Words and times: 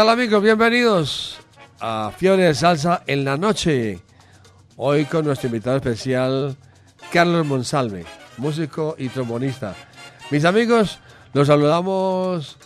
Tal 0.00 0.08
amigos? 0.08 0.42
Bienvenidos 0.42 1.36
a 1.78 2.10
Fiebre 2.16 2.44
de 2.44 2.54
Salsa 2.54 3.02
en 3.06 3.22
la 3.22 3.36
noche. 3.36 4.00
Hoy 4.78 5.04
con 5.04 5.26
nuestro 5.26 5.48
invitado 5.48 5.76
especial, 5.76 6.56
Carlos 7.12 7.44
Monsalve, 7.44 8.06
músico 8.38 8.94
y 8.96 9.10
trombonista. 9.10 9.74
Mis 10.30 10.46
amigos, 10.46 11.00
los 11.34 11.48
saludamos. 11.48 12.56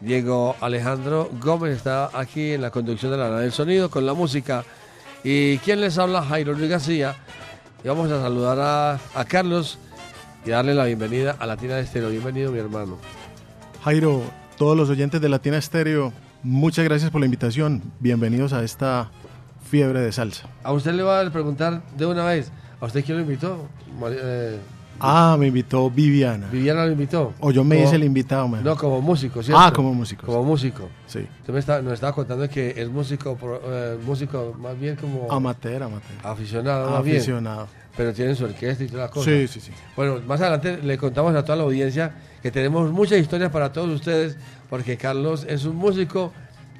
Diego 0.00 0.54
Alejandro 0.60 1.30
Gómez 1.40 1.78
está 1.78 2.10
aquí 2.16 2.52
en 2.52 2.62
la 2.62 2.70
conducción 2.70 3.10
de 3.10 3.18
la 3.18 3.28
nave 3.28 3.42
del 3.42 3.52
sonido 3.52 3.90
con 3.90 4.06
la 4.06 4.14
música. 4.14 4.64
Y 5.24 5.58
quien 5.58 5.80
les 5.80 5.98
habla, 5.98 6.22
Jairo 6.22 6.52
Luis 6.52 6.70
García. 6.70 7.16
Y 7.82 7.88
vamos 7.88 8.08
a 8.12 8.22
saludar 8.22 8.60
a, 8.60 9.00
a 9.20 9.24
Carlos 9.24 9.78
y 10.46 10.50
darle 10.50 10.74
la 10.74 10.84
bienvenida 10.84 11.34
a 11.40 11.46
Latina 11.46 11.76
Estéreo. 11.80 12.10
Bienvenido, 12.10 12.52
mi 12.52 12.60
hermano. 12.60 12.98
Jairo, 13.82 14.22
todos 14.56 14.76
los 14.76 14.88
oyentes 14.90 15.20
de 15.20 15.28
Latina 15.28 15.58
Estéreo, 15.58 16.12
Muchas 16.44 16.84
gracias 16.84 17.10
por 17.10 17.22
la 17.22 17.24
invitación. 17.24 17.80
Bienvenidos 18.00 18.52
a 18.52 18.62
esta 18.62 19.10
fiebre 19.70 20.00
de 20.00 20.12
salsa. 20.12 20.46
A 20.62 20.72
usted 20.72 20.92
le 20.92 21.02
voy 21.02 21.26
a 21.26 21.30
preguntar 21.30 21.82
de 21.96 22.04
una 22.04 22.22
vez. 22.26 22.52
¿A 22.82 22.84
usted 22.84 23.02
quién 23.02 23.16
lo 23.16 23.22
invitó? 23.22 23.66
Eh, 24.10 24.58
ah, 25.00 25.36
me 25.40 25.46
invitó 25.46 25.88
Viviana. 25.88 26.48
¿Viviana 26.52 26.84
lo 26.84 26.92
invitó? 26.92 27.32
O 27.40 27.50
yo 27.50 27.64
me 27.64 27.82
hice 27.82 27.96
el 27.96 28.04
invitado, 28.04 28.46
man. 28.46 28.62
No, 28.62 28.76
como 28.76 29.00
músico, 29.00 29.42
¿cierto? 29.42 29.58
Ah, 29.58 29.72
como 29.72 29.94
músico. 29.94 30.26
Como 30.26 30.44
músico. 30.44 30.90
Sí. 31.06 31.26
Usted 31.40 31.54
me 31.54 31.60
está, 31.60 31.80
nos 31.80 31.94
estaba 31.94 32.12
contando 32.12 32.46
que 32.46 32.74
es 32.76 32.90
músico, 32.90 33.38
eh, 33.66 33.96
músico 34.04 34.54
más 34.60 34.78
bien 34.78 34.96
como... 34.96 35.32
Amateur, 35.32 35.82
amateur. 35.82 36.18
Aficionado, 36.22 36.94
Aficionado. 36.94 37.68
pero 37.96 38.12
tiene 38.12 38.34
su 38.34 38.44
orquesta 38.44 38.84
y 38.84 38.88
todas 38.88 39.04
las 39.04 39.10
cosas. 39.10 39.32
Sí, 39.32 39.48
sí, 39.48 39.60
sí. 39.60 39.72
Bueno, 39.96 40.20
más 40.26 40.42
adelante 40.42 40.76
le 40.82 40.98
contamos 40.98 41.34
a 41.34 41.42
toda 41.42 41.56
la 41.56 41.64
audiencia 41.64 42.12
que 42.42 42.50
tenemos 42.50 42.92
muchas 42.92 43.18
historias 43.18 43.50
para 43.50 43.72
todos 43.72 43.88
ustedes, 43.88 44.36
porque 44.74 44.96
Carlos 44.96 45.46
es 45.48 45.66
un 45.66 45.76
músico 45.76 46.32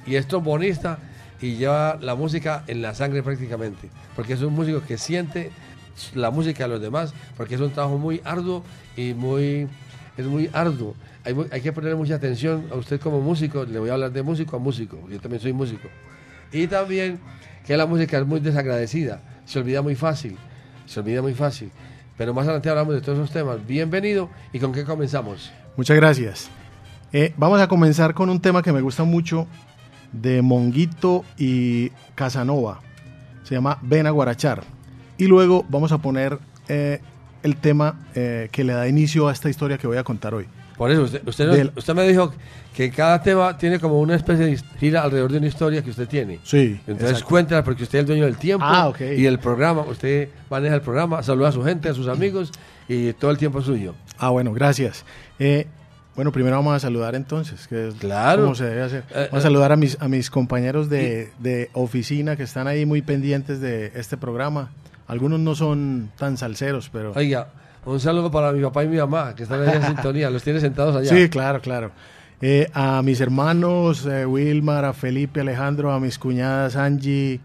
y 0.05 0.15
es 0.15 0.27
trombonista 0.27 0.99
y 1.41 1.55
lleva 1.55 1.97
la 2.01 2.13
música 2.13 2.65
en 2.67 2.81
la 2.81 2.93
sangre 2.93 3.23
prácticamente, 3.23 3.87
porque 4.17 4.33
es 4.33 4.41
un 4.41 4.53
músico 4.53 4.81
que 4.85 4.97
siente 4.97 5.49
la 6.13 6.29
música 6.29 6.65
de 6.65 6.71
los 6.71 6.81
demás, 6.81 7.13
porque 7.37 7.55
es 7.55 7.61
un 7.61 7.71
trabajo 7.71 7.97
muy 7.97 8.19
arduo 8.25 8.65
y 8.97 9.13
muy 9.13 9.69
es 10.17 10.25
muy 10.25 10.49
arduo. 10.51 10.93
Hay, 11.23 11.37
hay 11.51 11.61
que 11.61 11.71
poner 11.71 11.95
mucha 11.95 12.15
atención 12.15 12.67
a 12.69 12.75
usted 12.75 12.99
como 12.99 13.21
músico, 13.21 13.63
le 13.63 13.79
voy 13.79 13.89
a 13.89 13.93
hablar 13.93 14.11
de 14.11 14.23
músico 14.23 14.57
a 14.57 14.59
músico, 14.59 14.99
yo 15.09 15.21
también 15.21 15.41
soy 15.41 15.53
músico. 15.53 15.87
Y 16.51 16.67
también 16.67 17.17
que 17.65 17.77
la 17.77 17.85
música 17.85 18.17
es 18.17 18.25
muy 18.25 18.41
desagradecida, 18.41 19.21
se 19.45 19.59
olvida 19.59 19.81
muy 19.81 19.95
fácil, 19.95 20.35
se 20.85 20.99
olvida 20.99 21.21
muy 21.21 21.33
fácil. 21.33 21.71
Pero 22.17 22.33
más 22.33 22.43
adelante 22.43 22.69
hablamos 22.69 22.93
de 22.93 22.99
todos 22.99 23.19
esos 23.19 23.31
temas. 23.31 23.65
Bienvenido 23.65 24.29
y 24.51 24.59
con 24.59 24.73
qué 24.73 24.83
comenzamos. 24.83 25.53
Muchas 25.77 25.95
gracias. 25.95 26.49
Eh, 27.13 27.33
vamos 27.37 27.61
a 27.61 27.67
comenzar 27.67 28.13
con 28.13 28.29
un 28.29 28.39
tema 28.39 28.61
que 28.61 28.73
me 28.73 28.81
gusta 28.81 29.03
mucho 29.03 29.47
de 30.11 30.41
Monguito 30.41 31.23
y 31.37 31.91
Casanova. 32.15 32.81
Se 33.43 33.55
llama 33.55 33.77
Ven 33.81 34.07
a 34.07 34.11
Guarachar. 34.11 34.63
Y 35.17 35.27
luego 35.27 35.65
vamos 35.69 35.91
a 35.91 35.99
poner 35.99 36.39
eh, 36.67 36.99
el 37.43 37.57
tema 37.57 37.99
eh, 38.15 38.49
que 38.51 38.63
le 38.63 38.73
da 38.73 38.87
inicio 38.87 39.27
a 39.27 39.31
esta 39.31 39.49
historia 39.49 39.77
que 39.77 39.87
voy 39.87 39.97
a 39.97 40.03
contar 40.03 40.33
hoy. 40.33 40.47
Por 40.77 40.91
eso, 40.91 41.03
usted, 41.03 41.25
usted, 41.25 41.95
me 41.95 42.05
dijo 42.05 42.33
que 42.75 42.91
cada 42.91 43.21
tema 43.21 43.57
tiene 43.57 43.79
como 43.79 44.01
una 44.01 44.15
especie 44.15 44.45
de 44.45 44.57
gira 44.77 45.03
alrededor 45.03 45.31
de 45.31 45.37
una 45.37 45.47
historia 45.47 45.81
que 45.81 45.89
usted 45.89 46.07
tiene. 46.07 46.39
Sí. 46.43 46.81
Entonces 46.85 47.23
cuéntala 47.23 47.63
porque 47.63 47.83
usted 47.83 47.99
es 47.99 48.01
el 48.01 48.07
dueño 48.07 48.25
del 48.25 48.35
tiempo 48.35 48.65
ah, 48.67 48.91
y 48.99 49.25
el 49.25 49.39
programa. 49.39 49.83
Usted 49.83 50.29
maneja 50.49 50.75
el 50.75 50.81
programa, 50.81 51.23
saluda 51.23 51.49
a 51.49 51.51
su 51.53 51.63
gente, 51.63 51.87
a 51.87 51.93
sus 51.93 52.09
amigos 52.09 52.51
y 52.89 53.13
todo 53.13 53.31
el 53.31 53.37
tiempo 53.37 53.59
es 53.59 53.65
suyo. 53.65 53.95
Ah, 54.17 54.29
bueno, 54.31 54.51
gracias. 54.51 55.05
Eh, 55.39 55.67
bueno, 56.15 56.31
primero 56.31 56.55
vamos 56.55 56.73
a 56.73 56.79
saludar 56.79 57.13
entonces, 57.13 57.67
que 57.67 57.89
es 57.89 57.95
claro. 57.95 58.43
como 58.43 58.55
se 58.55 58.65
debe 58.65 58.81
hacer. 58.83 59.03
Eh, 59.09 59.27
vamos 59.31 59.33
a 59.33 59.37
eh. 59.37 59.41
saludar 59.41 59.71
a 59.73 59.75
mis, 59.75 60.01
a 60.01 60.07
mis 60.07 60.29
compañeros 60.29 60.89
de, 60.89 61.31
de, 61.39 61.69
oficina 61.73 62.37
que 62.37 62.43
están 62.43 62.67
ahí 62.67 62.85
muy 62.85 63.01
pendientes 63.01 63.59
de 63.59 63.91
este 63.95 64.15
programa. 64.15 64.71
Algunos 65.07 65.41
no 65.41 65.55
son 65.55 66.11
tan 66.17 66.37
salseros, 66.37 66.89
pero... 66.89 67.11
Oiga, 67.15 67.49
un 67.85 67.99
saludo 67.99 68.31
para 68.31 68.53
mi 68.53 68.61
papá 68.61 68.85
y 68.85 68.87
mi 68.87 68.97
mamá, 68.97 69.35
que 69.35 69.43
están 69.43 69.61
ahí 69.61 69.75
en 69.75 69.83
sintonía. 69.87 70.29
Los 70.29 70.41
tiene 70.41 70.61
sentados 70.61 70.95
allá. 70.95 71.09
Sí, 71.09 71.27
claro, 71.27 71.59
claro. 71.59 71.91
Eh, 72.41 72.69
a 72.73 73.01
mis 73.01 73.19
hermanos, 73.19 74.05
Wilmar, 74.05 74.85
a 74.85 74.93
Felipe, 74.93 75.41
Alejandro, 75.41 75.91
a 75.91 75.99
mis 75.99 76.17
cuñadas 76.17 76.77
Angie, 76.77 77.41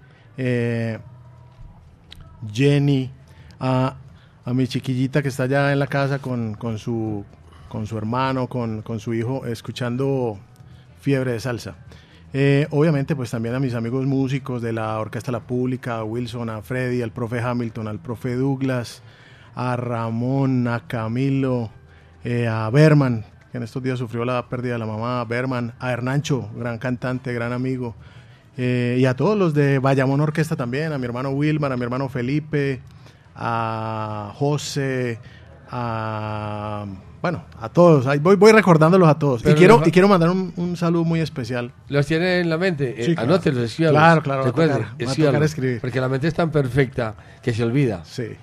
Jenny, 2.53 3.11
a, 3.59 3.97
a 4.45 4.55
mi 4.55 4.69
chiquillita 4.69 5.23
que 5.23 5.29
está 5.29 5.43
allá 5.45 5.73
en 5.73 5.79
la 5.81 5.87
casa 5.89 6.21
con, 6.21 6.55
con 6.55 6.79
su 6.79 7.25
con 7.71 7.87
su 7.87 7.97
hermano, 7.97 8.49
con, 8.49 8.83
su 8.99 9.15
hijo, 9.15 9.47
escuchando 9.47 10.39
Fiebre 11.01 11.33
de 11.33 11.41
Salsa. 11.41 11.77
Eh, 12.33 12.67
obviamente, 12.71 13.15
pues 13.15 13.31
también 13.31 13.55
a 13.55 13.61
mis 13.61 13.75
amigos 13.75 14.07
músicos 14.07 14.61
de 14.61 14.73
la 14.73 14.99
Orquesta 14.99 15.31
La 15.31 15.39
Pública, 15.39 15.99
a 15.99 16.05
Wilson, 16.05 16.51
a 16.51 16.63
Freddy, 16.63 17.01
al 17.01 17.13
profe 17.13 17.41
Hamilton, 17.41 17.87
al 17.87 18.01
profe 18.01 18.35
Douglas, 18.35 19.03
a 19.55 19.77
Ramón, 19.77 20.67
a 20.67 20.89
Camilo, 20.89 21.71
eh, 22.25 22.49
a 22.49 22.69
Berman, 22.71 23.25
que 23.53 23.59
en 23.59 23.63
estos 23.63 23.81
días 23.85 24.01
sufrió 24.01 24.25
la 24.25 24.49
pérdida 24.49 24.73
de 24.73 24.81
la 24.81 24.87
mamá, 24.87 25.21
a 25.21 25.25
Berman, 25.25 25.73
a 25.79 25.93
Hernancho, 25.93 26.51
gran 26.57 26.79
cantante, 26.79 27.33
gran 27.33 27.53
amigo, 27.53 27.95
eh, 28.57 28.97
y 28.99 29.05
a 29.05 29.15
todos 29.15 29.39
los 29.39 29.55
de 29.55 29.79
Bayamón 29.79 30.21
Orquesta 30.21 30.57
también, 30.57 30.93
a 30.93 30.99
mi 30.99 31.05
hermano 31.05 31.31
Wilmar, 31.31 31.71
a 31.71 31.77
mi 31.77 31.85
hermano 31.85 32.09
Felipe, 32.09 32.81
a 33.37 34.33
José, 34.35 35.21
a 35.71 36.85
bueno, 37.23 37.45
a 37.61 37.69
todos, 37.69 38.07
voy, 38.21 38.37
voy 38.37 38.53
recordándolos 38.53 39.09
a 39.09 39.19
todos. 39.19 39.45
y 39.45 39.53
quiero, 39.55 39.83
y 39.85 39.91
quiero 39.91 40.09
mandar 40.09 40.31
un, 40.31 40.77
saludo 40.77 41.05
muy 41.05 41.21
especial. 41.21 41.71
¿Los 41.89 42.07
tiene 42.07 42.41
en 42.41 42.49
la 42.49 42.57
mente? 42.57 42.97
Sí, 43.05 43.13
eh, 43.13 43.15
Anótelos, 43.19 43.65
escríbalos. 43.65 43.99
Claro, 43.99 44.23
claro, 44.23 45.43
a 45.43 45.45
escribir. 45.45 45.81
Porque 45.81 46.01
la 46.01 46.09
mente 46.09 46.29
es 46.29 46.35
tan 46.35 46.51
perfecta 46.51 47.15
que 47.43 47.53
se 47.53 47.63
olvida. 47.63 48.03
Sí. 48.05 48.37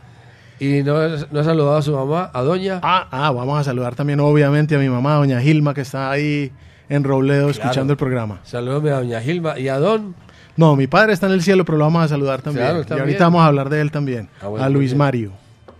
¿Y 0.60 0.84
no, 0.84 0.96
no 1.08 1.40
ha 1.40 1.44
saludado 1.44 1.78
a 1.78 1.82
su 1.82 1.94
mamá, 1.94 2.30
a 2.34 2.42
doña? 2.42 2.80
Ah, 2.84 3.08
ah, 3.12 3.32
vamos 3.32 3.60
a 3.60 3.64
saludar 3.64 3.96
también 3.96 4.20
obviamente 4.20 4.76
a 4.76 4.80
mi 4.80 4.90
mamá, 4.90 5.16
doña 5.16 5.40
Gilma, 5.40 5.74
que 5.74 5.82
está 5.82 6.12
ahí 6.12 6.52
en 6.90 7.04
Robledo 7.04 7.50
escuchando 7.50 7.94
el 7.94 7.98
programa. 7.98 8.40
Saludos 8.44 8.84
a 8.92 8.98
doña 8.98 9.22
Gilma. 9.22 9.58
¿Y 9.60 9.70
a 9.70 9.80
don? 9.80 10.16
No, 10.56 10.76
mi 10.76 10.88
padre 10.88 11.14
está 11.14 11.28
en 11.28 11.34
el 11.34 11.44
cielo, 11.44 11.66
pero 11.66 11.78
lo 11.78 11.86
vamos 11.86 12.04
a 12.04 12.08
saludar 12.08 12.42
también. 12.42 12.66
Claro, 12.66 12.86
y 12.90 13.00
ahorita 13.00 13.26
vamos 13.26 13.42
a 13.42 13.46
hablar 13.48 13.70
de 13.70 13.82
él 13.82 13.92
también. 13.92 14.30
Ah, 14.42 14.66
a 14.66 14.70
Luis 14.70 14.96
Mario. 14.96 15.32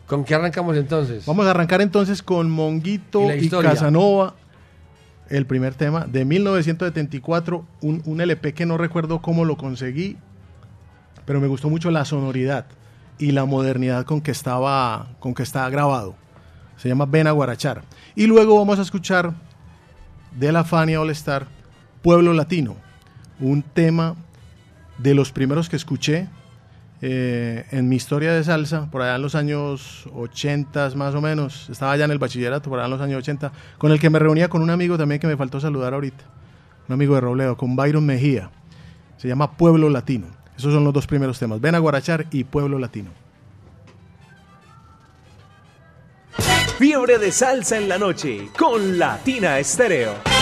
¿Con 0.07 0.23
qué 0.23 0.35
arrancamos 0.35 0.75
entonces? 0.78 1.25
Vamos 1.25 1.45
a 1.45 1.51
arrancar 1.51 1.81
entonces 1.81 2.23
con 2.23 2.50
Monguito 2.50 3.34
y, 3.35 3.50
Casanova, 3.50 4.35
el 5.29 5.45
primer 5.45 5.75
tema 5.75 6.06
de 6.06 6.23
1974, 6.23 7.66
un, 7.81 8.01
un, 8.06 8.22
LP 8.22 8.53
que 8.53 8.66
no 8.66 8.78
recuerdo 8.78 9.22
cómo 9.22 9.44
lo 9.44 9.57
conseguí, 9.57 10.16
pero 11.25 11.41
me 11.41 11.47
gustó 11.47 11.69
mucho 11.69 11.91
la 11.91 12.06
sonoridad 12.06 12.68
y 13.19 13.31
la 13.31 13.44
modernidad 13.44 14.06
con 14.06 14.22
que 14.22 14.31
estaba, 14.31 15.09
con 15.19 15.34
que 15.34 15.44
estaba 15.44 15.69
grabado. 15.69 16.16
Se 16.78 16.88
llama 16.88 17.06
Ven 17.06 17.28
a 17.28 17.31
Guarachar. 17.31 17.84
Y 18.16 18.28
luego 18.28 18.57
vamos 18.57 18.79
a 18.79 18.84
escuchar 18.84 19.34
de 20.39 20.51
la 20.53 20.63
Fania 20.63 21.01
All 21.01 21.09
Star 21.09 21.47
Pueblo 22.01 22.31
Latino, 22.31 22.77
un 23.42 23.62
tema 23.62 24.15
de 25.00 25.13
los 25.13 25.33
primeros 25.33 25.68
que 25.68 25.75
escuché 25.75 26.30
eh, 27.01 27.65
en 27.71 27.89
mi 27.89 27.95
historia 27.95 28.33
de 28.33 28.44
salsa, 28.44 28.89
por 28.89 29.01
allá 29.01 29.15
en 29.15 29.21
los 29.21 29.35
años 29.35 30.07
80 30.15 30.91
más 30.95 31.13
o 31.13 31.21
menos, 31.21 31.69
estaba 31.69 31.95
ya 31.95 32.05
en 32.05 32.11
el 32.11 32.17
bachillerato, 32.17 32.69
por 32.69 32.79
allá 32.79 32.85
en 32.85 32.91
los 32.91 33.01
años 33.01 33.19
80, 33.19 33.51
con 33.77 33.91
el 33.91 33.99
que 33.99 34.09
me 34.09 34.19
reunía 34.19 34.49
con 34.49 34.61
un 34.61 34.69
amigo 34.69 34.97
también 34.97 35.21
que 35.21 35.27
me 35.27 35.38
faltó 35.38 35.59
saludar 35.59 35.94
ahorita, 35.94 36.23
un 36.88 36.94
amigo 36.94 37.15
de 37.15 37.21
Robledo, 37.21 37.55
con 37.55 37.75
Byron 37.75 38.05
Mejía. 38.05 38.49
Se 39.17 39.27
llama 39.27 39.51
Pueblo 39.51 39.89
Latino. 39.89 40.27
Esos 40.57 40.73
son 40.73 40.83
los 40.83 40.94
dos 40.94 41.05
primeros 41.05 41.38
temas, 41.38 41.61
Ven 41.61 41.75
a 41.75 41.79
Guarachar 41.79 42.25
y 42.31 42.44
Pueblo 42.44 42.79
Latino. 42.79 43.11
Fiebre 46.79 47.17
de 47.17 47.31
salsa 47.31 47.77
en 47.77 47.89
la 47.89 47.97
noche 47.97 48.49
con 48.57 48.99
Latina 48.99 49.57
Estéreo. 49.57 50.37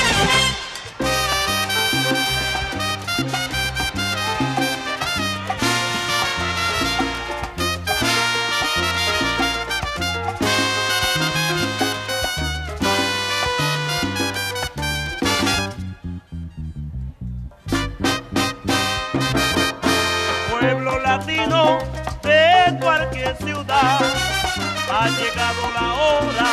Ha 25.06 25.10
llegado 25.10 25.62
la 25.76 25.94
hora 25.94 26.52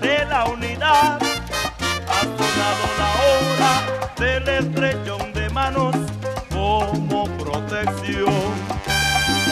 de 0.00 0.24
la 0.24 0.46
unidad. 0.46 1.18
Ha 2.08 2.20
sonado 2.22 2.84
la 2.98 3.10
hora 3.28 3.72
del 4.16 4.48
estrellón 4.48 5.34
de 5.34 5.50
manos 5.50 5.94
como 6.50 7.26
protección. 7.36 8.32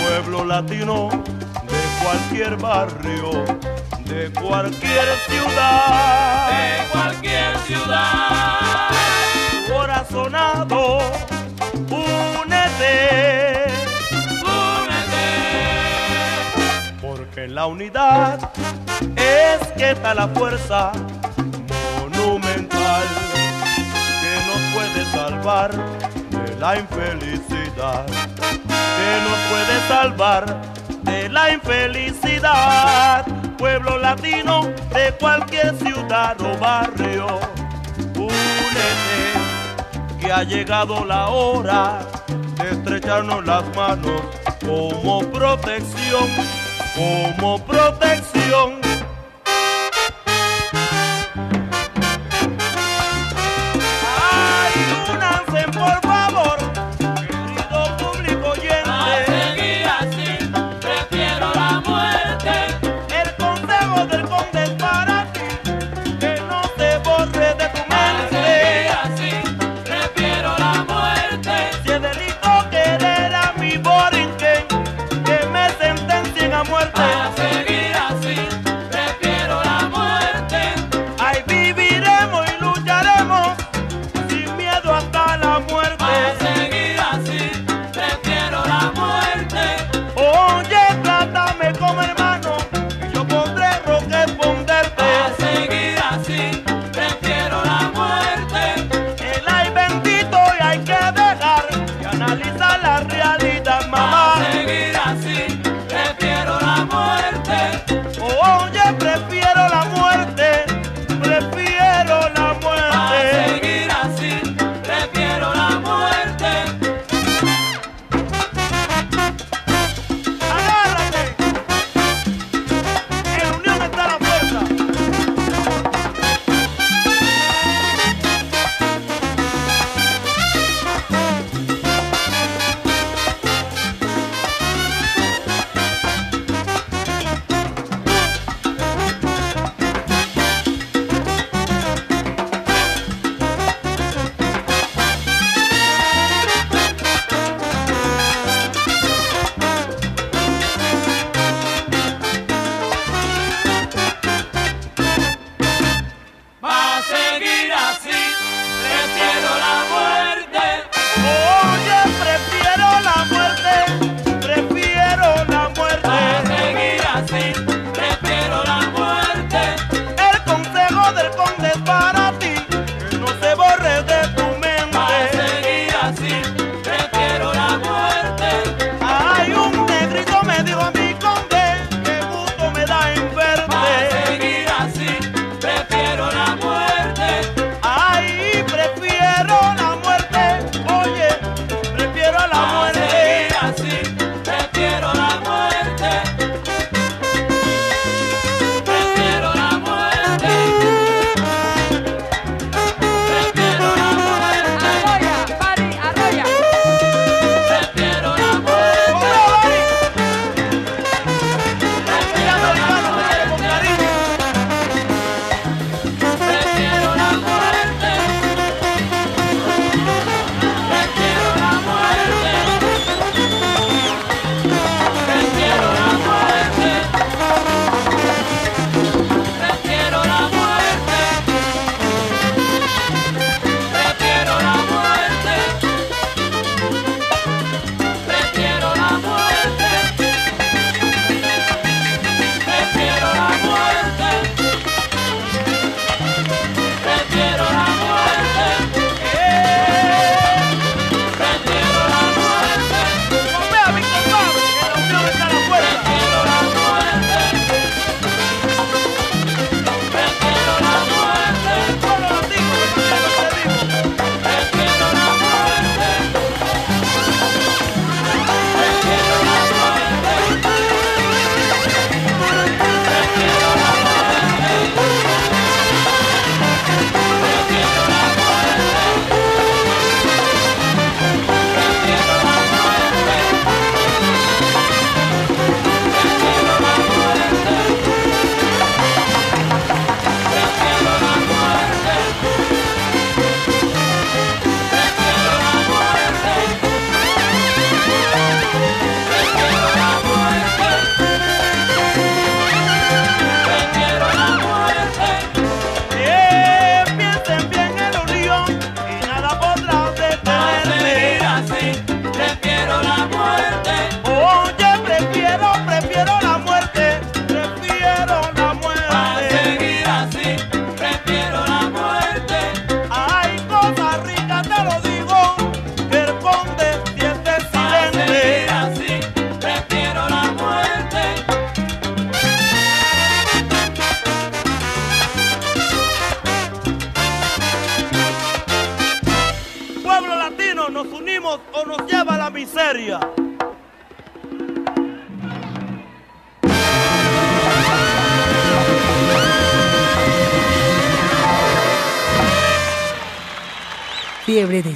Pueblo 0.03 0.47
latino 0.47 1.11
de 1.11 1.83
cualquier 2.03 2.57
barrio, 2.57 3.45
de 4.07 4.33
cualquier 4.33 5.07
ciudad. 5.29 6.49
De 6.49 6.89
cualquier 6.91 7.59
ciudad. 7.67 8.89
Corazonado. 9.69 11.01
Únete. 11.91 13.60
En 17.43 17.55
la 17.55 17.65
unidad 17.65 18.39
es 19.17 19.67
que 19.69 19.93
está 19.93 20.13
la 20.13 20.29
fuerza 20.29 20.93
monumental 21.99 23.03
que 24.21 24.35
nos 24.47 24.75
puede 24.75 25.11
salvar 25.11 25.71
de 25.73 26.57
la 26.57 26.79
infelicidad. 26.79 28.05
Que 28.07 29.21
nos 29.25 29.39
puede 29.49 29.89
salvar 29.89 30.63
de 31.03 31.31
la 31.31 31.55
infelicidad. 31.55 33.25
Pueblo 33.57 33.97
latino 33.97 34.65
de 34.93 35.15
cualquier 35.19 35.75
ciudad 35.79 36.39
o 36.43 36.59
barrio, 36.59 37.27
únete, 38.17 39.33
que 40.21 40.31
ha 40.31 40.43
llegado 40.43 41.07
la 41.07 41.29
hora 41.29 42.01
de 42.59 42.71
estrecharnos 42.71 43.47
las 43.47 43.65
manos 43.75 44.21
como 44.61 45.23
protección, 45.31 46.29
como 46.95 47.59
protección. 47.65 48.90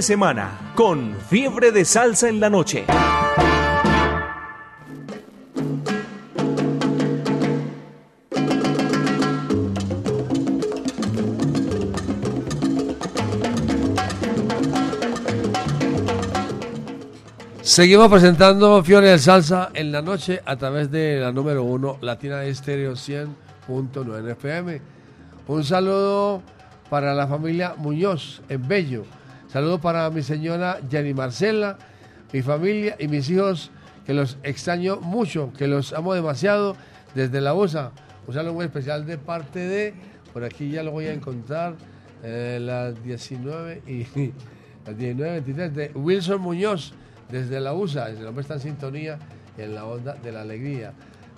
Semana 0.00 0.72
con 0.74 1.14
Fiebre 1.28 1.70
de 1.70 1.84
Salsa 1.84 2.28
en 2.28 2.40
la 2.40 2.48
Noche. 2.48 2.84
Seguimos 17.62 18.08
presentando 18.08 18.82
Fiebre 18.82 19.10
de 19.10 19.18
Salsa 19.18 19.70
en 19.74 19.92
la 19.92 20.02
noche 20.02 20.40
a 20.44 20.56
través 20.56 20.90
de 20.90 21.20
la 21.20 21.32
número 21.32 21.62
uno 21.62 21.98
Latina 22.00 22.44
Estéreo 22.44 22.92
100.9 22.92 24.30
FM. 24.32 24.80
Un 25.46 25.64
saludo 25.64 26.42
para 26.88 27.14
la 27.14 27.28
familia 27.28 27.74
Muñoz 27.76 28.42
en 28.48 28.66
Bello. 28.66 29.19
Saludos 29.50 29.80
para 29.80 30.08
mi 30.10 30.22
señora 30.22 30.78
Jenny 30.88 31.12
Marcela, 31.12 31.76
mi 32.32 32.40
familia 32.40 32.94
y 33.00 33.08
mis 33.08 33.28
hijos, 33.30 33.72
que 34.06 34.14
los 34.14 34.38
extraño 34.44 35.00
mucho, 35.00 35.52
que 35.58 35.66
los 35.66 35.92
amo 35.92 36.14
demasiado 36.14 36.76
desde 37.16 37.40
la 37.40 37.52
USA. 37.52 37.90
Un 38.28 38.34
saludo 38.34 38.54
muy 38.54 38.66
especial 38.66 39.04
de 39.06 39.18
parte 39.18 39.58
de, 39.58 39.94
por 40.32 40.44
aquí 40.44 40.70
ya 40.70 40.84
lo 40.84 40.92
voy 40.92 41.06
a 41.06 41.12
encontrar, 41.12 41.74
eh, 42.22 42.58
las 42.60 43.02
19 43.02 43.82
y 43.88 44.04
las 44.86 44.96
19.23 44.96 45.70
de 45.72 45.90
Wilson 45.96 46.40
Muñoz 46.40 46.92
desde 47.28 47.58
la 47.58 47.72
USA. 47.74 48.08
El 48.08 48.22
nombre 48.22 48.42
está 48.42 48.54
en 48.54 48.60
sintonía 48.60 49.18
en 49.58 49.74
la 49.74 49.84
onda 49.84 50.14
de 50.14 50.30
la 50.30 50.42
alegría. 50.42 50.92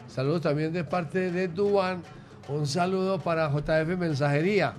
Saludos 0.07 0.43
también 0.43 0.71
de 0.75 0.85
parte 0.85 1.33
de 1.33 1.49
Duan. 1.49 2.03
Un 2.51 2.67
saludo 2.67 3.19
para 3.21 3.49
JF 3.51 3.97
Mensajería. 3.97 4.75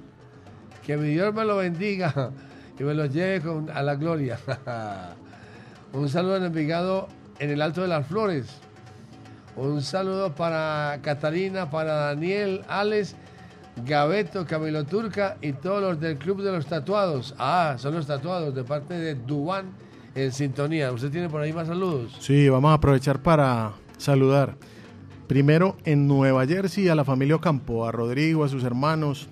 Que 0.85 0.97
mi 0.97 1.07
Dios 1.07 1.33
me 1.33 1.43
lo 1.45 1.57
bendiga 1.57 2.31
y 2.79 2.83
me 2.83 2.93
lo 2.93 3.05
lleve 3.05 3.41
con, 3.41 3.69
a 3.69 3.81
la 3.81 3.95
gloria. 3.95 4.37
Un 5.93 6.09
saludo 6.09 6.37
en 6.37 6.45
Envigado 6.45 7.07
en 7.39 7.51
el 7.51 7.61
Alto 7.61 7.81
de 7.81 7.87
las 7.87 8.07
Flores. 8.07 8.47
Un 9.55 9.81
saludo 9.83 10.33
para 10.33 10.99
Catalina, 11.03 11.69
para 11.69 11.93
Daniel, 11.93 12.63
Alex, 12.67 13.15
Gabeto, 13.85 14.45
Camilo 14.45 14.83
Turca 14.85 15.37
y 15.41 15.53
todos 15.53 15.81
los 15.81 15.99
del 15.99 16.17
Club 16.17 16.41
de 16.41 16.51
los 16.51 16.65
Tatuados. 16.65 17.35
Ah, 17.37 17.75
son 17.77 17.93
los 17.93 18.07
tatuados 18.07 18.55
de 18.55 18.63
parte 18.63 18.95
de 18.95 19.13
Duan 19.13 19.65
en 20.15 20.31
sintonía. 20.31 20.91
¿Usted 20.91 21.11
tiene 21.11 21.29
por 21.29 21.41
ahí 21.41 21.53
más 21.53 21.67
saludos? 21.67 22.15
Sí, 22.19 22.49
vamos 22.49 22.71
a 22.71 22.75
aprovechar 22.75 23.21
para 23.21 23.73
saludar. 23.97 24.55
Primero 25.27 25.77
en 25.85 26.07
Nueva 26.07 26.45
Jersey 26.47 26.89
a 26.89 26.95
la 26.95 27.05
familia 27.05 27.35
Ocampo, 27.35 27.85
a 27.85 27.91
Rodrigo, 27.91 28.43
a 28.43 28.49
sus 28.49 28.63
hermanos, 28.63 29.29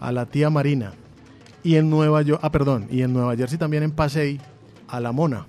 a 0.00 0.12
la 0.12 0.26
tía 0.26 0.50
Marina. 0.50 0.92
Y 1.64 1.76
en 1.76 1.88
Nueva 1.90 2.22
York, 2.22 2.40
ah, 2.44 2.52
perdón, 2.52 2.86
y 2.90 3.02
en 3.02 3.12
Nueva 3.12 3.34
Jersey 3.34 3.58
también 3.58 3.82
en 3.82 3.90
Pasey 3.90 4.38
a 4.86 5.00
la 5.00 5.12
Mona. 5.12 5.46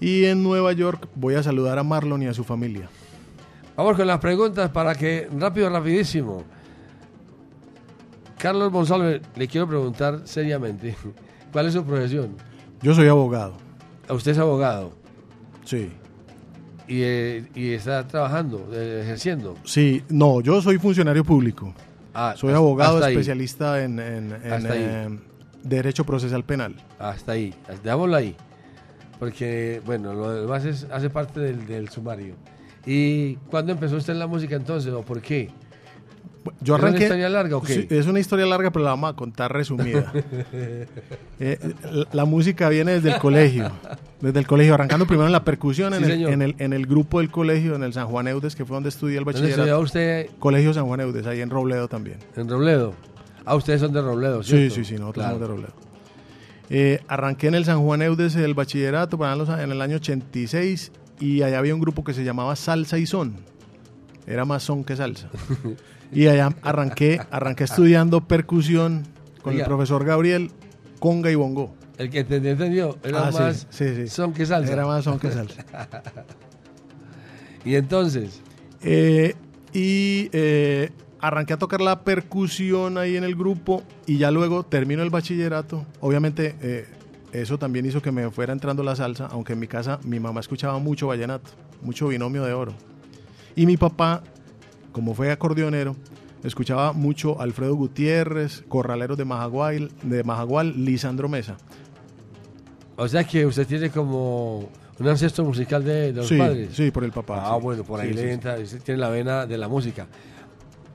Y 0.00 0.24
en 0.24 0.42
Nueva 0.42 0.72
York 0.72 1.08
voy 1.14 1.36
a 1.36 1.42
saludar 1.42 1.78
a 1.78 1.84
Marlon 1.84 2.22
y 2.22 2.26
a 2.26 2.34
su 2.34 2.44
familia. 2.44 2.90
Vamos 3.76 3.96
con 3.96 4.06
las 4.06 4.18
preguntas 4.18 4.70
para 4.70 4.94
que, 4.94 5.28
rápido, 5.38 5.70
rapidísimo. 5.70 6.44
Carlos 8.38 8.72
González, 8.72 9.22
le 9.36 9.48
quiero 9.48 9.66
preguntar 9.68 10.22
seriamente, 10.24 10.96
¿cuál 11.52 11.66
es 11.68 11.74
su 11.74 11.84
profesión? 11.84 12.36
Yo 12.82 12.92
soy 12.92 13.08
abogado. 13.08 13.54
¿Usted 14.10 14.32
es 14.32 14.38
abogado? 14.38 14.92
Sí. 15.64 15.90
¿Y, 16.86 17.00
eh, 17.00 17.48
y 17.54 17.70
está 17.70 18.06
trabajando, 18.06 18.68
eh, 18.72 19.00
ejerciendo? 19.04 19.54
Sí, 19.64 20.02
no, 20.10 20.40
yo 20.40 20.60
soy 20.60 20.78
funcionario 20.78 21.24
público. 21.24 21.72
Ah, 22.14 22.34
soy 22.36 22.54
abogado 22.54 23.04
especialista 23.04 23.82
en, 23.82 23.98
eh, 24.00 25.18
Derecho 25.62 26.04
Procesal 26.04 26.44
Penal. 26.44 26.76
Hasta 26.98 27.32
ahí, 27.32 27.54
dejámoslo 27.82 28.16
ahí. 28.16 28.36
Porque, 29.18 29.82
bueno, 29.84 30.12
lo 30.14 30.42
demás 30.42 30.64
es, 30.64 30.86
hace 30.92 31.10
parte 31.10 31.40
del, 31.40 31.66
del 31.66 31.88
sumario. 31.88 32.34
¿Y 32.86 33.36
cuándo 33.50 33.72
empezó 33.72 33.96
usted 33.96 34.12
en 34.12 34.18
la 34.18 34.26
música 34.26 34.56
entonces 34.56 34.92
o 34.92 35.02
por 35.02 35.20
qué? 35.22 35.50
Yo 36.60 36.74
arranqué, 36.74 37.04
¿Es 37.04 37.10
una 37.10 37.16
historia 37.16 37.28
larga 37.28 37.56
o 37.56 37.62
qué? 37.62 37.86
es 37.90 38.06
una 38.06 38.20
historia 38.20 38.46
larga, 38.46 38.70
pero 38.70 38.84
la 38.84 38.90
vamos 38.90 39.10
a 39.10 39.16
contar 39.16 39.52
resumida. 39.52 40.12
Eh, 41.40 41.58
la, 42.12 42.24
música 42.24 42.68
viene 42.68 42.92
desde 42.92 43.10
el 43.10 43.18
colegio. 43.18 43.70
Desde 44.20 44.38
el 44.38 44.46
colegio, 44.46 44.74
arrancando 44.74 45.04
primero 45.04 45.26
en 45.26 45.32
la 45.32 45.44
percusión, 45.44 45.92
en, 45.92 46.04
el, 46.04 46.54
en, 46.58 46.72
el, 46.72 46.86
grupo 46.86 47.18
del 47.18 47.30
colegio, 47.30 47.74
en 47.74 47.82
el 47.82 47.92
San 47.92 48.06
Juan 48.06 48.28
Eudes, 48.28 48.54
que 48.54 48.64
fue 48.64 48.76
donde 48.76 48.88
estudié 48.88 49.18
el 49.18 49.24
bachillerato. 49.24 49.66
¿Dónde 49.66 49.84
usted? 49.84 50.30
Colegio 50.38 50.72
San 50.72 50.86
Juan 50.86 51.00
Eudes, 51.00 51.26
ahí 51.26 51.40
en 51.40 51.50
Robledo 51.50 51.88
también. 51.88 52.18
¿En 52.36 52.48
Robledo? 52.48 52.94
Ah, 53.44 53.56
ustedes 53.56 53.80
son 53.80 53.92
de 53.92 54.00
Robledo, 54.00 54.44
¿cierto? 54.44 54.74
Sí, 54.74 54.84
sí, 54.84 54.94
sí, 54.94 54.94
nosotros 54.94 55.26
somos 55.26 55.40
de 55.40 55.46
Robledo. 55.46 55.72
Eh, 56.70 57.00
arranqué 57.08 57.48
en 57.48 57.56
el 57.56 57.64
San 57.64 57.82
Juan 57.82 58.00
Eudes 58.02 58.36
el 58.36 58.54
bachillerato 58.54 59.18
en 59.58 59.72
el 59.72 59.82
año 59.82 59.96
86 59.96 60.92
y 61.20 61.42
allá 61.42 61.58
había 61.58 61.74
un 61.74 61.80
grupo 61.80 62.04
que 62.04 62.14
se 62.14 62.24
llamaba 62.24 62.54
Salsa 62.56 62.96
y 62.98 63.06
Son. 63.06 63.34
Era 64.26 64.44
más 64.44 64.62
son 64.62 64.84
que 64.84 64.96
salsa. 64.96 65.28
Y 66.14 66.28
allá 66.28 66.54
arranqué, 66.62 67.20
arranqué 67.30 67.64
estudiando 67.64 68.22
percusión 68.22 69.04
con 69.42 69.58
el 69.58 69.64
profesor 69.64 70.04
Gabriel, 70.04 70.50
conga 70.98 71.30
y 71.30 71.34
bongo. 71.34 71.74
El 71.98 72.10
que 72.10 72.20
entendió, 72.20 72.52
entendió. 72.52 72.98
Era 73.04 73.28
ah, 73.28 73.30
más 73.30 73.66
son 74.08 74.32
que 74.32 74.46
salsa. 74.46 74.72
Era 74.72 74.86
más 74.86 75.04
son 75.04 75.18
que 75.18 75.30
salsa. 75.30 75.64
y 77.64 77.76
entonces. 77.76 78.40
Eh, 78.82 79.34
y 79.72 80.28
eh, 80.32 80.90
arranqué 81.20 81.52
a 81.52 81.58
tocar 81.58 81.80
la 81.80 82.02
percusión 82.02 82.98
ahí 82.98 83.16
en 83.16 83.24
el 83.24 83.34
grupo 83.34 83.82
y 84.06 84.18
ya 84.18 84.30
luego 84.30 84.64
termino 84.64 85.02
el 85.02 85.10
bachillerato. 85.10 85.86
Obviamente 86.00 86.56
eh, 86.60 86.86
eso 87.32 87.58
también 87.58 87.86
hizo 87.86 88.02
que 88.02 88.12
me 88.12 88.30
fuera 88.30 88.52
entrando 88.52 88.82
la 88.82 88.96
salsa, 88.96 89.26
aunque 89.26 89.54
en 89.54 89.60
mi 89.60 89.66
casa 89.66 89.98
mi 90.04 90.20
mamá 90.20 90.40
escuchaba 90.40 90.78
mucho 90.78 91.06
vallenato, 91.06 91.50
mucho 91.82 92.08
binomio 92.08 92.44
de 92.44 92.52
oro. 92.52 92.74
Y 93.56 93.66
mi 93.66 93.76
papá 93.76 94.22
como 94.94 95.12
fue 95.12 95.32
acordeonero, 95.32 95.96
escuchaba 96.44 96.92
mucho 96.92 97.40
Alfredo 97.40 97.74
Gutiérrez, 97.74 98.62
Corraleros 98.68 99.18
de 99.18 99.24
Majagual, 99.24 99.90
de 100.02 100.22
Majagual, 100.22 100.84
Lisandro 100.84 101.28
Mesa. 101.28 101.56
O 102.96 103.08
sea 103.08 103.24
que 103.24 103.44
usted 103.44 103.66
tiene 103.66 103.90
como 103.90 104.70
un 105.00 105.08
ancestro 105.08 105.44
musical 105.44 105.84
de, 105.84 106.12
los 106.12 106.32
padres. 106.32 106.70
Sí, 106.72 106.92
por 106.92 107.02
el 107.02 107.10
papá. 107.10 107.42
Ah, 107.44 107.56
bueno, 107.56 107.82
por 107.82 108.00
ahí 108.00 108.12
le 108.12 108.32
entra, 108.32 108.56
usted 108.56 108.80
tiene 108.82 109.00
la 109.00 109.08
vena 109.08 109.46
de 109.46 109.58
la 109.58 109.66
música. 109.66 110.06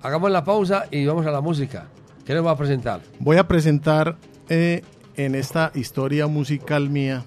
Hagamos 0.01 0.31
la 0.31 0.45
pausa 0.45 0.85
y 0.89 1.05
vamos 1.05 1.25
a 1.25 1.31
la 1.31 1.41
música. 1.41 1.89
¿Qué 2.25 2.33
le 2.33 2.39
va 2.39 2.51
a 2.51 2.57
presentar? 2.57 3.01
Voy 3.19 3.35
a 3.35 3.49
presentar 3.49 4.15
eh, 4.47 4.81
en 5.17 5.35
esta 5.35 5.73
historia 5.75 6.27
musical 6.27 6.89
mía 6.89 7.25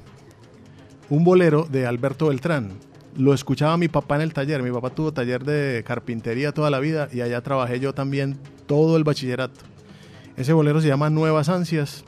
un 1.11 1.23
bolero 1.23 1.67
de 1.71 1.87
Alberto 1.87 2.29
Beltrán 2.29 2.71
lo 3.17 3.35
escuchaba 3.35 3.77
mi 3.77 3.89
papá 3.89 4.17
en 4.17 4.23
el 4.23 4.33
taller. 4.33 4.63
Mi 4.63 4.71
papá 4.71 4.91
tuvo 4.91 5.13
taller 5.13 5.45
de 5.45 5.85
carpintería 5.87 6.53
toda 6.53 6.71
la 6.71 6.81
vida 6.81 7.09
y 7.13 7.21
allá 7.21 7.41
trabajé 7.43 7.81
yo 7.81 7.95
también 7.95 8.39
todo 8.67 8.97
el 8.97 9.05
bachillerato. 9.05 9.61
Ese 10.37 10.53
bolero 10.53 10.81
se 10.81 10.89
llama 10.89 11.11
Nuevas 11.11 11.49
Ansias 11.49 12.05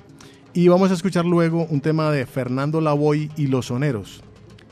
y 0.53 0.69
vamos 0.69 0.91
a 0.91 0.95
escuchar 0.95 1.25
luego 1.25 1.67
un 1.69 1.81
tema 1.81 2.11
de 2.11 2.27
Fernando 2.27 2.81
Lavoy 2.81 3.31
y 3.37 3.49
Los 3.49 3.67
Soneros. 3.67 4.23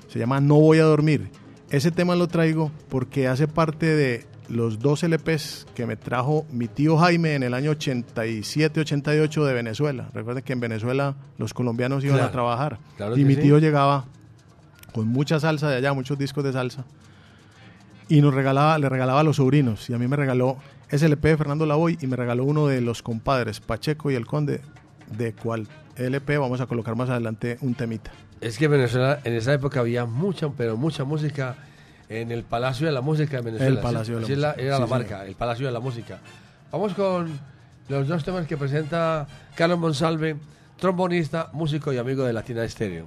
Se 0.08 0.18
llama 0.18 0.40
No 0.40 0.60
voy 0.60 0.78
a 0.78 0.84
dormir. 0.84 1.30
Ese 1.70 1.90
tema 1.90 2.14
lo 2.14 2.28
traigo 2.28 2.70
porque 2.88 3.28
hace 3.28 3.48
parte 3.48 3.86
de 3.86 4.26
los 4.48 4.78
dos 4.78 5.02
LPs 5.02 5.66
que 5.74 5.86
me 5.86 5.96
trajo 5.96 6.46
mi 6.50 6.68
tío 6.68 6.98
Jaime 6.98 7.34
en 7.34 7.42
el 7.42 7.54
año 7.54 7.72
87-88 7.72 9.44
de 9.44 9.54
Venezuela. 9.54 10.10
Recuerden 10.12 10.44
que 10.44 10.52
en 10.52 10.60
Venezuela 10.60 11.16
los 11.38 11.54
colombianos 11.54 12.04
iban 12.04 12.20
a 12.20 12.30
trabajar 12.30 12.78
y 13.16 13.24
mi 13.24 13.36
tío 13.36 13.58
llegaba 13.58 14.06
con 14.92 15.08
mucha 15.08 15.40
salsa 15.40 15.68
de 15.68 15.76
allá, 15.76 15.92
muchos 15.92 16.18
discos 16.18 16.44
de 16.44 16.52
salsa. 16.52 16.84
Y 18.08 18.20
nos 18.20 18.34
regalaba, 18.34 18.78
le 18.78 18.88
regalaba 18.88 19.20
a 19.20 19.24
los 19.24 19.36
sobrinos. 19.36 19.88
Y 19.88 19.94
a 19.94 19.98
mí 19.98 20.06
me 20.06 20.16
regaló 20.16 20.56
SLP 20.90 21.24
de 21.24 21.36
Fernando 21.36 21.64
Lavoy 21.64 21.98
y 22.00 22.06
me 22.06 22.16
regaló 22.16 22.44
uno 22.44 22.66
de 22.66 22.80
los 22.80 23.02
compadres, 23.02 23.60
Pacheco 23.60 24.10
y 24.10 24.14
el 24.14 24.26
Conde, 24.26 24.60
de 25.16 25.32
cual 25.32 25.66
LP 25.96 26.38
vamos 26.38 26.60
a 26.60 26.66
colocar 26.66 26.96
más 26.96 27.10
adelante 27.10 27.58
un 27.60 27.74
temita. 27.74 28.10
Es 28.40 28.58
que 28.58 28.66
en 28.66 28.72
Venezuela 28.72 29.20
en 29.24 29.34
esa 29.34 29.54
época 29.54 29.80
había 29.80 30.04
mucha, 30.04 30.48
pero 30.50 30.76
mucha 30.76 31.04
música 31.04 31.56
en 32.08 32.30
el 32.32 32.42
Palacio 32.42 32.86
de 32.86 32.92
la 32.92 33.00
Música 33.00 33.38
de 33.38 33.42
Venezuela. 33.42 33.74
El 33.74 33.80
Palacio 33.80 34.14
de 34.14 34.20
la 34.20 34.26
Música. 34.26 34.54
Era 34.58 34.78
la 34.78 34.86
marca, 34.86 35.24
el 35.24 35.34
Palacio 35.34 35.66
de 35.66 35.72
la 35.72 35.80
Música. 35.80 36.18
Vamos 36.70 36.94
con 36.94 37.38
los 37.88 38.08
dos 38.08 38.24
temas 38.24 38.46
que 38.46 38.56
presenta 38.56 39.26
Carlos 39.54 39.78
Monsalve, 39.78 40.36
trombonista, 40.78 41.50
músico 41.52 41.92
y 41.92 41.98
amigo 41.98 42.24
de 42.24 42.32
Latina 42.32 42.64
Estéreo. 42.64 43.06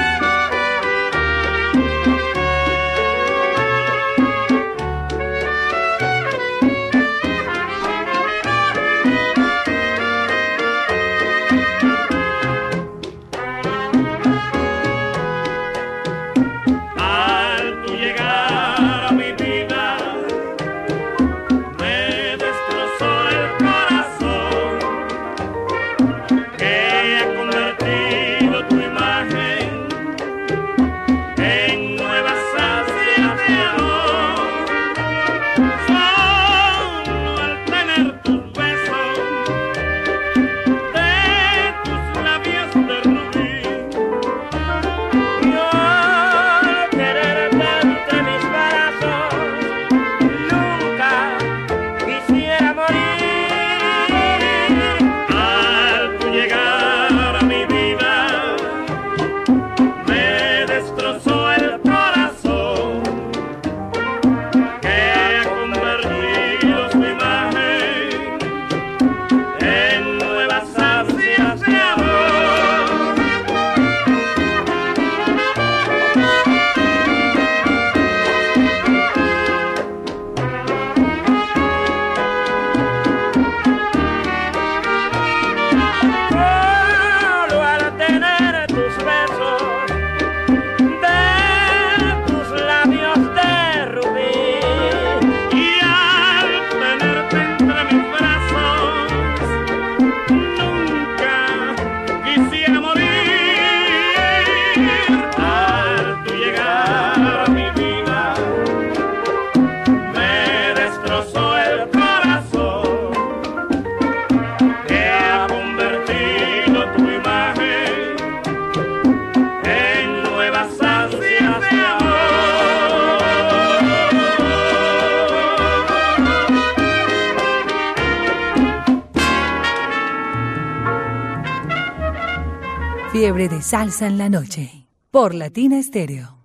Salsa 133.71 134.05
en 134.05 134.17
la 134.17 134.27
noche 134.27 134.85
por 135.11 135.33
Latina 135.33 135.79
Estéreo. 135.79 136.39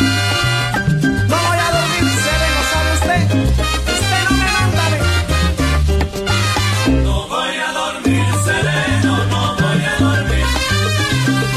No 0.00 1.36
voy 1.36 1.58
a 1.66 1.70
dormir 1.76 2.14
sereno, 2.24 2.60
¿sabe 2.72 2.90
usted? 2.98 3.22
Usted 3.94 4.24
no 4.30 4.36
me 4.40 4.48
manda. 4.56 4.84
No 7.04 7.16
voy 7.28 7.56
a 7.58 7.70
dormir 7.80 8.24
sereno, 8.46 9.12
no 9.32 9.42
voy 9.60 9.82
a 9.84 9.94
dormir. 10.06 10.46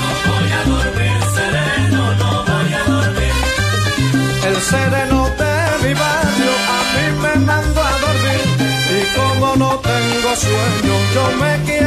No 0.04 0.10
voy 0.28 0.50
a 0.60 0.62
dormir 0.74 1.18
sereno, 1.38 2.02
no 2.22 2.32
voy 2.50 2.72
a 2.74 2.84
dormir. 2.92 3.34
El 4.50 4.58
sereno 4.72 5.20
de 5.40 5.54
mi 5.84 5.94
barrio 5.94 6.54
a 6.76 6.80
mí 6.94 7.06
me 7.24 7.34
mandó 7.46 7.82
a 7.82 7.94
dormir 8.06 8.44
y 9.00 9.02
como 9.18 9.48
no 9.56 9.70
tengo 9.80 10.30
sueño 10.36 10.96
yo 11.14 11.24
me 11.40 11.52
quiero 11.64 11.81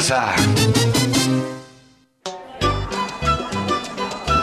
Salsa. 0.00 0.34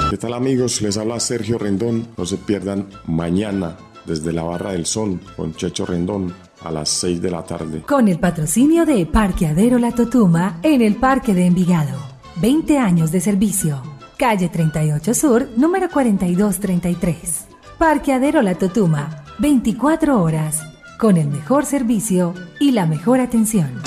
¿Qué 0.10 0.18
tal 0.18 0.34
amigos? 0.34 0.82
Les 0.82 0.98
habla 0.98 1.20
Sergio 1.20 1.58
Rendón. 1.58 2.08
No 2.16 2.26
se 2.26 2.38
pierdan 2.38 2.88
mañana 3.06 3.76
desde 4.06 4.34
la 4.34 4.44
Barra 4.44 4.72
del 4.72 4.86
Sol 4.86 5.20
con 5.36 5.56
Checho 5.56 5.86
Rendón 5.86 6.34
a 6.62 6.72
las 6.72 6.90
6 6.90 7.22
de 7.22 7.32
la 7.32 7.44
tarde. 7.44 7.82
Con 7.82 8.08
el 8.08 8.20
patrocinio 8.20 8.86
de 8.86 9.06
Parqueadero 9.06 9.80
La 9.80 9.92
Totuma 9.92 10.60
en 10.64 10.82
el 10.82 10.96
Parque 10.96 11.34
de 11.34 11.48
Envigado. 11.48 11.98
20 12.38 12.78
años 12.78 13.12
de 13.12 13.22
servicio. 13.22 13.82
Calle 14.18 14.50
38 14.50 15.14
Sur, 15.14 15.50
número 15.58 15.90
4233. 15.90 17.46
Parqueadero 17.78 18.42
La 18.42 18.56
Totuma. 18.56 19.24
24 19.40 20.22
horas. 20.22 20.62
Con 21.00 21.18
el 21.18 21.28
mejor 21.28 21.66
servicio 21.66 22.34
y 22.60 22.72
la 22.72 22.86
mejor 22.86 23.20
atención. 23.20 23.87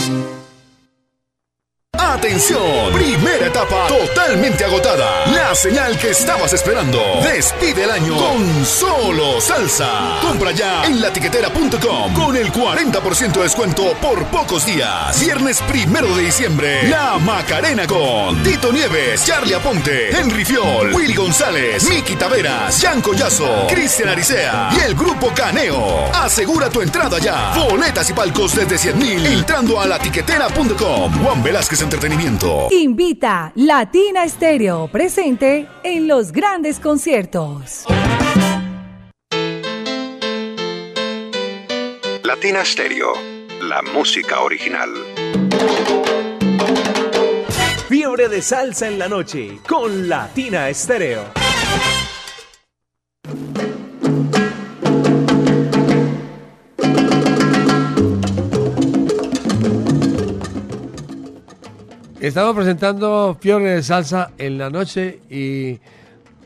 Atención, 2.11 2.91
primera 2.91 3.47
etapa 3.47 3.87
totalmente 3.87 4.65
agotada. 4.65 5.27
La 5.27 5.55
señal 5.55 5.97
que 5.97 6.09
estabas 6.09 6.51
esperando. 6.51 6.99
Despide 7.23 7.85
el 7.85 7.89
año 7.89 8.17
con 8.17 8.65
solo 8.65 9.39
salsa. 9.39 10.19
Compra 10.21 10.51
ya 10.51 10.83
en 10.83 10.99
latiquetera.com 10.99 12.13
con 12.13 12.35
el 12.35 12.51
40% 12.51 13.31
de 13.31 13.43
descuento 13.43 13.93
por 14.01 14.25
pocos 14.25 14.65
días. 14.65 15.21
Viernes 15.21 15.61
primero 15.61 16.13
de 16.17 16.23
diciembre. 16.23 16.89
La 16.89 17.17
Macarena 17.17 17.87
con 17.87 18.43
Tito 18.43 18.73
Nieves, 18.73 19.23
Charlie 19.25 19.53
Aponte, 19.53 20.09
Henry 20.09 20.43
Fiol, 20.43 20.93
Willy 20.93 21.13
González, 21.13 21.87
Miki 21.89 22.17
Taveras, 22.17 22.81
Jan 22.81 23.01
Collazo, 23.01 23.67
Cristian 23.69 24.09
Aricea 24.09 24.69
y 24.77 24.81
el 24.81 24.95
grupo 24.95 25.31
Caneo. 25.33 26.11
Asegura 26.13 26.69
tu 26.69 26.81
entrada 26.81 27.19
ya. 27.19 27.53
Boletas 27.55 28.09
y 28.09 28.13
palcos 28.13 28.53
desde 28.53 28.77
100 28.77 28.99
mil 28.99 29.25
entrando 29.25 29.79
a 29.79 29.85
latiquetera.com. 29.87 31.23
Juan 31.23 31.41
Velázquez 31.41 31.81
Entretenimiento. 32.03 32.67
Invita 32.71 33.51
Latina 33.53 34.23
Estéreo, 34.23 34.87
presente 34.87 35.67
en 35.83 36.07
los 36.07 36.31
grandes 36.31 36.79
conciertos. 36.79 37.85
Latina 42.23 42.65
Stereo. 42.65 43.13
La 43.61 43.83
música 43.83 44.39
original. 44.41 44.89
Fiebre 47.87 48.29
de 48.29 48.41
salsa 48.41 48.87
en 48.87 48.97
la 48.97 49.07
noche 49.07 49.59
con 49.69 50.09
Latina 50.09 50.69
Estéreo. 50.69 51.25
Estamos 62.21 62.55
presentando 62.55 63.35
Fiebre 63.41 63.71
de 63.71 63.81
Salsa 63.81 64.29
en 64.37 64.59
la 64.59 64.69
noche 64.69 65.21
y 65.27 65.79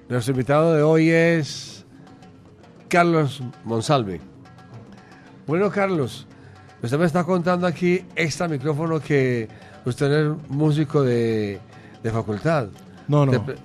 nuestro 0.08 0.32
invitado 0.32 0.74
de 0.74 0.82
hoy 0.82 1.10
es 1.10 1.84
Carlos 2.88 3.44
Monsalve. 3.66 4.22
Bueno, 5.46 5.70
Carlos, 5.70 6.28
usted 6.82 6.98
me 6.98 7.04
está 7.04 7.26
contando 7.26 7.68
aquí 7.68 8.06
extra 8.16 8.48
micrófono 8.48 9.02
que 9.02 9.50
usted 9.84 10.08
no 10.08 10.36
es 10.36 10.50
músico 10.50 11.04
de, 11.04 11.60
de 12.02 12.10
facultad. 12.10 12.68
No, 13.10 13.26
no. 13.26 13.34
De, 13.34 13.56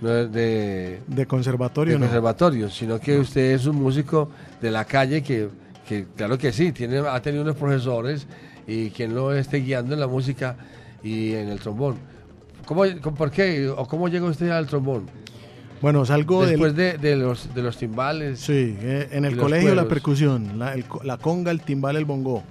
no 0.00 0.08
de, 0.08 1.02
De 1.06 1.26
conservatorio, 1.26 1.92
de 1.92 1.98
no. 1.98 2.06
conservatorio, 2.06 2.70
sino 2.70 2.98
que 2.98 3.18
usted 3.18 3.52
es 3.52 3.66
un 3.66 3.76
músico 3.76 4.30
de 4.58 4.70
la 4.70 4.86
calle 4.86 5.22
que, 5.22 5.50
que 5.86 6.06
claro 6.16 6.38
que 6.38 6.50
sí, 6.50 6.72
tiene, 6.72 7.00
ha 7.06 7.20
tenido 7.20 7.42
unos 7.42 7.56
profesores 7.56 8.26
y 8.66 8.88
quien 8.88 9.14
lo 9.14 9.34
esté 9.34 9.58
guiando 9.58 9.92
en 9.92 10.00
la 10.00 10.06
música 10.06 10.56
y 11.02 11.32
en 11.32 11.48
el 11.48 11.58
trombón. 11.60 11.96
¿Cómo, 12.66 12.84
¿Por 13.16 13.30
qué? 13.30 13.68
¿O 13.68 13.86
cómo 13.86 14.08
llegó 14.08 14.26
usted 14.28 14.50
al 14.50 14.66
trombón? 14.66 15.06
Bueno, 15.80 16.04
salgo 16.06 16.42
del... 16.42 16.50
Después 16.50 16.76
de, 16.76 16.96
de 16.96 17.16
los, 17.16 17.52
de 17.54 17.62
los 17.62 17.76
timbales. 17.76 18.38
Sí, 18.38 18.76
eh, 18.80 19.08
en 19.10 19.24
el 19.24 19.36
colegio 19.36 19.74
la 19.74 19.88
percusión, 19.88 20.58
la, 20.58 20.74
el 20.74 20.84
co- 20.84 21.02
la 21.02 21.18
conga, 21.18 21.50
el 21.50 21.60
timbal, 21.60 21.96
el 21.96 22.04
bongo. 22.04 22.44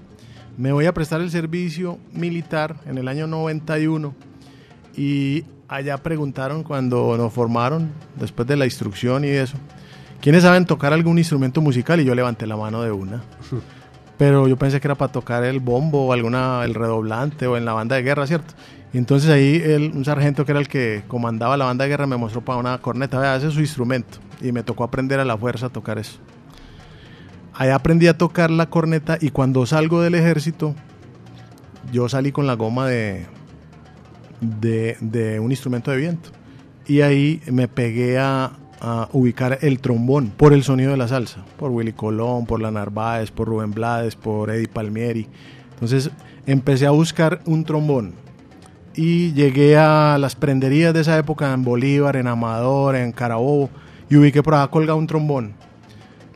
Me 0.57 0.73
voy 0.73 0.85
a 0.85 0.93
prestar 0.93 1.21
el 1.21 1.31
servicio 1.31 1.97
militar 2.11 2.75
en 2.85 2.97
el 2.97 3.07
año 3.07 3.27
91 3.27 4.13
y 4.97 5.45
allá 5.69 5.97
preguntaron 5.97 6.63
cuando 6.63 7.15
nos 7.17 7.31
formaron, 7.31 7.89
después 8.19 8.45
de 8.49 8.57
la 8.57 8.65
instrucción 8.65 9.23
y 9.23 9.29
eso, 9.29 9.55
¿quiénes 10.19 10.43
saben 10.43 10.65
tocar 10.65 10.91
algún 10.91 11.17
instrumento 11.17 11.61
musical? 11.61 12.01
Y 12.01 12.03
yo 12.03 12.13
levanté 12.13 12.45
la 12.45 12.57
mano 12.57 12.81
de 12.83 12.91
una. 12.91 13.23
Pero 14.21 14.47
yo 14.47 14.55
pensé 14.55 14.79
que 14.79 14.87
era 14.87 14.93
para 14.93 15.11
tocar 15.11 15.43
el 15.43 15.59
bombo 15.59 16.05
o 16.05 16.13
alguna, 16.13 16.63
el 16.63 16.75
redoblante 16.75 17.47
o 17.47 17.57
en 17.57 17.65
la 17.65 17.73
banda 17.73 17.95
de 17.95 18.03
guerra, 18.03 18.27
¿cierto? 18.27 18.53
Entonces 18.93 19.31
ahí 19.31 19.63
un 19.95 20.05
sargento 20.05 20.45
que 20.45 20.51
era 20.51 20.59
el 20.59 20.67
que 20.67 21.01
comandaba 21.07 21.57
la 21.57 21.65
banda 21.65 21.85
de 21.85 21.89
guerra 21.89 22.05
me 22.05 22.17
mostró 22.17 22.41
para 22.41 22.59
una 22.59 22.77
corneta, 22.77 23.35
ese 23.35 23.47
es 23.47 23.55
su 23.55 23.61
instrumento. 23.61 24.19
Y 24.39 24.51
me 24.51 24.61
tocó 24.61 24.83
aprender 24.83 25.19
a 25.19 25.25
la 25.25 25.35
fuerza 25.35 25.65
a 25.65 25.69
tocar 25.69 25.97
eso. 25.97 26.19
Allá 27.55 27.73
aprendí 27.73 28.05
a 28.05 28.15
tocar 28.15 28.51
la 28.51 28.69
corneta 28.69 29.17
y 29.19 29.31
cuando 29.31 29.65
salgo 29.65 30.03
del 30.03 30.13
ejército, 30.13 30.75
yo 31.91 32.07
salí 32.07 32.31
con 32.31 32.45
la 32.45 32.53
goma 32.53 32.87
de, 32.87 33.25
de, 34.39 34.97
de 35.01 35.39
un 35.39 35.49
instrumento 35.49 35.89
de 35.89 35.97
viento. 35.97 36.29
Y 36.85 37.01
ahí 37.01 37.41
me 37.51 37.67
pegué 37.67 38.19
a, 38.19 38.51
a 38.81 39.07
ubicar 39.13 39.59
el 39.61 39.79
trombón 39.79 40.31
por 40.35 40.53
el 40.53 40.63
sonido 40.63 40.91
de 40.91 40.97
la 40.97 41.07
salsa, 41.07 41.45
por 41.57 41.69
Willy 41.69 41.93
Colón, 41.93 42.47
por 42.47 42.59
La 42.59 42.71
Narváez, 42.71 43.29
por 43.29 43.47
Rubén 43.47 43.71
Blades, 43.71 44.15
por 44.15 44.49
Eddie 44.49 44.67
Palmieri. 44.67 45.27
Entonces 45.73 46.09
empecé 46.47 46.87
a 46.87 46.91
buscar 46.91 47.41
un 47.45 47.63
trombón 47.63 48.13
y 48.95 49.33
llegué 49.33 49.77
a 49.77 50.17
las 50.19 50.35
prenderías 50.35 50.93
de 50.93 51.01
esa 51.01 51.17
época 51.17 51.53
en 51.53 51.63
Bolívar, 51.63 52.15
en 52.15 52.27
Amador, 52.27 52.95
en 52.95 53.11
Carabobo 53.11 53.69
y 54.09 54.17
ubiqué 54.17 54.41
por 54.41 54.55
acá 54.55 54.69
colgado 54.69 54.97
un 54.97 55.07
trombón. 55.07 55.53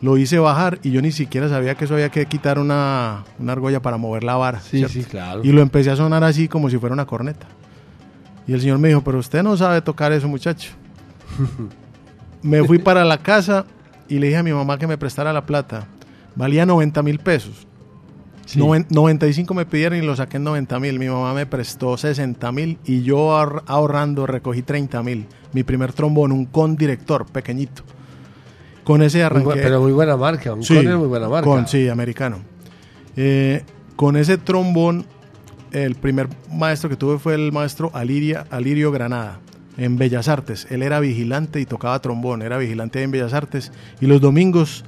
Lo 0.02 0.18
hice 0.18 0.38
bajar 0.38 0.78
y 0.84 0.92
yo 0.92 1.02
ni 1.02 1.12
siquiera 1.12 1.50
sabía 1.50 1.74
que 1.74 1.86
eso 1.86 1.96
había 1.96 2.10
que 2.10 2.28
quitar 2.28 2.60
una, 2.60 3.24
una 3.40 3.54
argolla 3.54 3.82
para 3.82 3.98
mover 3.98 4.24
la 4.24 4.36
vara. 4.36 4.60
Sí, 4.60 4.86
sí, 4.88 5.04
claro. 5.04 5.42
Y 5.44 5.52
lo 5.52 5.62
empecé 5.62 5.90
a 5.90 5.96
sonar 5.96 6.24
así 6.24 6.48
como 6.48 6.70
si 6.70 6.78
fuera 6.78 6.94
una 6.94 7.08
corneta. 7.08 7.48
Y 8.46 8.54
el 8.54 8.62
señor 8.62 8.78
me 8.78 8.90
dijo, 8.90 9.02
pero 9.02 9.18
usted 9.18 9.42
no 9.42 9.58
sabe 9.58 9.82
tocar 9.82 10.12
eso, 10.12 10.28
muchacho. 10.28 10.74
me 12.46 12.64
fui 12.64 12.78
para 12.80 13.04
la 13.06 13.18
casa 13.18 13.66
y 14.08 14.20
le 14.20 14.28
dije 14.28 14.38
a 14.38 14.44
mi 14.44 14.54
mamá 14.54 14.78
que 14.78 14.88
me 14.88 14.98
prestara 14.98 15.34
la 15.34 15.46
plata. 15.46 15.88
Valía 16.36 16.66
90 16.66 17.02
mil 17.04 17.20
pesos. 17.20 17.68
Sí. 18.46 18.60
Noven- 18.60 18.86
95 18.90 19.54
me 19.56 19.66
pidieron 19.66 19.98
y 19.98 20.02
lo 20.06 20.16
saqué 20.16 20.38
en 20.38 20.44
90 20.44 20.80
mil. 20.80 21.00
Mi 21.00 21.08
mamá 21.08 21.34
me 21.34 21.46
prestó 21.48 21.98
60 21.98 22.52
mil 22.52 22.78
y 22.86 23.02
yo 23.02 23.32
ahor- 23.32 23.64
ahorrando 23.66 24.28
recogí 24.28 24.62
30 24.62 25.02
mil. 25.02 25.26
Mi 25.54 25.64
primer 25.64 25.94
trombón, 25.94 26.32
un 26.32 26.46
con 26.46 26.76
director 26.76 27.26
pequeñito. 27.26 27.82
Con 28.84 29.02
ese 29.02 29.24
arranqué. 29.24 29.62
pero 29.64 29.82
muy 29.82 29.94
buena 29.94 30.16
marca, 30.16 30.54
un 30.54 30.62
Sí, 30.62 30.76
Conner 30.76 30.92
es 30.94 30.98
muy 31.00 31.08
buena 31.08 31.28
marca. 31.28 31.50
Con, 31.50 31.68
sí, 31.68 31.88
americano. 31.90 32.38
Eh, 33.16 33.64
con 33.96 34.16
ese 34.16 34.38
trombón, 34.38 35.06
el 35.72 35.96
primer 35.96 36.28
maestro 36.52 36.88
que 36.90 36.96
tuve 36.96 37.18
fue 37.18 37.34
el 37.34 37.52
maestro 37.52 37.90
Aliria, 37.96 38.46
Alirio 38.52 38.92
Granada, 38.92 39.40
en 39.78 39.98
Bellas 39.98 40.28
Artes. 40.28 40.68
Él 40.70 40.82
era 40.84 41.00
vigilante 41.00 41.60
y 41.60 41.66
tocaba 41.66 42.00
trombón, 42.02 42.42
era 42.42 42.58
vigilante 42.58 43.02
en 43.04 43.12
Bellas 43.12 43.34
Artes. 43.34 43.72
Y 44.02 44.06
los 44.08 44.22
domingos, 44.22 44.84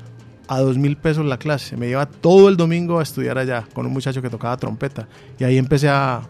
a 0.47 0.59
dos 0.59 0.77
mil 0.77 0.95
pesos 0.97 1.25
la 1.25 1.37
clase. 1.37 1.75
Me 1.77 1.87
lleva 1.87 2.05
todo 2.05 2.49
el 2.49 2.57
domingo 2.57 2.99
a 2.99 3.03
estudiar 3.03 3.37
allá 3.37 3.65
con 3.73 3.85
un 3.85 3.93
muchacho 3.93 4.21
que 4.21 4.29
tocaba 4.29 4.55
trompeta. 4.57 5.07
Y 5.39 5.43
ahí 5.43 5.57
empecé 5.57 5.89
a, 5.89 6.21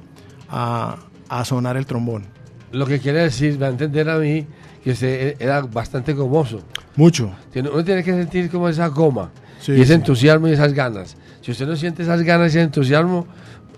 a- 0.50 0.98
a 1.30 1.46
sonar 1.46 1.78
el 1.78 1.86
trombón. 1.86 2.24
Lo 2.72 2.86
que 2.86 3.00
quiere 3.00 3.20
decir, 3.20 3.62
va 3.62 3.68
a 3.68 3.70
entender 3.70 4.10
a 4.10 4.18
mí, 4.18 4.46
que 4.84 4.92
usted 4.92 5.36
era 5.40 5.62
bastante 5.62 6.14
gomoso. 6.14 6.62
Mucho. 6.96 7.32
Uno 7.56 7.84
tiene 7.84 8.04
que 8.04 8.12
sentir 8.12 8.50
como 8.50 8.68
esa 8.70 8.88
goma, 8.88 9.30
Sí, 9.60 9.72
y 9.74 9.76
ese 9.82 9.88
sí. 9.88 9.94
entusiasmo 9.94 10.48
y 10.48 10.52
esas 10.54 10.74
ganas. 10.74 11.16
Si 11.42 11.52
usted 11.52 11.66
no 11.68 11.76
siente 11.76 12.04
esas 12.04 12.22
ganas 12.24 12.48
y 12.54 12.58
ese 12.58 12.62
entusiasmo, 12.64 13.26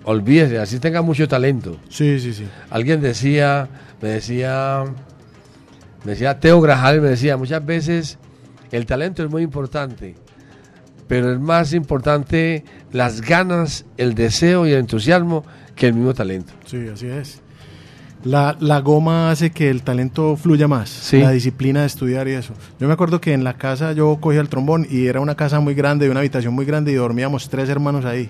olvídese, 0.10 0.58
así 0.58 0.80
tenga 0.80 1.04
mucho 1.04 1.28
talento. 1.28 1.78
Sí, 1.88 2.20
sí, 2.20 2.34
sí. 2.34 2.48
Alguien 2.72 3.00
decía, 3.00 3.70
me 4.02 4.10
decía, 4.10 4.84
me 6.04 6.12
decía 6.14 6.40
Teo 6.40 6.60
Grajal, 6.62 7.00
me 7.00 7.10
decía, 7.10 7.38
muchas 7.38 7.64
veces 7.64 8.18
el 8.72 8.88
talento 8.88 9.24
es 9.24 9.30
muy 9.30 9.44
importante, 9.44 10.16
pero 11.08 11.32
es 11.32 11.40
más 11.40 11.74
importante 11.74 12.66
las 12.92 13.22
ganas, 13.22 13.86
el 13.98 14.16
deseo 14.16 14.66
y 14.66 14.72
el 14.72 14.80
entusiasmo 14.80 15.46
que 15.76 15.86
el 15.86 15.94
mismo 15.94 16.16
talento. 16.16 16.54
Sí, 16.66 16.88
así 16.92 17.06
es. 17.06 17.42
La, 18.24 18.58
la 18.60 18.80
goma 18.80 19.30
hace 19.30 19.52
que 19.52 19.70
el 19.70 19.84
talento 19.84 20.36
fluya 20.38 20.68
más, 20.68 21.14
la 21.14 21.30
disciplina 21.30 21.82
de 21.82 21.86
estudiar 21.86 22.28
y 22.28 22.32
eso. 22.32 22.56
Yo 22.80 22.88
me 22.88 22.94
acuerdo 22.94 23.22
que 23.22 23.34
en 23.34 23.44
la 23.44 23.58
casa 23.58 23.94
yo 23.94 24.18
cogía 24.20 24.42
el 24.42 24.50
trombón 24.50 24.88
y 24.90 25.06
era 25.06 25.20
una 25.22 25.36
casa 25.36 25.60
muy 25.60 25.76
grande, 25.76 26.10
una 26.10 26.22
habitación 26.22 26.56
muy 26.56 26.66
grande 26.66 26.92
y 26.92 26.96
dormíamos 26.96 27.48
tres 27.48 27.70
hermanos 27.70 28.06
ahí. 28.06 28.28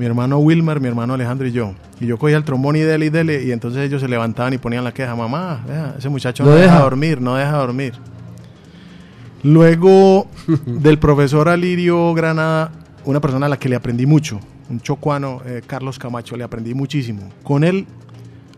Mi 0.00 0.06
hermano 0.06 0.38
Wilmer, 0.38 0.80
mi 0.80 0.88
hermano 0.88 1.12
Alejandro 1.12 1.46
y 1.46 1.52
yo. 1.52 1.74
Y 2.00 2.06
yo 2.06 2.16
cogía 2.16 2.38
el 2.38 2.44
trombón 2.44 2.74
y 2.74 2.80
dele 2.80 3.04
y 3.04 3.10
dele 3.10 3.44
y 3.44 3.52
entonces 3.52 3.82
ellos 3.82 4.00
se 4.00 4.08
levantaban 4.08 4.54
y 4.54 4.56
ponían 4.56 4.82
la 4.82 4.94
queja, 4.94 5.14
mamá, 5.14 5.62
ese 5.98 6.08
muchacho 6.08 6.42
no, 6.42 6.52
deja 6.52 6.80
dormir, 6.80 7.20
no 7.20 7.34
deja 7.34 7.58
dormir. 7.58 7.92
Luego 9.42 10.26
del 10.64 10.98
profesor 10.98 11.50
Alirio 11.50 12.14
Granada, 12.14 12.72
una 13.04 13.20
persona 13.20 13.44
a 13.44 13.50
la 13.50 13.58
que 13.58 13.68
le 13.68 13.76
aprendí 13.76 14.06
mucho, 14.06 14.40
un 14.70 14.80
chocuano, 14.80 15.42
eh, 15.44 15.60
Carlos 15.66 15.98
Camacho, 15.98 16.34
le 16.34 16.44
aprendí 16.44 16.72
muchísimo. 16.72 17.28
Con 17.42 17.62
él 17.62 17.86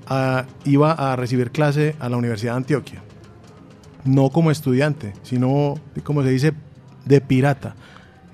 ah, 0.07 0.45
iba 0.65 0.93
a 0.93 1.17
recibir 1.17 1.51
clase 1.51 1.97
a 1.99 2.09
la 2.09 2.19
Universidad 2.19 2.53
de 2.53 2.59
Antioquia. 2.59 3.03
No 4.05 4.31
como 4.31 4.53
estudiante, 4.53 5.13
sino, 5.25 5.75
como 6.05 6.23
se 6.23 6.31
dice, 6.31 6.53
de 7.05 7.21
pirata. 7.21 7.75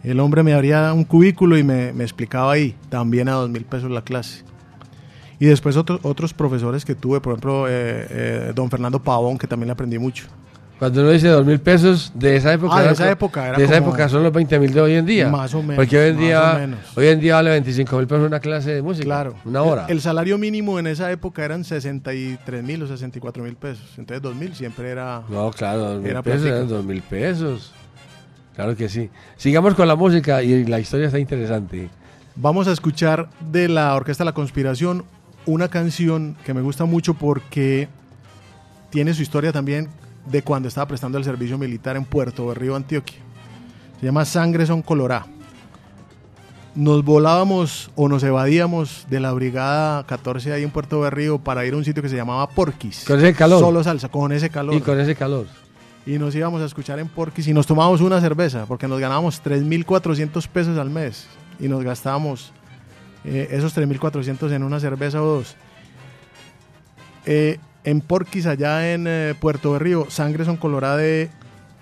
El 0.04 0.20
hombre 0.20 0.42
me 0.42 0.54
abría 0.54 0.92
un 0.92 1.04
cubículo 1.04 1.58
y 1.58 1.62
me, 1.62 1.88
explicaba 1.88 2.52
ahí, 2.52 2.76
también 2.88 3.28
a 3.28 3.32
dos 3.32 3.50
mil 3.50 3.64
pesos 3.64 3.90
la 3.90 4.02
clase. 4.02 4.44
Y 5.40 5.46
después 5.46 5.76
otros 5.76 6.00
otros 6.02 6.34
profesores 6.34 6.84
que 6.84 6.94
tuve, 6.94 7.20
por 7.20 7.32
ejemplo, 7.34 7.68
eh, 7.68 8.06
eh, 8.10 8.52
don 8.54 8.70
Fernando 8.70 9.00
Pavón, 9.00 9.38
que 9.38 9.46
también 9.46 9.68
le 9.68 9.72
aprendí 9.72 9.98
mucho. 9.98 10.26
Cuando 10.78 11.00
uno 11.00 11.10
dice 11.10 11.26
dos 11.26 11.44
mil 11.44 11.58
pesos, 11.58 12.12
de 12.14 12.36
esa 12.36 12.52
época. 12.52 12.76
Ah, 12.76 12.82
de 12.82 12.92
esa 12.92 13.10
época 13.10 13.52
De 13.52 13.64
esa 13.64 13.78
época 13.78 14.08
son 14.08 14.22
los 14.22 14.32
20 14.32 14.60
mil 14.60 14.72
de 14.72 14.80
hoy 14.80 14.94
en 14.94 15.04
día. 15.04 15.28
Más 15.28 15.52
o 15.54 15.60
menos. 15.60 15.76
Porque 15.76 15.98
hoy 15.98 16.10
en, 16.10 16.18
día, 16.18 16.68
hoy 16.94 17.06
en 17.08 17.20
día 17.20 17.34
vale 17.34 17.50
25 17.50 17.96
mil 17.96 18.06
pesos 18.06 18.26
una 18.26 18.38
clase 18.38 18.74
de 18.74 18.82
música. 18.82 19.04
Claro. 19.04 19.34
Una 19.44 19.62
hora. 19.62 19.86
El, 19.88 20.00
salario 20.00 20.38
mínimo 20.38 20.78
en 20.78 20.86
esa 20.86 21.10
época 21.10 21.44
eran 21.44 21.64
63 21.64 22.62
mil 22.62 22.82
o 22.84 22.86
64 22.86 23.42
mil 23.42 23.56
pesos. 23.56 23.86
Entonces 23.98 24.22
2 24.22 24.36
mil 24.36 24.54
siempre 24.54 24.90
era. 24.90 25.22
No, 25.28 25.50
claro, 25.50 25.94
2 25.94 26.02
mil 26.02 26.14
pesos 26.22 26.46
eran 26.46 26.68
2 26.68 26.84
mil 26.84 27.02
pesos. 27.02 27.72
Claro 28.58 28.74
que 28.74 28.88
sí. 28.88 29.08
Sigamos 29.36 29.76
con 29.76 29.86
la 29.86 29.94
música 29.94 30.42
y 30.42 30.64
la 30.64 30.80
historia 30.80 31.06
está 31.06 31.20
interesante. 31.20 31.88
Vamos 32.34 32.66
a 32.66 32.72
escuchar 32.72 33.28
de 33.52 33.68
la 33.68 33.94
Orquesta 33.94 34.24
La 34.24 34.32
Conspiración 34.32 35.04
una 35.46 35.68
canción 35.68 36.36
que 36.44 36.52
me 36.54 36.60
gusta 36.60 36.84
mucho 36.84 37.14
porque 37.14 37.86
tiene 38.90 39.14
su 39.14 39.22
historia 39.22 39.52
también 39.52 39.88
de 40.26 40.42
cuando 40.42 40.66
estaba 40.66 40.88
prestando 40.88 41.18
el 41.18 41.22
servicio 41.22 41.56
militar 41.56 41.96
en 41.96 42.04
Puerto 42.04 42.52
Río, 42.52 42.74
Antioquia. 42.74 43.18
Se 44.00 44.06
llama 44.06 44.24
Sangre 44.24 44.66
son 44.66 44.82
Colorá. 44.82 45.26
Nos 46.74 47.04
volábamos 47.04 47.92
o 47.94 48.08
nos 48.08 48.24
evadíamos 48.24 49.06
de 49.08 49.20
la 49.20 49.30
brigada 49.34 50.04
14 50.04 50.52
ahí 50.52 50.64
en 50.64 50.70
Puerto 50.70 50.98
Berrío 50.98 51.38
para 51.38 51.64
ir 51.64 51.74
a 51.74 51.76
un 51.76 51.84
sitio 51.84 52.02
que 52.02 52.08
se 52.08 52.16
llamaba 52.16 52.48
Porquis. 52.48 53.04
Con 53.04 53.20
ese 53.20 53.34
calor. 53.34 53.60
Solo 53.60 53.84
salsa, 53.84 54.08
con 54.08 54.32
ese 54.32 54.50
calor. 54.50 54.74
Y 54.74 54.80
con 54.80 54.98
ese 54.98 55.14
calor. 55.14 55.46
Y 56.08 56.18
nos 56.18 56.34
íbamos 56.34 56.62
a 56.62 56.64
escuchar 56.64 56.98
en 57.00 57.06
Porquis 57.06 57.48
y 57.48 57.52
nos 57.52 57.66
tomábamos 57.66 58.00
una 58.00 58.18
cerveza 58.18 58.64
porque 58.64 58.88
nos 58.88 58.98
ganábamos 58.98 59.44
3.400 59.44 60.48
pesos 60.48 60.78
al 60.78 60.88
mes 60.88 61.26
y 61.60 61.68
nos 61.68 61.84
gastábamos 61.84 62.50
eh, 63.26 63.48
esos 63.50 63.76
3.400 63.76 64.50
en 64.52 64.62
una 64.62 64.80
cerveza 64.80 65.22
o 65.22 65.26
dos. 65.26 65.54
Eh, 67.26 67.58
en 67.84 68.00
Porquis, 68.00 68.46
allá 68.46 68.94
en 68.94 69.04
eh, 69.06 69.34
Puerto 69.38 69.72
Berrío, 69.72 70.06
Sangre 70.08 70.46
son 70.46 70.56
Colorada 70.56 70.96
de 70.96 71.28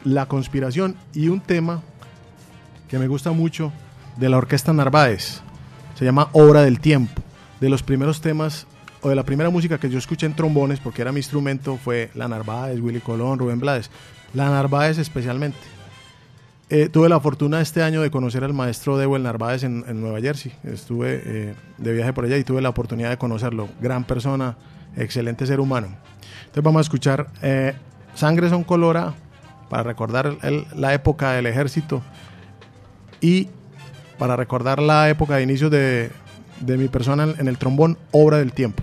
La 0.02 0.26
Conspiración 0.26 0.96
y 1.14 1.28
un 1.28 1.40
tema 1.40 1.84
que 2.88 2.98
me 2.98 3.06
gusta 3.06 3.30
mucho 3.30 3.72
de 4.16 4.28
la 4.28 4.38
Orquesta 4.38 4.72
Narváez. 4.72 5.40
Se 5.96 6.04
llama 6.04 6.30
Obra 6.32 6.62
del 6.62 6.80
Tiempo. 6.80 7.22
De 7.60 7.68
los 7.68 7.84
primeros 7.84 8.20
temas 8.20 8.66
o 9.02 9.08
de 9.08 9.14
la 9.14 9.22
primera 9.22 9.50
música 9.50 9.78
que 9.78 9.88
yo 9.88 9.98
escuché 9.98 10.26
en 10.26 10.34
trombones, 10.34 10.80
porque 10.80 11.00
era 11.00 11.12
mi 11.12 11.20
instrumento, 11.20 11.76
fue 11.76 12.10
la 12.14 12.26
Narváez, 12.26 12.80
Willy 12.80 13.00
Colón, 13.00 13.38
Rubén 13.38 13.60
Blades. 13.60 13.88
La 14.36 14.50
Narváez 14.50 14.98
especialmente. 14.98 15.56
Eh, 16.68 16.90
tuve 16.90 17.08
la 17.08 17.18
fortuna 17.20 17.62
este 17.62 17.82
año 17.82 18.02
de 18.02 18.10
conocer 18.10 18.44
al 18.44 18.52
maestro 18.52 18.98
Dewey 18.98 19.22
Narváez 19.22 19.64
en, 19.64 19.82
Nueva 19.98 20.20
Jersey. 20.20 20.52
Estuve 20.62 21.22
eh, 21.24 21.54
de 21.78 21.92
viaje 21.94 22.12
por 22.12 22.26
allá 22.26 22.36
y 22.36 22.44
tuve 22.44 22.60
la 22.60 22.68
oportunidad 22.68 23.08
de 23.08 23.16
conocerlo. 23.16 23.66
Gran 23.80 24.04
persona, 24.04 24.58
excelente 24.94 25.46
ser 25.46 25.58
humano. 25.58 25.86
Entonces 26.40 26.62
vamos 26.62 26.80
a 26.80 26.82
escuchar 26.82 27.28
eh, 27.40 27.72
Sangre 28.14 28.50
son 28.50 28.62
colora 28.62 29.14
para 29.70 29.84
recordar 29.84 30.36
la 30.74 30.92
época 30.92 31.32
del 31.32 31.46
ejército 31.46 32.02
y 33.22 33.48
para 34.18 34.36
recordar 34.36 34.82
la 34.82 35.08
época 35.08 35.36
de 35.36 35.44
inicio 35.44 35.70
de, 35.70 36.10
de 36.60 36.76
mi 36.76 36.88
persona 36.88 37.34
en 37.38 37.48
el 37.48 37.56
trombón, 37.56 37.96
Obra 38.10 38.36
del 38.36 38.52
Tiempo. 38.52 38.82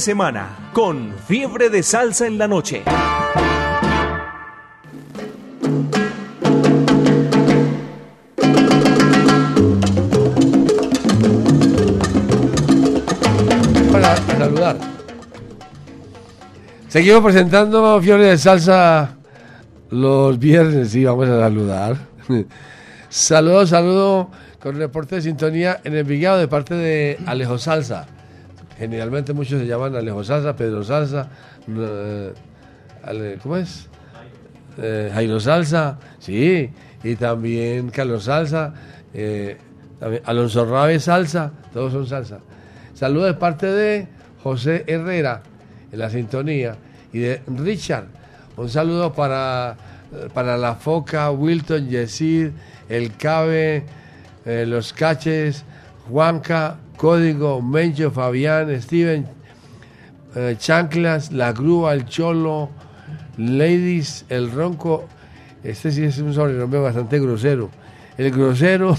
Semana 0.00 0.70
con 0.72 1.14
Fiebre 1.28 1.68
de 1.68 1.82
Salsa 1.82 2.26
en 2.26 2.38
la 2.38 2.48
Noche. 2.48 2.82
Para 13.92 14.16
saludar. 14.16 14.76
Seguimos 16.88 17.22
presentando 17.22 18.00
Fiebre 18.00 18.26
de 18.26 18.38
Salsa 18.38 19.16
los 19.90 20.38
viernes, 20.38 20.90
sí, 20.90 21.04
vamos 21.04 21.28
a 21.28 21.40
saludar. 21.40 21.96
saludos, 23.08 23.70
saludo 23.70 24.30
con 24.60 24.76
reporte 24.76 25.16
de 25.16 25.22
sintonía 25.22 25.80
en 25.84 25.94
el 25.94 26.04
Vigado 26.04 26.38
de 26.38 26.48
parte 26.48 26.74
de 26.74 27.18
Alejo 27.26 27.58
Salsa. 27.58 28.06
Generalmente 28.80 29.34
muchos 29.34 29.60
se 29.60 29.66
llaman 29.66 29.94
Alejo 29.94 30.24
Salsa, 30.24 30.56
Pedro 30.56 30.82
Salsa, 30.82 31.28
eh, 31.68 32.32
¿cómo 33.42 33.58
es? 33.58 33.90
Eh, 34.78 35.10
Jairo 35.12 35.38
Salsa, 35.38 35.98
sí, 36.18 36.70
y 37.04 37.16
también 37.16 37.90
Carlos 37.90 38.24
Salsa, 38.24 38.72
eh, 39.12 39.58
Alonso 40.24 40.64
Rabe 40.64 40.98
Salsa, 40.98 41.52
todos 41.74 41.92
son 41.92 42.06
salsa. 42.06 42.38
Saludos 42.94 43.26
de 43.26 43.34
parte 43.34 43.66
de 43.66 44.08
José 44.42 44.84
Herrera 44.86 45.42
en 45.92 45.98
la 45.98 46.08
sintonía 46.08 46.76
y 47.12 47.18
de 47.18 47.42
Richard. 47.48 48.06
Un 48.56 48.70
saludo 48.70 49.12
para, 49.12 49.76
para 50.32 50.56
la 50.56 50.74
Foca, 50.76 51.30
Wilton, 51.30 51.86
Yesid, 51.86 52.48
El 52.88 53.14
Cabe, 53.18 53.84
Los 54.46 54.94
Caches, 54.94 55.66
Juanca, 56.08 56.78
Código, 57.00 57.62
Mencho, 57.62 58.10
Fabián, 58.10 58.68
Steven, 58.82 59.26
eh, 60.36 60.56
Chanclas, 60.58 61.32
La 61.32 61.54
Grúa, 61.54 61.94
El 61.94 62.04
Cholo, 62.04 62.68
Ladies, 63.38 64.26
El 64.28 64.50
Ronco. 64.50 65.08
Este 65.64 65.92
sí 65.92 66.04
es 66.04 66.18
un 66.18 66.34
sobrenombre 66.34 66.78
bastante 66.78 67.18
grosero. 67.18 67.70
El 68.18 68.30
Grosero, 68.30 68.98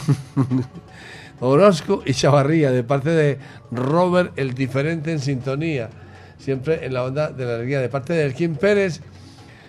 Orozco 1.42 2.02
y 2.04 2.16
Chavarría, 2.16 2.72
de 2.72 2.84
parte 2.84 3.12
de 3.12 3.38
Robert, 3.70 4.34
el 4.36 4.56
diferente 4.56 5.12
en 5.12 5.20
sintonía. 5.20 5.92
Siempre 6.40 6.84
en 6.84 6.96
la 6.96 7.04
onda 7.04 7.30
de 7.30 7.46
la 7.46 7.54
alegría. 7.54 7.82
De 7.82 7.90
parte 7.90 8.14
de 8.14 8.26
Elkin 8.26 8.56
Pérez, 8.56 9.02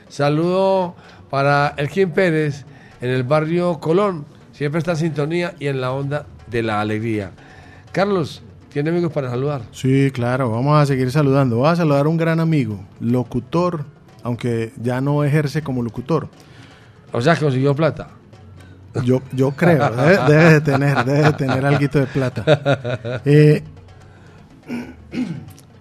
saludo 0.09 0.97
para 1.29 1.75
Elkin 1.77 2.13
Pérez 2.13 2.65
en 3.03 3.11
el 3.11 3.25
barrio 3.25 3.79
Colón. 3.79 4.25
Siempre 4.55 4.79
está 4.79 4.93
en 4.93 4.97
sintonía 4.97 5.55
y 5.59 5.67
en 5.67 5.83
la 5.83 5.93
onda 5.93 6.25
de 6.47 6.63
la 6.63 6.81
alegría. 6.81 7.33
Carlos, 7.93 8.43
¿tiene 8.73 8.89
amigos 8.89 9.13
para 9.13 9.29
saludar? 9.29 9.63
Sí, 9.71 10.11
claro, 10.13 10.51
vamos 10.51 10.83
a 10.83 10.87
seguir 10.87 11.11
saludando. 11.11 11.57
Voy 11.57 11.69
a 11.69 11.77
saludar 11.77 12.07
a 12.07 12.09
un 12.09 12.17
gran 12.17 12.41
amigo, 12.41 12.81
locutor, 13.01 13.85
aunque 14.23 14.73
ya 14.81 15.03
no 15.03 15.23
ejerce 15.25 15.63
como 15.63 15.83
locutor. 15.83 16.29
O 17.13 17.21
sea, 17.21 17.37
consiguió 17.37 17.77
plata. 17.77 18.09
Yo, 19.05 19.21
yo 19.33 19.51
creo, 19.51 19.91
debe, 20.27 20.53
de 20.53 20.61
tener, 20.63 21.05
debe 21.05 21.23
de 21.23 21.33
tener 21.35 21.67
algo 21.67 21.87
de 21.87 22.07
plata. 22.07 23.21
Eh, 23.27 23.63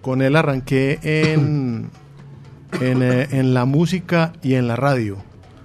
con 0.02 0.20
él 0.20 0.36
arranqué 0.36 0.98
en, 1.02 1.90
en, 2.80 3.02
eh, 3.02 3.28
en, 3.30 3.54
la 3.54 3.64
música 3.64 4.32
y 4.42 4.54
en 4.54 4.68
la 4.68 4.76
radio. 4.76 5.16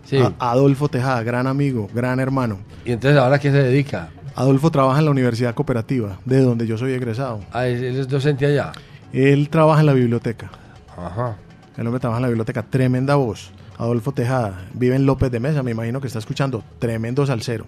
Sí. 0.06 0.20
Adolfo 0.40 0.88
Tejada, 0.88 1.24
gran 1.24 1.46
amigo, 1.46 1.90
gran 1.94 2.22
hermano. 2.22 2.60
¿Y 2.86 2.94
entonces 2.94 3.20
ahora 3.20 3.38
qué 3.40 3.52
se 3.52 3.58
dedica? 3.58 4.10
Adolfo 4.38 4.70
trabaja 4.70 5.00
en 5.00 5.06
la 5.06 5.12
Universidad 5.12 5.56
Cooperativa, 5.56 6.20
de 6.24 6.42
donde 6.42 6.68
yo 6.68 6.78
soy 6.78 6.94
egresado. 6.94 7.40
Ah, 7.52 7.66
él 7.66 7.84
es 7.84 8.08
docente 8.08 8.46
allá. 8.46 8.72
Él 9.12 9.50
trabaja 9.50 9.80
en 9.80 9.88
la 9.88 9.94
biblioteca. 9.94 10.52
Ajá. 10.96 11.38
El 11.76 11.88
hombre 11.88 12.00
trabaja 12.00 12.20
en 12.20 12.22
la 12.22 12.28
biblioteca. 12.28 12.62
Tremenda 12.62 13.16
voz. 13.16 13.50
Adolfo 13.80 14.12
Tejada. 14.12 14.68
Vive 14.76 14.96
en 14.96 15.08
López 15.08 15.32
de 15.32 15.40
Mesa, 15.40 15.64
me 15.64 15.72
imagino 15.72 16.00
que 16.02 16.06
está 16.06 16.20
escuchando. 16.20 16.64
Tremendo 16.78 17.26
salsero. 17.26 17.66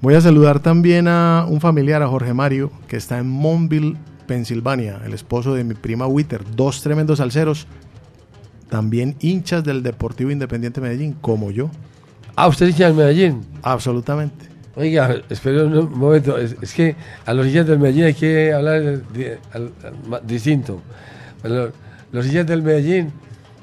Voy 0.00 0.14
a 0.14 0.20
saludar 0.20 0.58
también 0.58 1.06
a 1.06 1.46
un 1.48 1.60
familiar, 1.60 2.02
a 2.02 2.08
Jorge 2.08 2.34
Mario, 2.34 2.72
que 2.88 2.96
está 2.96 3.18
en 3.20 3.30
Monville, 3.30 3.96
Pensilvania, 4.26 5.00
el 5.04 5.14
esposo 5.14 5.54
de 5.54 5.62
mi 5.62 5.74
prima 5.74 6.08
Witter. 6.08 6.42
Dos 6.56 6.82
tremendos 6.82 7.18
salseros, 7.18 7.68
también 8.68 9.14
hinchas 9.20 9.62
del 9.62 9.84
Deportivo 9.84 10.32
Independiente 10.32 10.80
Medellín, 10.80 11.12
como 11.20 11.52
yo. 11.52 11.70
Ah, 12.34 12.48
¿usted 12.48 12.66
es 12.66 12.72
hincha 12.72 12.86
del 12.86 12.96
Medellín? 12.96 13.42
Absolutamente. 13.62 14.55
Oiga, 14.78 15.22
espera 15.30 15.64
un 15.64 15.98
momento, 15.98 16.36
es, 16.36 16.54
que 16.74 16.94
a 17.24 17.32
los 17.32 17.46
hinchas 17.46 17.66
del 17.66 17.78
Medellín 17.78 18.04
hay 18.04 18.14
que 18.14 18.52
hablar 18.52 19.00
distinto. 20.22 20.82
los 22.12 22.26
hinchas 22.26 22.46
del 22.46 22.62
Medellín, 22.62 23.10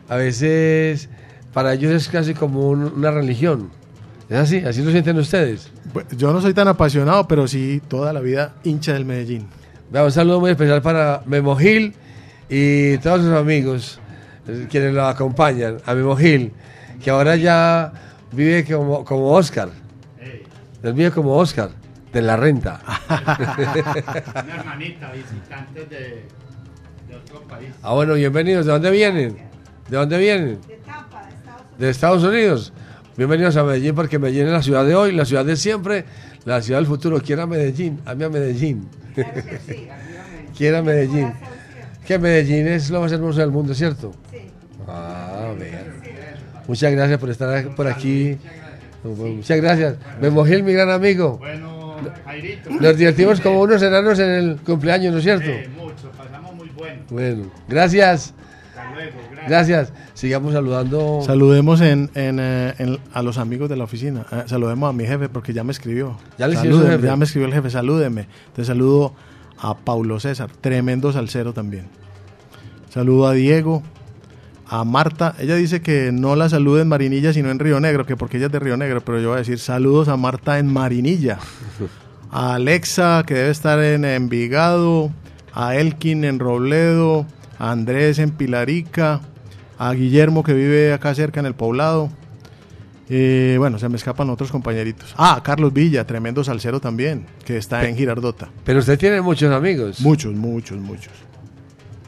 a 0.09 0.16
veces, 0.16 1.09
para 1.53 1.74
ellos 1.74 1.91
es 1.91 2.07
casi 2.07 2.34
como 2.34 2.68
una 2.70 3.11
religión. 3.11 3.70
¿Es 4.28 4.38
así? 4.38 4.57
¿Así 4.66 4.82
lo 4.82 4.89
sienten 4.89 5.16
ustedes? 5.20 5.70
Pues, 5.93 6.07
yo 6.18 6.34
no 6.34 6.41
soy 6.41 6.55
tan 6.55 6.68
apasionado, 6.68 7.28
pero 7.28 7.47
sí 7.47 7.80
toda 7.88 8.11
la 8.11 8.20
vida 8.20 8.55
hincha 8.64 8.93
del 8.93 9.05
Medellín. 9.05 9.45
un 9.91 10.11
saludo 10.11 10.39
muy 10.39 10.49
especial 10.49 10.82
para 10.82 11.22
Memo 11.28 11.55
Gil 11.55 11.93
y 12.49 12.97
todos 12.97 13.22
sus 13.22 13.34
amigos 13.34 13.99
eh, 14.47 14.66
quienes 14.68 14.95
lo 14.95 15.05
acompañan. 15.05 15.78
A 15.86 15.93
Memo 15.93 16.16
Gil, 16.16 16.53
que 17.03 17.11
ahora 17.11 17.36
ya 17.36 17.93
vive 18.32 18.66
como, 18.66 19.05
como 19.05 19.32
Oscar 19.32 19.82
el 20.84 20.93
mío 20.93 21.13
como 21.13 21.36
Oscar, 21.36 21.69
de 22.11 22.21
la 22.21 22.36
renta. 22.36 22.81
Una 23.09 24.55
hermanita, 24.55 25.11
visitantes 25.11 25.89
de, 25.89 26.25
otro 27.15 27.41
país. 27.47 27.69
Ah, 27.81 27.93
bueno, 27.93 28.15
bienvenidos. 28.15 28.65
¿De 28.65 28.73
dónde 28.73 28.91
vienen? 28.91 29.38
¿De 29.89 29.97
dónde 29.97 30.17
vienen? 30.17 30.59
De 30.67 30.75
Tampa, 30.86 31.29
de 31.77 31.89
Estados 31.89 32.23
Unidos. 32.23 32.73
Bienvenidos 33.15 33.55
a 33.55 33.63
Medellín 33.63 33.95
porque 33.95 34.19
Medellín 34.19 34.47
es 34.47 34.51
la 34.51 34.61
ciudad 34.61 34.86
de 34.86 34.95
hoy, 34.95 35.13
la 35.13 35.23
ciudad 35.23 35.45
de 35.45 35.55
siempre, 35.55 36.03
la 36.43 36.61
ciudad 36.61 36.79
del 36.79 36.88
futuro. 36.88 37.21
Quiera 37.21 37.47
Medellín, 37.47 38.01
a 38.05 38.13
mí 38.13 38.23
a 38.25 38.29
Medellín. 38.29 38.89
Quiera 40.57 40.81
Medellín. 40.81 41.34
Que 42.05 42.19
Medellín 42.19 42.67
es 42.67 42.89
lo 42.89 42.99
más 42.99 43.11
hermoso 43.11 43.39
del 43.39 43.51
mundo, 43.51 43.73
¿cierto? 43.73 44.13
Sí. 44.31 44.49
Ah, 44.88 45.53
ver. 45.57 45.93
Muchas 46.67 46.91
gracias 46.91 47.19
por 47.19 47.29
estar 47.29 47.73
por 47.75 47.88
aquí. 47.88 48.38
Muchas 49.04 49.62
gracias. 49.62 49.95
Me 50.22 50.30
mojé 50.30 50.64
mi 50.64 50.74
gran 50.74 50.89
amigo. 50.89 51.38
Bueno, 51.38 51.95
Jairito. 52.26 52.70
Nos 52.70 52.97
divertimos 52.97 53.41
como 53.41 53.62
unos 53.62 53.82
enanos 53.82 54.20
en 54.20 54.30
el 54.30 54.58
cumpleaños, 54.58 55.12
¿no 55.12 55.18
es 55.20 55.24
cierto? 55.24 55.45
Sí, 55.45 55.70
mucho, 55.78 56.10
pasamos 56.18 56.56
muy 56.56 56.70
bueno. 56.70 57.01
Bueno, 57.10 57.51
gracias. 57.68 58.34
Hasta 58.70 58.93
luego, 58.93 59.18
gracias. 59.32 59.49
Gracias. 59.49 59.93
Sigamos 60.14 60.54
saludando. 60.54 61.22
Saludemos 61.26 61.82
en, 61.82 62.10
en, 62.16 62.39
eh, 62.39 62.74
en, 62.78 62.97
a 63.14 63.22
los 63.22 63.38
amigos 63.38 63.70
de 63.70 63.76
la 63.76 63.84
oficina. 63.84 64.26
Eh, 64.32 64.43
saludemos 64.45 64.89
a 64.89 64.93
mi 64.93 65.06
jefe 65.06 65.28
porque 65.28 65.54
ya 65.54 65.64
me 65.64 65.72
escribió. 65.72 66.18
Ya 66.38 66.47
le 66.47 66.56
escribió 66.56 66.82
jefe. 66.88 67.06
Ya 67.06 67.16
me 67.16 67.26
escribió 67.26 67.47
el 67.47 67.54
jefe, 67.54 67.70
salúdeme. 67.70 68.28
Te 68.56 68.64
saludo 68.64 69.14
a 69.60 69.78
Paulo 69.78 70.20
César, 70.20 70.49
tremendo 70.62 71.12
salsero 71.12 71.54
también. 71.54 71.88
Saludo 72.89 73.28
a 73.28 73.34
Diego, 73.34 73.82
a 74.68 74.84
Marta. 74.84 75.36
Ella 75.39 75.55
dice 75.55 75.82
que 75.82 76.11
no 76.11 76.36
la 76.36 76.49
salude 76.49 76.82
en 76.82 76.88
Marinilla, 76.88 77.34
sino 77.34 77.49
en 77.51 77.59
Río 77.59 77.80
Negro, 77.80 78.05
que 78.05 78.16
porque 78.16 78.38
ella 78.38 78.47
es 78.47 78.51
de 78.51 78.59
Río 78.59 78.78
Negro, 78.78 79.01
pero 79.01 79.20
yo 79.20 79.30
voy 79.30 79.36
a 79.36 79.39
decir 79.39 79.59
saludos 79.59 80.07
a 80.07 80.18
Marta 80.18 80.59
en 80.59 80.68
Marinilla. 80.72 81.39
A 82.36 82.55
Alexa, 82.55 83.24
que 83.28 83.36
debe 83.36 83.51
estar 83.51 83.78
en 83.78 84.05
Envigado. 84.05 85.11
A 85.53 85.76
Elkin 85.76 86.24
en 86.24 86.39
Robledo. 86.39 87.28
A 87.59 87.70
Andrés 87.70 88.18
en 88.18 88.32
Pilarica. 88.32 89.22
A 89.78 89.93
Guillermo, 89.93 90.41
que 90.41 90.53
vive 90.53 90.93
acá 90.93 91.14
cerca 91.14 91.41
en 91.41 91.45
el 91.45 91.53
poblado. 91.53 92.09
Eh, 93.09 93.57
bueno, 93.59 93.78
se 93.78 93.88
me 93.88 93.97
escapan 93.97 94.32
otros 94.32 94.51
compañeritos. 94.51 95.14
Ah, 95.16 95.41
Carlos 95.43 95.74
Villa, 95.74 96.07
tremendo 96.07 96.43
salsero 96.43 96.80
también, 96.80 97.28
que 97.45 97.57
está 97.57 97.88
en 97.88 97.95
Girardota. 97.95 98.49
Pero 98.64 98.80
usted 98.80 98.97
tiene 98.97 99.22
muchos 99.22 99.51
amigos. 99.53 99.99
Muchos, 99.99 100.34
muchos, 100.34 100.80
muchos. 100.80 101.14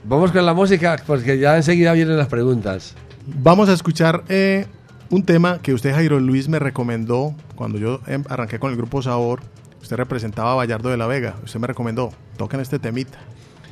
Vamos 0.08 0.32
con 0.32 0.46
la 0.46 0.54
música, 0.54 1.02
porque 1.08 1.40
ya 1.40 1.58
enseguida 1.58 1.92
vienen 1.94 2.16
las 2.16 2.28
preguntas. 2.28 2.94
Vamos 3.26 3.70
a 3.70 3.74
escuchar 3.74 4.24
eh, 4.30 4.68
un 5.10 5.24
tema 5.24 5.60
que 5.64 5.74
usted, 5.74 5.96
Jairo 5.96 6.20
Luis, 6.20 6.48
me 6.48 6.60
recomendó 6.60 7.34
cuando 7.56 7.80
yo 7.80 8.02
em, 8.06 8.24
arranqué 8.30 8.60
con 8.60 8.70
el 8.70 8.78
grupo 8.78 9.02
Sabor. 9.02 9.42
Usted 9.82 9.96
representaba 9.96 10.52
a 10.52 10.56
Vallardo 10.56 10.90
de 10.90 10.98
la 10.98 11.08
Vega. 11.08 11.34
Usted 11.44 11.60
me 11.60 11.66
recomendó, 11.66 12.12
toquen 12.38 12.60
este 12.60 12.78
temita. 12.78 13.18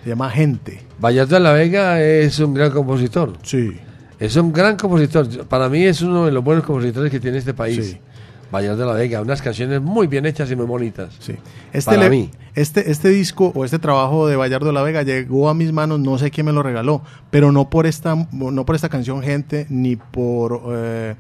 Se 0.03 0.09
llama 0.09 0.31
Gente. 0.31 0.81
Vallardo 0.99 1.35
de 1.35 1.41
la 1.41 1.53
Vega 1.53 2.01
es 2.01 2.39
un 2.39 2.55
gran 2.55 2.71
compositor. 2.71 3.33
Sí. 3.43 3.77
Es 4.19 4.35
un 4.35 4.51
gran 4.51 4.75
compositor. 4.75 5.45
Para 5.45 5.69
mí 5.69 5.83
es 5.83 6.01
uno 6.01 6.25
de 6.25 6.31
los 6.31 6.43
buenos 6.43 6.65
compositores 6.65 7.11
que 7.11 7.19
tiene 7.19 7.37
este 7.37 7.53
país. 7.53 7.85
Sí. 7.85 7.99
Vallardo 8.53 8.77
de 8.77 8.85
la 8.85 8.93
Vega, 8.93 9.21
unas 9.21 9.41
canciones 9.41 9.81
muy 9.81 10.05
bien 10.05 10.25
hechas 10.25 10.51
y 10.51 10.55
muy 10.55 10.65
bonitas. 10.65 11.15
Sí. 11.19 11.35
Este 11.73 11.95
Para 11.95 12.09
mí. 12.09 12.29
Este, 12.53 12.91
este 12.91 13.09
disco 13.09 13.51
o 13.55 13.65
este 13.65 13.79
trabajo 13.79 14.27
de 14.27 14.35
Vallardo 14.35 14.67
de 14.67 14.73
la 14.73 14.83
Vega 14.83 15.01
llegó 15.01 15.49
a 15.49 15.55
mis 15.55 15.71
manos, 15.71 15.99
no 15.99 16.19
sé 16.19 16.29
quién 16.29 16.45
me 16.45 16.53
lo 16.53 16.61
regaló, 16.61 17.01
pero 17.31 17.51
no 17.51 17.69
por 17.69 17.87
esta, 17.87 18.15
no 18.31 18.65
por 18.65 18.75
esta 18.75 18.89
canción 18.89 19.23
Gente, 19.23 19.65
ni 19.69 19.95
por... 19.95 20.61
Eh, 20.69 21.15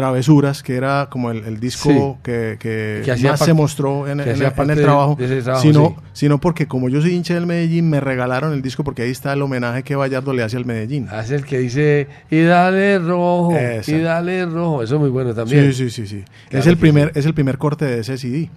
Travesuras, 0.00 0.62
que 0.62 0.76
era 0.76 1.08
como 1.10 1.30
el, 1.30 1.44
el 1.44 1.60
disco 1.60 1.90
Sí. 1.90 2.20
que, 2.22 2.56
que 2.58 3.02
Que 3.04 3.12
hacía 3.12 3.32
más 3.32 3.40
se 3.40 3.52
mostró 3.52 4.08
en, 4.08 4.20
el 4.20 4.34
trabajo, 4.38 5.16
de 5.16 5.36
trabajo, 5.36 5.60
sino, 5.60 5.88
sí. 5.88 5.94
sino 6.14 6.40
porque 6.40 6.66
como 6.66 6.88
yo 6.88 7.00
soy 7.02 7.14
hincha 7.14 7.34
del 7.34 7.46
Medellín, 7.46 7.90
me 7.90 8.00
regalaron 8.00 8.52
el 8.52 8.62
disco 8.62 8.82
porque 8.82 9.02
ahí 9.02 9.10
está 9.10 9.32
el 9.34 9.42
homenaje 9.42 9.82
que 9.82 9.94
Vallardo 9.96 10.32
le 10.32 10.42
hace 10.42 10.56
al 10.56 10.64
Medellín. 10.64 11.06
Hace 11.10 11.34
el 11.34 11.44
que 11.44 11.58
dice, 11.58 12.08
y 12.30 12.42
dale 12.42 12.98
rojo, 12.98 13.54
y 13.86 13.98
dale 13.98 14.46
rojo. 14.46 14.82
Eso 14.82 14.94
es 14.94 15.00
muy 15.00 15.10
bueno 15.10 15.34
también. 15.34 15.72
Sí, 15.72 15.90
sí, 15.90 15.90
sí, 15.90 16.06
sí. 16.06 16.24
Claro 16.48 16.60
es 16.62 16.66
el 16.66 16.76
primer, 16.78 17.12
es 17.14 17.26
el 17.26 17.34
primer 17.34 17.58
corte 17.58 17.84
de 17.84 18.00
ese 18.00 18.16
CD. 18.18 18.50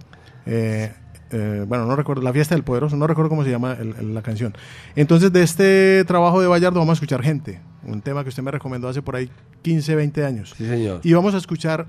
Eh, 0.46 0.92
eh, 1.30 1.64
bueno, 1.66 1.86
no 1.86 1.96
recuerdo, 1.96 2.22
La 2.22 2.32
Fiesta 2.32 2.54
del 2.54 2.64
Poderoso, 2.64 2.96
no 2.96 3.06
recuerdo 3.06 3.28
cómo 3.28 3.44
se 3.44 3.50
llama 3.50 3.76
el- 3.80 3.94
el- 3.98 4.14
la 4.14 4.22
canción. 4.22 4.54
Entonces, 4.94 5.32
de 5.32 5.42
este 5.42 6.04
trabajo 6.06 6.40
de 6.40 6.46
Vallardo 6.46 6.78
vamos 6.78 6.92
a 6.92 6.94
escuchar 6.94 7.22
Gente, 7.22 7.60
un 7.86 8.00
tema 8.00 8.22
que 8.22 8.28
usted 8.28 8.42
me 8.42 8.50
recomendó 8.50 8.88
hace 8.88 9.02
por 9.02 9.16
ahí 9.16 9.30
15, 9.62 9.94
20 9.94 10.24
años. 10.24 10.54
Sí, 10.56 10.66
señor. 10.66 11.00
Y 11.02 11.12
vamos 11.12 11.34
a 11.34 11.38
escuchar 11.38 11.86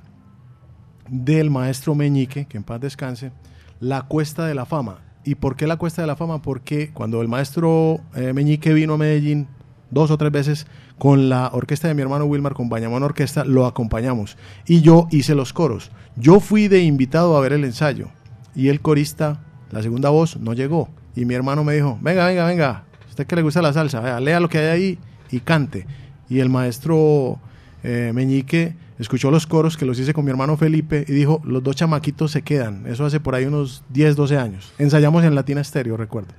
del 1.10 1.50
maestro 1.50 1.96
Meñique, 1.96 2.46
que 2.46 2.58
en 2.58 2.64
paz 2.64 2.82
descanse, 2.82 3.32
La 3.80 4.04
Cuesta 4.04 4.46
de 4.46 4.56
la 4.56 4.66
Fama. 4.66 5.00
¿Y 5.24 5.36
por 5.36 5.56
qué 5.56 5.68
La 5.68 5.78
Cuesta 5.78 6.02
de 6.02 6.08
la 6.08 6.16
Fama? 6.16 6.42
Porque 6.42 6.92
cuando 6.92 7.22
el 7.22 7.28
maestro 7.28 8.00
eh, 8.16 8.34
Meñique 8.34 8.74
vino 8.74 8.94
a 8.94 8.98
Medellín 8.98 9.48
dos 9.92 10.12
o 10.12 10.18
tres 10.18 10.32
veces 10.32 10.68
con 10.98 11.30
la 11.30 11.50
orquesta 11.54 11.88
de 11.88 11.94
mi 11.94 12.02
hermano 12.02 12.26
Wilmar, 12.26 12.54
con 12.54 12.70
Bañamón 12.70 13.04
Orquesta, 13.04 13.44
lo 13.46 13.66
acompañamos. 13.66 14.38
Y 14.66 14.82
yo 14.82 15.08
hice 15.12 15.36
los 15.36 15.54
coros. 15.54 15.92
Yo 16.16 16.40
fui 16.40 16.68
de 16.68 16.82
invitado 16.82 17.36
a 17.36 17.42
ver 17.42 17.54
el 17.54 17.64
ensayo. 17.64 18.10
Y 18.56 18.70
el 18.70 18.82
corista, 18.82 19.42
la 19.72 19.82
segunda 19.82 20.10
voz, 20.10 20.38
no 20.38 20.54
llegó. 20.54 20.90
Y 21.16 21.26
mi 21.26 21.34
hermano 21.34 21.64
me 21.64 21.74
dijo, 21.74 21.98
venga, 22.02 22.26
venga, 22.26 22.46
venga, 22.46 22.84
usted 23.10 23.28
que 23.28 23.36
le 23.36 23.42
gusta 23.42 23.62
la 23.62 23.74
salsa, 23.74 24.00
vea, 24.00 24.20
lea 24.20 24.40
lo 24.40 24.50
que 24.50 24.58
hay 24.60 24.66
ahí 24.66 25.00
y 25.36 25.40
cante. 25.42 25.86
Y 26.30 26.40
el 26.40 26.50
maestro 26.50 27.40
eh, 27.84 28.12
Meñique 28.14 28.76
escuchó 28.98 29.30
los 29.30 29.46
coros 29.46 29.78
que 29.78 29.86
los 29.86 30.00
hice 30.00 30.14
con 30.14 30.26
mi 30.26 30.32
hermano 30.32 30.58
Felipe 30.58 31.06
y 31.08 31.12
dijo, 31.12 31.42
los 31.44 31.62
dos 31.64 31.76
chamaquitos 31.76 32.32
se 32.32 32.42
quedan. 32.42 32.88
Eso 32.88 33.06
hace 33.06 33.20
por 33.20 33.36
ahí 33.36 33.46
unos 33.46 33.84
10, 33.90 34.16
12 34.16 34.38
años. 34.38 34.74
Ensayamos 34.78 35.24
en 35.24 35.36
Latina 35.36 35.62
Estéreo, 35.62 35.98
recuerdo. 35.98 36.30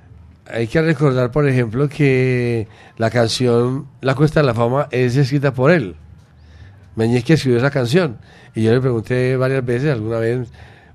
Hay 0.49 0.67
que 0.67 0.81
recordar, 0.81 1.31
por 1.31 1.47
ejemplo, 1.47 1.89
que 1.89 2.67
la 2.97 3.09
canción 3.09 3.85
La 4.01 4.15
Cuesta 4.15 4.39
de 4.39 4.45
la 4.45 4.53
Fama 4.53 4.87
es 4.91 5.15
escrita 5.15 5.53
por 5.53 5.71
él. 5.71 5.95
Meñique 6.95 7.33
escribió 7.33 7.59
esa 7.59 7.69
canción. 7.69 8.17
Y 8.55 8.63
yo 8.63 8.71
le 8.71 8.81
pregunté 8.81 9.37
varias 9.37 9.63
veces, 9.63 9.91
alguna 9.91 10.17
vez, 10.17 10.49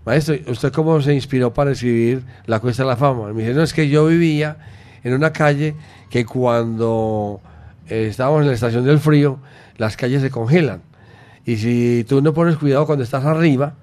maestro, 0.05 0.35
¿usted 0.49 0.73
cómo 0.73 1.01
se 1.01 1.15
inspiró 1.15 1.55
para 1.55 1.73
escribir 1.73 2.25
La 2.47 2.61
Cuesta 2.61 2.83
de 2.83 2.89
la 2.89 2.97
Fama? 2.97 3.31
Y 3.31 3.35
me 3.35 3.43
dice, 3.43 3.55
no, 3.55 3.63
es 3.63 3.73
que 3.73 3.89
yo 3.89 4.07
vivía 4.07 4.57
en 5.05 5.15
una 5.15 5.33
calle 5.33 5.77
que 6.11 6.25
cuando 6.25 7.41
eh, 7.93 8.07
estábamos 8.09 8.41
en 8.43 8.49
la 8.49 8.55
estación 8.55 8.85
del 8.85 8.99
frío, 8.99 9.39
las 9.77 9.97
calles 9.97 10.23
se 10.23 10.31
congelan. 10.31 10.81
Y 11.45 11.57
si 11.57 12.05
tú 12.09 12.23
no 12.23 12.33
pones 12.33 12.57
cuidado 12.57 12.87
cuando 12.87 13.05
estás 13.05 13.25
arriba, 13.25 13.75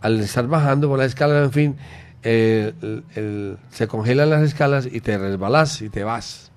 al 0.00 0.20
estar 0.20 0.46
bajando 0.46 0.88
por 0.88 0.98
la 0.98 1.06
escala, 1.06 1.42
en 1.42 1.50
fin, 1.52 1.76
eh, 2.22 2.72
el- 2.82 3.04
el- 3.16 3.56
se 3.70 3.88
congelan 3.88 4.30
las 4.30 4.42
escalas 4.42 4.86
y 4.90 5.00
te 5.00 5.16
resbalas 5.18 5.82
y 5.82 5.88
te 5.88 6.04
vas. 6.04 6.50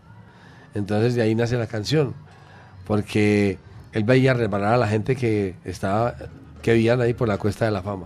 Entonces 0.76 1.16
de 1.16 1.22
ahí 1.24 1.34
nace 1.36 1.58
la 1.58 1.68
canción, 1.68 2.14
porque 2.86 3.58
él 3.94 4.04
veía 4.04 4.34
resbalar 4.34 4.74
a 4.74 4.78
la 4.78 4.88
gente 4.88 5.16
que 5.16 5.56
estaba, 5.66 6.16
que 6.62 6.74
vivían 6.74 7.02
ahí 7.02 7.14
por 7.14 7.28
la 7.28 7.38
cuesta 7.38 7.66
de 7.66 7.72
la 7.72 7.82
fama. 7.82 8.06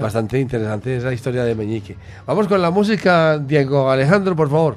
Bastante 0.00 0.38
interesante 0.38 0.96
esa 0.96 1.12
historia 1.12 1.44
de 1.44 1.54
Meñique. 1.54 1.96
Vamos 2.26 2.46
con 2.46 2.62
la 2.62 2.70
música, 2.70 3.38
Diego 3.38 3.90
Alejandro, 3.90 4.36
por 4.36 4.48
favor. 4.48 4.76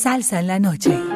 salsa 0.00 0.40
en 0.40 0.46
la 0.46 0.58
noche. 0.58 1.09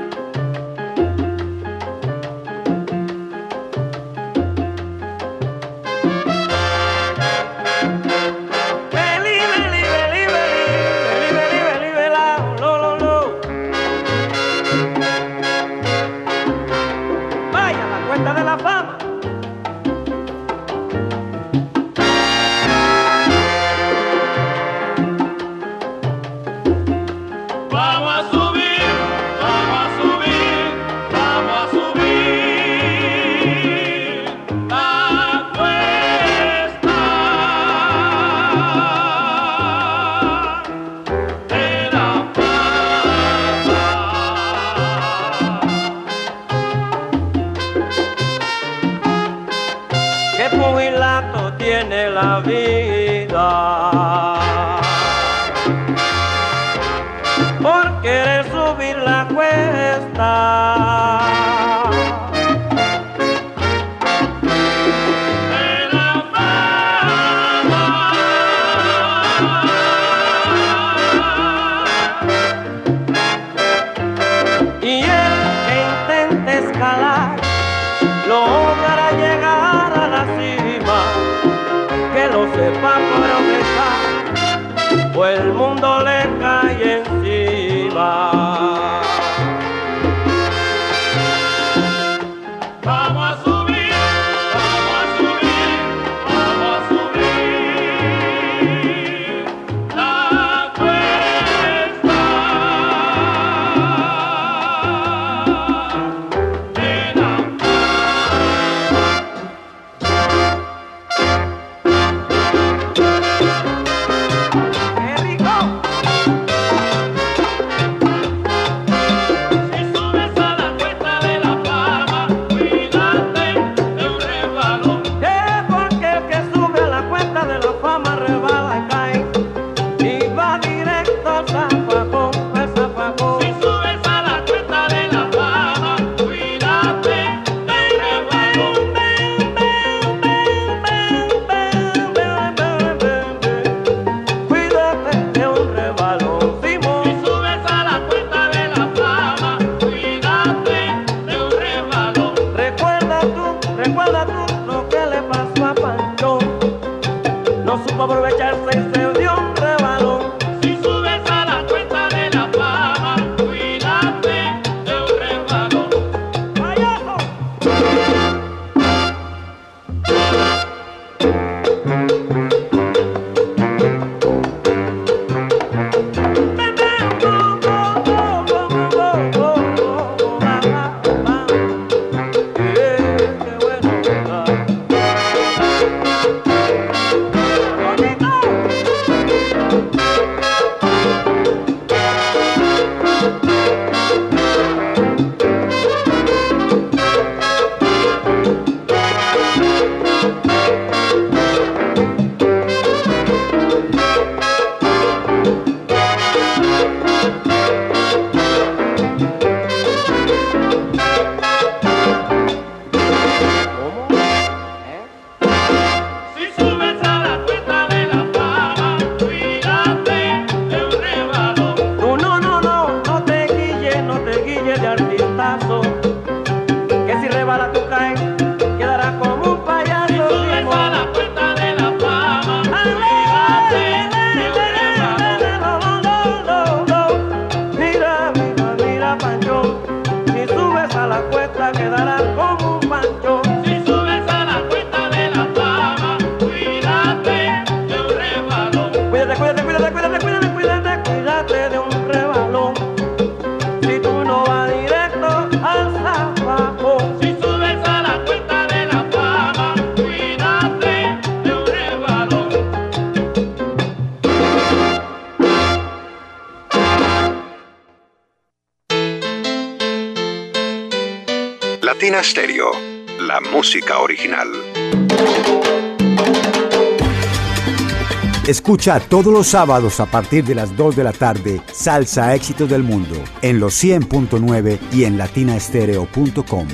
Escucha 278.65 278.99
todos 278.99 279.31
los 279.31 279.49
sábados 279.49 280.01
a 280.01 280.07
partir 280.07 280.43
de 280.43 280.55
las 280.55 280.75
2 280.75 280.97
de 280.97 281.05
la 281.05 281.13
tarde 281.13 281.61
Salsa 281.71 282.35
Éxitos 282.35 282.67
del 282.67 282.83
Mundo 282.83 283.15
en 283.43 283.61
los 283.61 283.75
100.9 283.75 284.79
y 284.91 285.05
en 285.05 285.19
latinaestereo.com. 285.19 286.69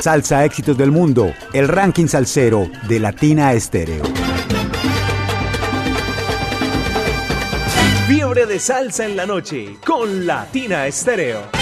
Salsa 0.00 0.44
Éxitos 0.44 0.78
del 0.78 0.92
Mundo, 0.92 1.34
el 1.52 1.66
ranking 1.66 2.06
salsero 2.06 2.70
de 2.86 3.00
Latina 3.00 3.54
Estéreo. 3.54 4.04
Fiebre 8.06 8.46
de 8.46 8.60
salsa 8.60 9.04
en 9.04 9.16
la 9.16 9.26
noche 9.26 9.78
con 9.84 10.28
Latina 10.28 10.86
Estéreo. 10.86 11.61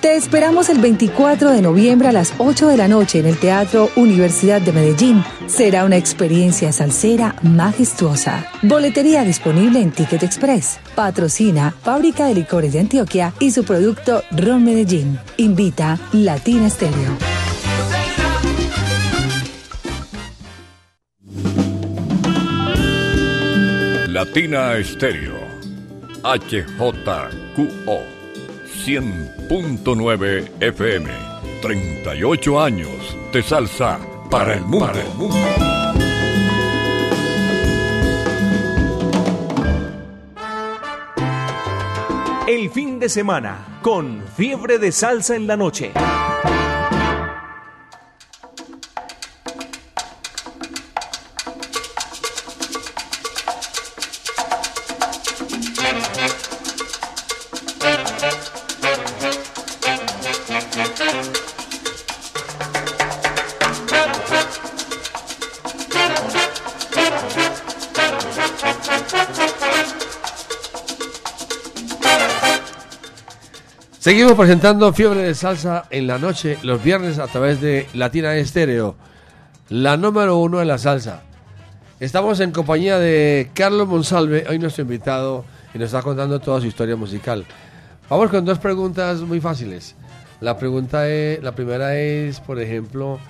Te 0.00 0.16
esperamos 0.16 0.70
el 0.70 0.78
24 0.78 1.50
de 1.50 1.60
noviembre 1.60 2.08
a 2.08 2.12
las 2.12 2.32
8 2.38 2.68
de 2.68 2.78
la 2.78 2.88
noche 2.88 3.18
en 3.18 3.26
el 3.26 3.36
Teatro 3.36 3.90
Universidad 3.96 4.62
de 4.62 4.72
Medellín. 4.72 5.22
Será 5.46 5.84
una 5.84 5.98
experiencia 5.98 6.72
salsera 6.72 7.36
majestuosa. 7.42 8.50
Boletería 8.62 9.24
disponible 9.24 9.78
en 9.82 9.90
Ticket 9.90 10.22
Express. 10.22 10.80
Patrocina 10.94 11.74
Fábrica 11.82 12.24
de 12.24 12.34
Licores 12.34 12.72
de 12.72 12.80
Antioquia 12.80 13.34
y 13.40 13.50
su 13.50 13.62
producto 13.64 14.22
Ron 14.30 14.64
Medellín. 14.64 15.18
Invita 15.36 15.98
Latina 16.12 16.70
Stereo. 16.70 17.18
Latina 24.08 24.78
Estéreo. 24.78 25.40
HJQO. 26.22 28.00
100.9 29.50 30.62
FM. 30.62 31.10
38 31.60 32.60
años 32.60 33.16
de 33.32 33.42
salsa 33.42 33.98
para 34.30 34.54
el 34.54 34.60
mundo. 34.60 34.86
Para 34.86 35.02
el 35.02 35.14
mundo. 35.14 35.36
El 42.46 42.70
fin 42.70 43.00
de 43.00 43.08
semana 43.08 43.80
con 43.82 44.22
Fiebre 44.36 44.78
de 44.78 44.92
Salsa 44.92 45.34
en 45.34 45.48
la 45.48 45.56
noche. 45.56 45.94
Seguimos 74.10 74.32
presentando 74.32 74.92
Fiebre 74.92 75.22
de 75.22 75.36
Salsa 75.36 75.84
en 75.88 76.08
la 76.08 76.18
noche, 76.18 76.58
los 76.64 76.82
viernes 76.82 77.20
a 77.20 77.28
través 77.28 77.60
de 77.60 77.86
Latina 77.94 78.34
Estéreo, 78.34 78.96
la 79.68 79.96
número 79.96 80.36
uno 80.38 80.58
de 80.58 80.64
la 80.64 80.78
salsa. 80.78 81.22
Estamos 82.00 82.40
en 82.40 82.50
compañía 82.50 82.98
de 82.98 83.52
Carlos 83.54 83.86
Monsalve, 83.86 84.46
hoy 84.48 84.58
nuestro 84.58 84.82
invitado, 84.82 85.44
y 85.72 85.78
nos 85.78 85.86
está 85.86 86.02
contando 86.02 86.40
toda 86.40 86.60
su 86.60 86.66
historia 86.66 86.96
musical. 86.96 87.46
Vamos 88.08 88.30
con 88.30 88.44
dos 88.44 88.58
preguntas 88.58 89.20
muy 89.20 89.40
fáciles. 89.40 89.94
La 90.40 90.58
pregunta 90.58 91.08
es, 91.08 91.40
la 91.40 91.54
primera 91.54 91.96
es, 91.96 92.40
por 92.40 92.58
ejemplo, 92.58 93.20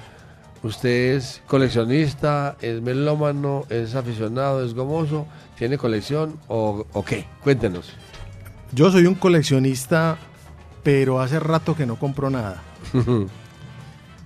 ¿usted 0.62 1.16
es 1.16 1.43
coleccionista, 1.47 2.57
es 2.62 2.81
melómano, 2.81 3.66
es 3.68 3.95
aficionado, 3.95 4.64
es 4.64 4.72
gomoso, 4.72 5.26
tiene 5.59 5.76
colección 5.76 6.39
o, 6.49 6.87
o 6.91 7.05
qué? 7.05 7.26
Cuéntenos. 7.43 7.93
Yo 8.72 8.91
soy 8.91 9.05
un 9.05 9.16
coleccionista 9.16 10.16
pero 10.83 11.20
hace 11.20 11.39
rato 11.41 11.76
que 11.76 11.87
no 11.87 11.97
compro 11.97 12.31
nada. 12.31 12.62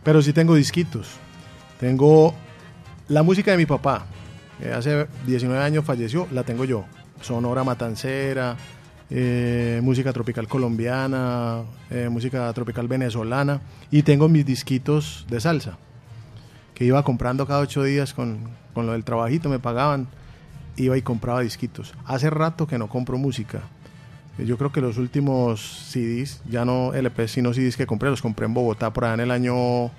pero 0.04 0.22
sí 0.22 0.32
tengo 0.32 0.54
disquitos. 0.54 1.08
Tengo 1.80 2.34
la 3.08 3.22
música 3.22 3.50
de 3.50 3.56
mi 3.56 3.66
papá, 3.66 4.06
que 4.58 4.72
hace 4.72 5.06
19 5.26 5.62
años 5.62 5.84
falleció, 5.84 6.28
la 6.30 6.44
tengo 6.44 6.64
yo. 6.64 6.84
Sonora 7.20 7.64
Matancera, 7.64 8.56
eh, 9.10 9.80
música 9.82 10.12
tropical 10.12 10.46
colombiana, 10.46 11.62
eh, 11.90 12.08
música 12.10 12.52
tropical 12.52 12.86
venezolana. 12.86 13.60
Y 13.90 14.02
tengo 14.02 14.28
mis 14.28 14.46
disquitos 14.46 15.26
de 15.28 15.40
salsa, 15.40 15.78
que 16.74 16.84
iba 16.84 17.02
comprando 17.02 17.46
cada 17.46 17.60
ocho 17.60 17.82
días 17.82 18.14
con, 18.14 18.50
con 18.72 18.86
lo 18.86 18.92
del 18.92 19.04
trabajito, 19.04 19.48
me 19.48 19.58
pagaban. 19.58 20.08
Iba 20.76 20.96
y 20.98 21.02
compraba 21.02 21.40
disquitos. 21.40 21.94
Hace 22.04 22.30
rato 22.30 22.66
que 22.66 22.78
no 22.78 22.88
compro 22.88 23.16
música 23.16 23.62
yo 24.38 24.58
creo 24.58 24.72
que 24.72 24.80
los 24.80 24.98
últimos 24.98 25.60
CDs, 25.90 26.42
ya 26.48 26.64
no 26.64 26.92
LP, 26.92 27.28
sino 27.28 27.52
CDs 27.52 27.76
que 27.76 27.86
compré, 27.86 28.10
los 28.10 28.22
compré 28.22 28.46
en 28.46 28.54
Bogotá 28.54 28.92
por 28.92 29.04
allá 29.04 29.14
en 29.14 29.20
el 29.20 29.30
año 29.30 29.90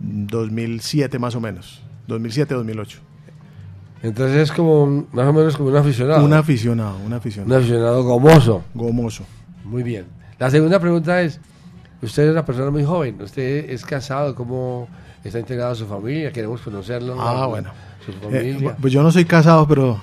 2007 0.00 1.18
más 1.18 1.34
o 1.34 1.40
menos. 1.40 1.82
2007-2008. 2.08 2.98
Entonces 4.02 4.36
es 4.36 4.52
como 4.52 5.06
más 5.12 5.26
o 5.26 5.32
menos 5.32 5.56
como 5.56 5.68
un 5.68 5.76
aficionado. 5.76 6.24
Un 6.24 6.32
aficionado, 6.32 6.96
un 7.04 7.12
aficionado. 7.12 7.54
Un 7.54 7.60
aficionado 7.60 8.02
gomoso. 8.02 8.64
Gomoso. 8.74 9.24
Muy 9.64 9.82
bien. 9.82 10.06
La 10.38 10.50
segunda 10.50 10.80
pregunta 10.80 11.20
es, 11.20 11.38
usted 12.00 12.24
es 12.24 12.30
una 12.32 12.44
persona 12.44 12.70
muy 12.70 12.82
joven, 12.82 13.20
usted 13.20 13.70
es 13.70 13.84
casado, 13.84 14.34
¿cómo 14.34 14.88
está 15.22 15.38
integrado 15.38 15.72
a 15.72 15.74
su 15.74 15.86
familia? 15.86 16.32
Queremos 16.32 16.62
conocerlo. 16.62 17.20
Ah, 17.20 17.46
bueno. 17.46 17.70
Su 18.04 18.12
familia. 18.12 18.70
Eh, 18.70 18.74
pues 18.80 18.90
yo 18.90 19.02
no 19.02 19.12
soy 19.12 19.26
casado, 19.26 19.68
pero 19.68 20.02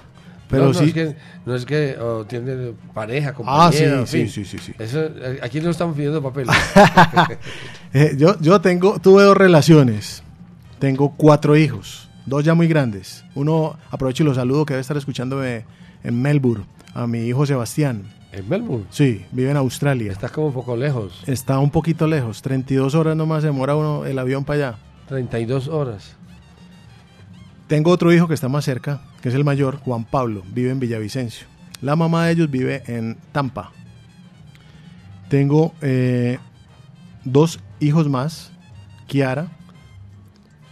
pero 0.50 0.68
no, 0.68 0.74
sí. 0.74 0.86
es 0.86 0.94
que, 0.94 1.16
no 1.46 1.56
es 1.56 1.66
que 1.66 1.98
oh, 2.00 2.26
tiene 2.26 2.74
pareja, 2.94 3.34
compañera. 3.34 4.02
Ah, 4.02 4.06
sí, 4.06 4.28
sí, 4.28 4.46
sí, 4.46 4.58
sí, 4.58 4.74
Eso, 4.80 5.10
aquí 5.42 5.60
no 5.60 5.70
estamos 5.70 5.96
pidiendo 5.96 6.22
papeles. 6.22 6.56
eh, 7.94 8.16
yo, 8.18 8.40
yo 8.40 8.62
tengo, 8.62 9.00
tuve 9.00 9.24
dos 9.24 9.36
relaciones. 9.36 10.24
Tengo 10.80 11.14
cuatro 11.18 11.58
hijos, 11.58 12.10
dos 12.26 12.44
ya 12.44 12.54
muy 12.54 12.68
grandes. 12.68 13.26
Uno, 13.36 13.78
aprovecho 13.90 14.24
y 14.24 14.28
lo 14.28 14.36
saludo, 14.36 14.66
que 14.66 14.74
debe 14.74 14.82
estar 14.82 14.96
escuchándome 14.96 15.66
en 16.04 16.22
Melbourne, 16.22 16.66
a 16.94 17.08
mi 17.08 17.26
hijo 17.26 17.46
Sebastián. 17.46 18.04
¿En 18.32 18.48
Melbourne? 18.48 18.86
Sí, 18.90 19.26
vive 19.32 19.52
en 19.52 19.58
Australia. 19.58 20.12
Está 20.12 20.30
como 20.30 20.48
un 20.48 20.54
poco 20.54 20.76
lejos. 20.78 21.24
Está 21.26 21.60
un 21.60 21.72
poquito 21.72 22.08
lejos, 22.08 22.42
32 22.42 22.94
horas 22.96 23.16
nomás 23.16 23.44
demora 23.44 23.76
uno 23.76 24.06
el 24.06 24.20
avión 24.20 24.46
para 24.46 24.70
allá. 24.70 24.80
32 25.08 25.68
horas. 25.68 26.16
Tengo 27.68 27.92
otro 27.92 28.14
hijo 28.14 28.30
que 28.30 28.34
está 28.34 28.48
más 28.48 28.64
cerca, 28.64 29.02
que 29.22 29.28
es 29.28 29.36
el 29.36 29.44
mayor, 29.44 29.78
Juan 29.80 30.06
Pablo, 30.06 30.44
vive 30.54 30.72
en 30.72 30.80
Villavicencio. 30.80 31.48
La 31.82 31.98
mamá 31.98 32.26
de 32.26 32.32
ellos 32.32 32.50
vive 32.50 32.82
en 32.88 33.18
Tampa. 33.34 33.72
Tengo 35.30 35.74
eh, 35.82 36.40
dos 37.26 37.60
hijos 37.82 38.08
más, 38.08 38.54
Kiara, 39.06 39.50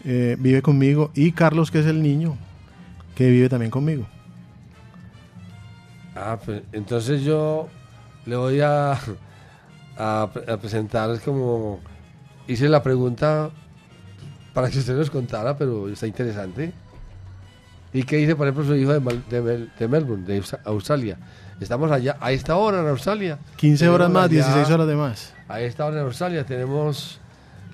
eh, 0.05 0.37
vive 0.39 0.61
conmigo, 0.61 1.11
y 1.13 1.33
Carlos, 1.33 1.69
que 1.69 1.79
es 1.79 1.85
el 1.85 2.01
niño, 2.01 2.37
que 3.13 3.29
vive 3.29 3.49
también 3.49 3.71
conmigo. 3.71 4.07
Ah, 6.15 6.39
pues 6.43 6.63
entonces 6.71 7.23
yo 7.23 7.67
le 8.25 8.37
voy 8.37 8.61
a, 8.61 8.93
a, 9.97 10.21
a 10.21 10.57
presentar 10.61 11.19
como... 11.19 11.81
Hice 12.47 12.69
la 12.69 12.81
pregunta 12.81 13.49
para 14.53 14.69
que 14.69 14.79
usted 14.79 14.95
nos 14.95 15.09
contara, 15.09 15.57
pero 15.57 15.89
está 15.89 16.07
interesante. 16.07 16.71
¿Y 17.95 18.03
qué 18.03 18.17
dice, 18.17 18.35
por 18.35 18.45
ejemplo, 18.45 18.65
su 18.65 18.75
hijo 18.75 18.91
de, 18.91 19.67
de, 19.79 19.87
Melbourne, 19.87 20.25
de 20.25 20.43
Australia? 20.65 21.17
Estamos 21.61 21.89
allá, 21.89 22.17
a 22.19 22.33
esta 22.33 22.57
hora 22.57 22.81
en 22.81 22.89
Australia. 22.89 23.39
15 23.55 23.87
horas 23.87 24.09
más, 24.09 24.29
16 24.29 24.69
horas 24.69 24.85
de 24.85 24.95
más. 24.97 25.33
A 25.47 25.61
esta 25.61 25.85
hora 25.85 26.01
en 26.01 26.05
Australia 26.05 26.45
tenemos 26.45 27.21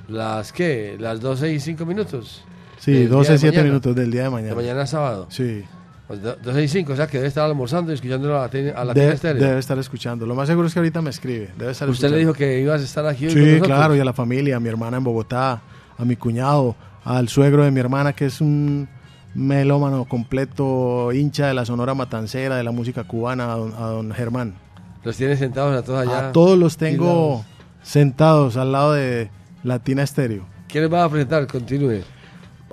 las, 0.07 0.53
¿qué? 0.53 0.95
Las 0.99 1.21
12 1.21 1.53
y 1.53 1.59
5 1.59 1.85
minutos. 1.87 2.43
Sí, 2.77 3.05
12 3.07 3.33
y 3.33 3.37
7 3.39 3.63
minutos 3.63 3.95
del 3.95 4.11
día 4.11 4.23
de 4.25 4.29
mañana. 4.29 4.49
De 4.49 4.55
mañana 4.55 4.85
sábado. 4.85 5.25
Sí. 5.31 5.63
Pues 6.07 6.21
12 6.21 6.63
y 6.63 6.67
5, 6.67 6.93
o 6.93 6.95
sea 6.95 7.07
que 7.07 7.17
debe 7.17 7.27
estar 7.27 7.45
almorzando 7.45 7.91
y 7.91 7.95
escuchando 7.95 8.27
a 8.39 8.47
la, 8.47 8.71
a 8.75 8.85
la 8.85 8.93
debe, 8.93 9.15
debe 9.33 9.57
estar 9.57 9.79
escuchando. 9.79 10.27
Lo 10.27 10.35
más 10.35 10.47
seguro 10.47 10.67
es 10.67 10.73
que 10.73 10.81
ahorita 10.81 11.01
me 11.01 11.09
escribe. 11.09 11.49
Debe 11.57 11.71
estar 11.71 11.89
¿Usted 11.89 12.11
le 12.11 12.17
dijo 12.17 12.33
que 12.33 12.59
ibas 12.59 12.81
a 12.81 12.83
estar 12.83 13.07
aquí 13.07 13.25
hoy 13.25 13.31
Sí, 13.31 13.59
claro, 13.59 13.95
y 13.95 13.99
a 13.99 14.05
la 14.05 14.13
familia, 14.13 14.57
a 14.57 14.59
mi 14.59 14.69
hermana 14.69 14.97
en 14.97 15.03
Bogotá, 15.03 15.63
a 15.97 16.05
mi 16.05 16.15
cuñado, 16.15 16.75
al 17.03 17.27
suegro 17.27 17.63
de 17.63 17.71
mi 17.71 17.79
hermana, 17.79 18.13
que 18.13 18.27
es 18.27 18.39
un 18.39 18.87
melómano 19.33 20.05
completo, 20.05 21.11
hincha 21.13 21.47
de 21.47 21.53
la 21.53 21.65
Sonora 21.65 21.93
Matancera, 21.93 22.57
de 22.57 22.63
la 22.63 22.71
música 22.71 23.03
cubana, 23.05 23.53
a 23.53 23.57
don, 23.57 24.11
Germán. 24.11 24.55
¿Los 25.03 25.17
tienes 25.17 25.39
sentados 25.39 25.77
a 25.77 25.83
todos 25.83 26.07
allá? 26.07 26.29
A 26.29 26.31
todos 26.31 26.57
los 26.57 26.77
tengo 26.77 27.43
sentados 27.81 28.57
al 28.57 28.71
lado 28.71 28.93
de 28.93 29.29
Latina 29.63 30.03
Estéreo. 30.03 30.45
¿Quién 30.67 30.83
les 30.83 30.93
va 30.93 31.03
a 31.03 31.09
presentar? 31.09 31.47
Continúe. 31.47 32.01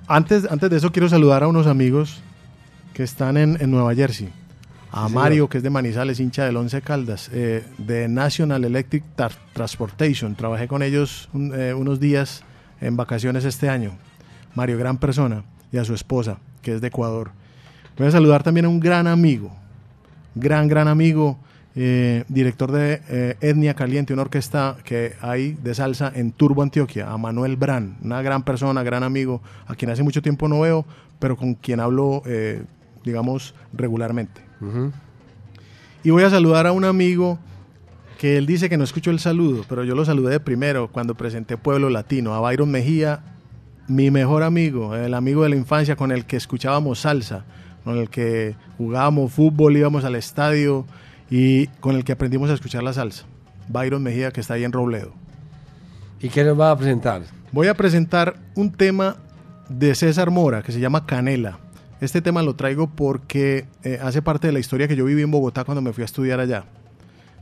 Antes, 0.07 0.47
antes 0.51 0.71
de 0.71 0.77
eso 0.77 0.93
quiero 0.93 1.09
saludar 1.09 1.43
a 1.43 1.49
unos 1.49 1.67
amigos 1.67 2.21
que 2.93 3.03
están 3.03 3.37
en, 3.37 3.57
en 3.61 3.71
Nueva 3.71 3.95
Jersey. 3.95 4.31
a 4.91 5.09
Mario, 5.09 5.49
que 5.49 5.59
es 5.59 5.63
de 5.63 5.71
Manizales, 5.71 6.19
hincha 6.21 6.45
del 6.45 6.57
Once 6.57 6.81
Caldas, 6.83 7.31
eh, 7.33 7.65
de 7.79 8.09
National 8.09 8.65
Electric 8.65 9.05
Transportation. 9.53 10.35
Trabajé 10.35 10.67
con 10.69 10.83
ellos 10.83 11.29
eh, 11.35 11.75
unos 11.77 12.01
días 12.01 12.43
en 12.81 12.97
vacaciones 12.97 13.45
este 13.45 13.69
año. 13.69 13.93
Mario, 14.55 14.79
gran 14.79 14.99
persona, 14.99 15.45
y 15.73 15.79
a 15.79 15.85
su 15.85 15.95
esposa, 15.95 16.39
que 16.63 16.75
es 16.75 16.81
de 16.81 16.89
Ecuador. 16.89 17.31
Voy 17.97 18.07
a 18.07 18.11
saludar 18.11 18.43
también 18.43 18.67
a 18.67 18.69
un 18.69 18.81
gran 18.81 19.07
amigo, 19.07 19.51
gran, 20.35 20.69
gran 20.69 20.89
amigo, 20.89 21.39
eh, 21.75 22.25
director 22.29 22.73
de 22.73 23.37
Etnia 23.41 23.75
Caliente, 23.75 24.13
una 24.13 24.23
orquesta 24.23 24.77
que 24.85 25.15
hay 25.21 25.53
de 25.53 25.75
salsa 25.75 26.13
en 26.15 26.33
Turbo, 26.33 26.63
Antioquia, 26.63 27.11
a 27.11 27.19
Manuel 27.19 27.57
Bran, 27.57 27.97
una 28.03 28.23
gran 28.23 28.43
persona, 28.43 28.83
gran 28.83 29.03
amigo, 29.03 29.43
a 29.67 29.75
quien 29.75 29.91
hace 29.91 30.03
mucho 30.03 30.23
tiempo 30.23 30.49
no 30.49 30.61
veo, 30.61 30.85
pero 31.19 31.37
con 31.37 31.55
quien 31.55 31.81
hablo, 31.81 32.23
digamos, 33.05 33.55
regularmente. 33.73 34.41
Y 36.05 36.11
voy 36.11 36.23
a 36.23 36.31
saludar 36.31 36.67
a 36.67 36.73
un 36.73 36.85
amigo 36.85 37.39
que 38.19 38.37
él 38.37 38.47
dice 38.47 38.69
que 38.69 38.77
no 38.77 38.85
escuchó 38.85 39.11
el 39.11 39.21
saludo, 39.21 39.65
pero 39.69 39.85
yo 39.85 39.95
lo 39.95 40.05
saludé 40.05 40.31
de 40.31 40.41
primero 40.41 40.89
cuando 40.89 41.15
presenté 41.15 41.57
Pueblo 41.57 41.89
Latino, 41.89 42.35
a 42.35 42.41
Byron 42.41 42.71
Mejía, 42.71 43.21
mi 43.89 44.11
mejor 44.11 44.43
amigo, 44.43 44.95
el 44.95 45.15
amigo 45.15 45.43
de 45.43 45.49
la 45.49 45.57
infancia 45.57 45.97
con 45.97 46.13
el 46.13 46.27
que 46.27 46.37
escuchábamos 46.37 47.01
salsa, 47.01 47.45
con 47.85 47.97
el 47.97 48.11
que 48.11 48.55
jugábamos 48.77 49.33
fútbol, 49.33 49.77
íbamos 49.77 50.05
al 50.05 50.15
estadio 50.15 50.85
y 51.31 51.67
con 51.81 51.97
el 51.97 52.05
que 52.05 52.13
aprendimos 52.13 52.51
a 52.51 52.55
escuchar 52.55 52.83
la 52.83 52.93
salsa. 52.93 53.25
Byron 53.69 54.03
Mejía, 54.03 54.31
que 54.31 54.41
está 54.41 54.55
ahí 54.55 54.65
en 54.65 54.73
Robledo. 54.73 55.13
¿Y 56.21 56.29
qué 56.29 56.45
nos 56.45 56.59
va 56.59 56.71
a 56.71 56.77
presentar? 56.77 57.23
Voy 57.53 57.69
a 57.69 57.75
presentar 57.75 58.37
un 58.55 58.73
tema 58.73 59.17
de 59.69 59.95
César 59.95 60.31
Mora 60.31 60.63
que 60.63 60.73
se 60.73 60.81
llama 60.81 61.07
Canela. 61.07 61.59
Este 62.01 62.21
tema 62.23 62.43
lo 62.43 62.55
traigo 62.55 62.89
porque 62.89 63.67
eh, 63.83 63.99
hace 64.03 64.23
parte 64.23 64.47
de 64.47 64.53
la 64.53 64.59
historia 64.59 64.87
que 64.87 64.97
yo 64.97 65.05
viví 65.05 65.23
en 65.23 65.31
Bogotá 65.31 65.65
cuando 65.65 65.83
me 65.83 65.93
fui 65.93 66.03
a 66.03 66.05
estudiar 66.05 66.41
allá. 66.41 66.65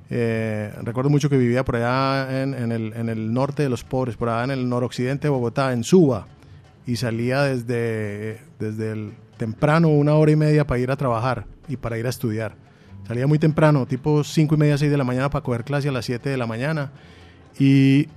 Eh, 0.09 0.73
recuerdo 0.82 1.10
mucho 1.10 1.28
que 1.28 1.36
vivía 1.36 1.64
por 1.64 1.77
allá 1.77 2.43
en, 2.43 2.55
el, 2.55 3.32
norte 3.32 3.64
de 3.64 3.68
los 3.68 3.82
pobres, 3.82 4.16
por 4.16 4.28
allá 4.28 4.44
en 4.44 4.51
el 4.52 4.68
noroccidente 4.68 5.27
de 5.27 5.31
Bogotá, 5.31 5.73
en 5.73 5.82
Suba, 5.82 6.27
y 6.86 6.96
salía 6.96 7.42
desde, 7.42 8.40
desde 8.58 8.92
el 8.92 9.12
temprano, 9.36 9.88
una 9.88 10.14
hora 10.14 10.30
y 10.30 10.36
media 10.36 10.66
para 10.66 10.80
ir 10.80 10.90
a 10.90 10.96
trabajar 10.96 11.46
y 11.68 11.76
para 11.76 11.98
ir 11.98 12.06
a 12.06 12.10
estudiar. 12.10 12.54
Salía 13.06 13.26
muy 13.26 13.38
temprano, 13.38 13.86
tipo 13.86 14.24
cinco 14.24 14.54
y 14.54 14.58
media, 14.58 14.78
seis 14.78 14.90
de 14.90 14.96
la 14.96 15.04
mañana 15.04 15.30
para 15.30 15.42
coger 15.42 15.64
clase 15.64 15.88
a 15.88 15.92
las 15.92 16.04
7 16.04 16.28
de 16.28 16.36
la 16.36 16.46
mañana. 16.46 16.90
Y 17.58 18.08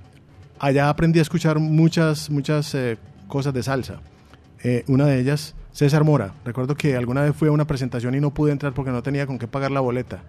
allá 0.58 0.88
aprendí 0.88 1.20
a 1.20 1.22
escuchar 1.22 1.58
muchas, 1.58 2.28
muchas 2.28 2.74
eh, 2.74 2.98
cosas 3.28 3.54
de 3.54 3.62
salsa. 3.62 4.00
una 4.88 5.06
de 5.06 5.20
ellas 5.20 5.54
César 5.72 6.04
Mora. 6.04 6.34
Recuerdo 6.44 6.74
que 6.74 6.96
alguna 6.96 7.22
vez 7.22 7.34
fui 7.34 7.48
a 7.48 7.52
una 7.52 7.66
presentación 7.66 8.14
y 8.14 8.20
no 8.20 8.32
pude 8.32 8.52
entrar 8.52 8.72
porque 8.74 8.90
no 8.90 9.02
tenía 9.02 9.26
con 9.26 9.38
qué 9.38 9.46
pagar 9.46 9.70
la 9.70 9.80
boleta. 9.80 10.22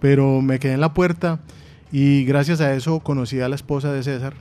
Pero 0.00 0.40
me 0.40 0.58
quedé 0.58 0.72
en 0.72 0.80
la 0.80 0.94
puerta 0.94 1.40
y 1.92 2.24
gracias 2.24 2.60
a 2.60 2.74
eso 2.74 3.00
conocí 3.00 3.40
a 3.40 3.48
la 3.48 3.54
esposa 3.54 3.92
de 3.92 4.02
César, 4.02 4.34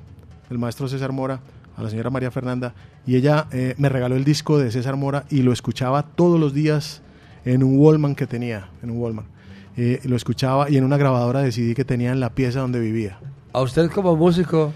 el 0.49 0.57
maestro 0.57 0.87
César 0.87 1.11
Mora, 1.11 1.41
a 1.79 1.83
la 1.83 1.89
señora 1.89 2.09
María 2.09 2.29
Fernanda, 2.29 2.73
y 3.07 3.15
ella 3.15 3.47
eh, 3.51 3.73
me 3.77 3.89
regaló 3.89 4.15
el 4.15 4.25
disco 4.25 4.59
de 4.59 4.69
César 4.69 4.97
Mora 4.97 5.23
y 5.29 5.41
lo 5.41 5.53
escuchaba 5.53 6.03
todos 6.03 6.39
los 6.39 6.53
días 6.53 7.01
en 7.45 7.63
un 7.63 7.79
Wallman 7.79 8.15
que 8.15 8.27
tenía, 8.27 8.69
en 8.83 8.91
un 8.91 8.97
Wallman. 8.97 9.25
Eh, 9.77 10.01
lo 10.03 10.17
escuchaba 10.17 10.69
y 10.69 10.75
en 10.75 10.83
una 10.83 10.97
grabadora 10.97 11.41
decidí 11.41 11.73
que 11.73 11.85
tenía 11.85 12.11
en 12.11 12.19
la 12.19 12.31
pieza 12.31 12.59
donde 12.59 12.79
vivía. 12.79 13.19
A 13.53 13.61
usted 13.61 13.89
como 13.89 14.15
músico, 14.17 14.73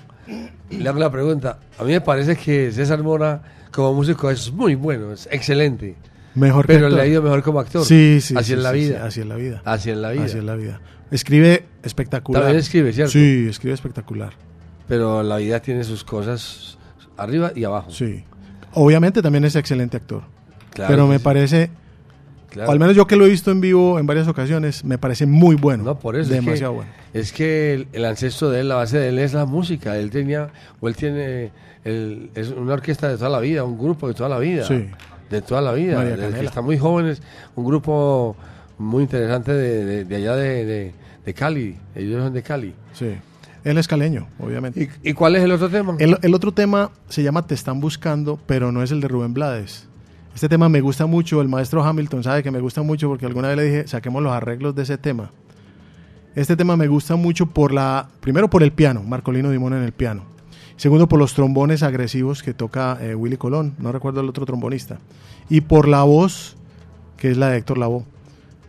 le 0.70 0.88
hago 0.88 0.98
la 0.98 1.12
pregunta. 1.12 1.60
A 1.78 1.84
mí 1.84 1.92
me 1.92 2.02
parece 2.02 2.38
que 2.38 2.72
César 2.72 3.04
Mora 3.04 3.44
como 3.72 3.94
músico 3.94 4.32
es 4.32 4.52
muy 4.52 4.76
bueno, 4.76 5.12
es 5.12 5.28
excelente. 5.30 5.96
Mejor 6.36 6.66
Pero 6.66 6.90
le 6.90 7.02
ha 7.02 7.06
ido 7.06 7.22
mejor 7.22 7.44
como 7.44 7.60
actor. 7.60 7.84
Sí, 7.86 8.20
sí. 8.22 8.34
Así 8.38 8.54
en 8.54 8.64
la 8.64 8.72
vida. 8.72 9.06
así 9.06 9.22
en 9.22 9.30
la 9.30 9.36
vida. 9.36 9.62
Así 9.66 9.90
en 9.90 10.02
la 10.02 10.12
vida. 10.12 10.24
Así 10.24 10.38
en 10.38 10.46
la 10.46 10.56
vida. 10.56 10.80
Escribe 11.12 11.66
espectacular. 11.84 12.44
También 12.44 12.60
escribe, 12.60 12.94
¿cierto? 12.94 13.12
Sí, 13.12 13.48
escribe 13.50 13.74
espectacular. 13.74 14.34
Pero 14.88 15.22
la 15.22 15.38
vida 15.38 15.60
tiene 15.60 15.84
sus 15.84 16.04
cosas 16.04 16.78
arriba 17.18 17.52
y 17.56 17.64
abajo. 17.64 17.91
Sí. 17.91 18.23
Obviamente 18.73 19.22
también 19.22 19.45
es 19.45 19.56
excelente 19.56 19.98
actor. 19.98 20.23
pero 20.76 21.07
me 21.07 21.19
parece, 21.19 21.69
al 22.68 22.80
menos 22.80 22.95
yo 22.95 23.06
que 23.07 23.15
lo 23.15 23.26
he 23.26 23.30
visto 23.30 23.52
en 23.52 23.61
vivo 23.61 23.99
en 23.99 24.07
varias 24.07 24.27
ocasiones, 24.27 24.84
me 24.84 24.98
parece 24.98 25.26
muy 25.26 25.56
bueno. 25.56 25.84
No, 25.84 25.99
por 25.99 26.15
eso. 26.15 26.31
Demasiado 26.31 26.73
es 26.73 26.77
bueno. 26.77 26.91
Es 27.14 27.31
que 27.31 27.88
el, 27.91 28.06
ancestro 28.06 28.49
de 28.49 28.61
él, 28.61 28.69
la 28.69 28.76
base 28.76 28.98
de 28.98 29.10
él 29.10 29.19
es 29.19 29.34
la 29.34 29.45
música. 29.45 29.98
Él 29.98 30.10
tenía, 30.10 30.49
o 30.80 30.88
él 30.88 30.95
tiene 30.95 31.52
es 31.84 32.49
una 32.49 32.73
orquesta 32.73 33.10
de 33.10 33.18
toda 33.18 33.30
la 33.30 33.40
vida, 33.40 33.64
un 33.64 33.77
grupo 33.77 34.07
de 34.07 34.14
toda 34.14 34.30
la 34.30 34.40
vida. 34.40 34.68
De 35.30 35.41
toda 35.41 35.61
la 35.61 35.73
vida. 35.73 36.03
Desde 36.03 36.40
que 36.40 36.45
están 36.45 36.65
muy 36.65 36.77
jóvenes, 36.77 37.22
un 37.56 37.65
grupo 37.65 38.35
muy 38.77 39.03
interesante 39.03 39.53
de, 39.53 40.15
allá 40.15 40.35
de, 40.35 40.94
Cali. 41.35 41.77
Ellos 41.95 42.23
son 42.23 42.34
de 42.34 42.44
Cali. 42.44 42.73
Sí. 42.94 43.15
Él 43.64 43.77
es 43.77 43.88
caleño, 43.88 44.27
obviamente. 44.40 44.90
¿Y, 45.03 45.14
cuál 45.14 45.35
es 45.35 45.44
el 45.44 45.52
otro 45.52 45.69
tema? 45.69 45.95
El, 45.99 46.34
otro 46.34 46.52
tema 46.52 46.91
se 47.07 47.23
llama 47.23 47.48
Te 47.48 47.56
están 47.56 47.80
buscando, 47.80 48.40
pero 48.45 48.72
no 48.72 48.84
es 48.84 48.91
el 48.91 48.99
de 48.99 49.07
Rubén 49.07 49.34
Blades. 49.34 49.88
Este 50.35 50.49
tema 50.49 50.68
me 50.68 50.81
gusta 50.81 51.06
mucho, 51.06 51.41
el 51.41 51.48
maestro 51.48 51.84
Hamilton 51.84 52.23
sabe 52.23 52.44
que 52.44 52.52
me 52.52 52.60
gusta 52.60 52.81
mucho 52.81 53.07
porque 53.07 53.26
alguna 53.26 53.49
vez 53.49 53.57
le 53.57 53.64
dije, 53.64 53.88
saquemos 53.88 54.22
los 54.22 54.34
arreglos 54.34 54.76
de 54.76 54.84
ese 54.84 54.98
tema. 54.98 55.31
Este 56.35 56.57
tema 56.57 56.76
me 56.76 56.88
gusta 56.88 57.15
mucho 57.15 57.45
por 57.45 57.72
la, 57.72 58.10
primero 58.19 58.49
por 58.49 58.64
el 58.64 58.72
piano, 58.72 59.03
Marcolino 59.03 59.52
Dimón 59.52 59.73
en 59.73 59.84
el 59.84 59.91
piano. 59.91 60.23
Segundo, 60.76 61.07
por 61.07 61.19
los 61.19 61.34
trombones 61.34 61.84
agresivos 61.84 62.41
que 62.41 62.53
toca 62.53 62.98
eh, 62.99 63.15
Willy 63.15 63.38
Colón, 63.38 63.76
no 63.77 63.91
recuerdo 63.91 64.22
el 64.22 64.30
otro 64.30 64.45
trombonista. 64.45 64.99
Y 65.49 65.61
por 65.61 65.88
la 65.88 66.03
voz, 66.03 66.57
que 67.15 67.30
es 67.31 67.38
la 67.38 67.49
de 67.49 67.57
Héctor 67.57 67.77
Lavoe. 67.77 68.03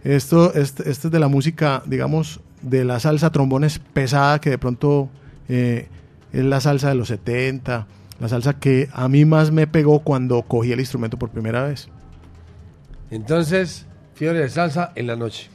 Esto, 0.05 0.53
este, 0.55 0.91
este, 0.91 1.09
es 1.09 1.13
de 1.13 1.19
la 1.19 1.29
música, 1.29 1.83
digamos, 1.87 2.41
de 2.65 2.85
la 2.85 2.99
salsa 3.01 3.31
trombones 3.31 3.79
pesada, 3.79 4.41
que 4.41 4.51
de 4.51 4.59
pronto 4.59 5.09
eh, 5.49 5.89
es 6.33 6.45
la 6.45 6.61
salsa 6.61 6.89
de 6.89 6.95
los 6.95 7.09
70, 7.09 7.87
la 8.21 8.29
salsa 8.29 8.59
que 8.59 8.89
a 8.93 9.09
mí 9.09 9.25
más 9.25 9.51
me 9.51 9.67
pegó 9.67 10.01
cuando 10.01 10.43
cogí 10.43 10.73
el 10.73 10.81
instrumento 10.81 11.19
por 11.19 11.31
primera 11.31 11.63
vez. 11.65 11.89
Entonces, 13.11 13.87
fiebre 14.15 14.41
de 14.41 14.49
salsa 14.49 14.93
en 14.95 15.07
la 15.07 15.17
noche. 15.17 15.51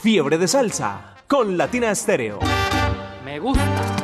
Fiebre 0.00 0.38
de 0.38 0.48
salsa 0.48 1.16
con 1.26 1.56
Latina 1.56 1.90
Estéreo. 1.90 2.38
Me 3.24 3.38
gusta. 3.38 3.97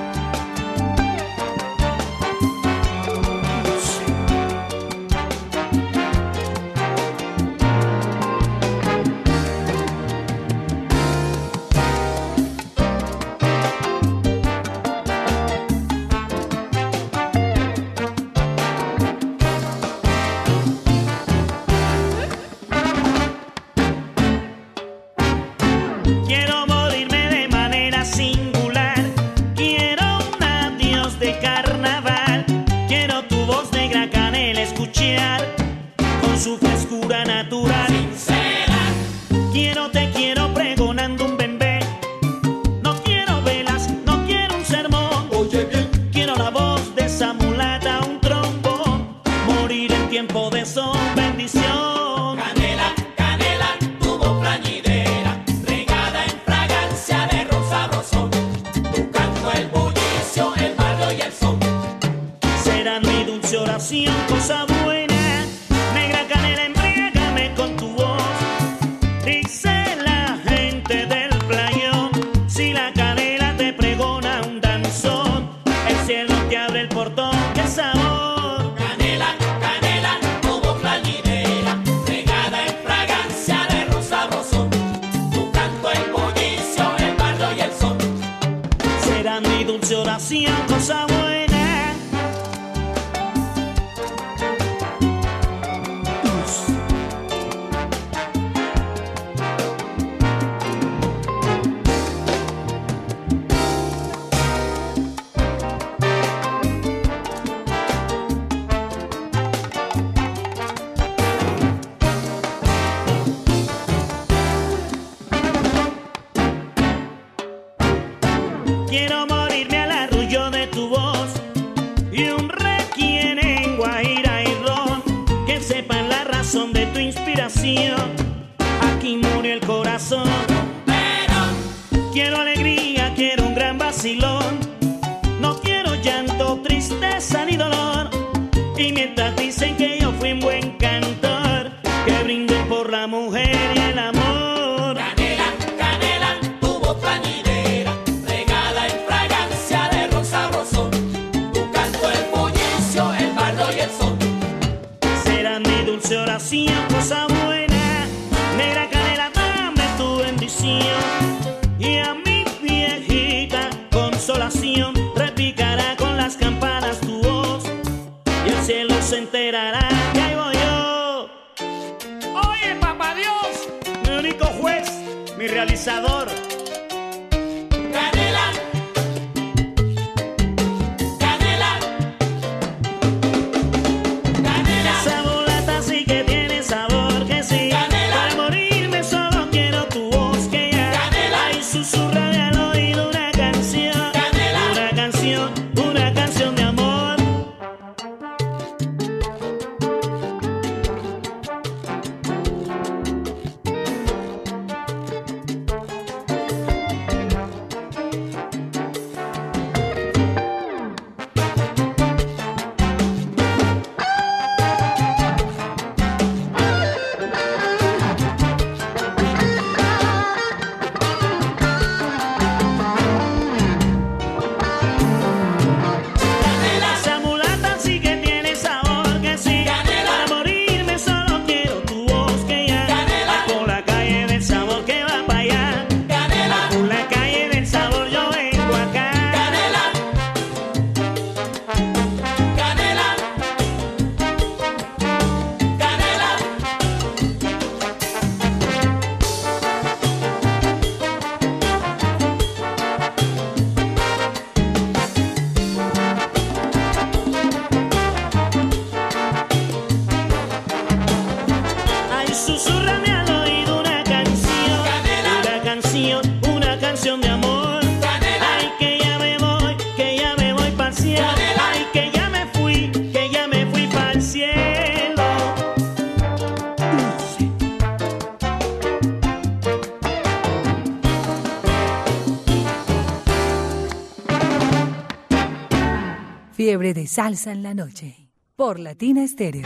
salsa 287.15 287.53
en 287.53 287.63
la 287.63 287.75
noche. 287.75 288.29
Por 288.57 288.81
Latina 288.81 289.23
Estéreo. 289.23 289.63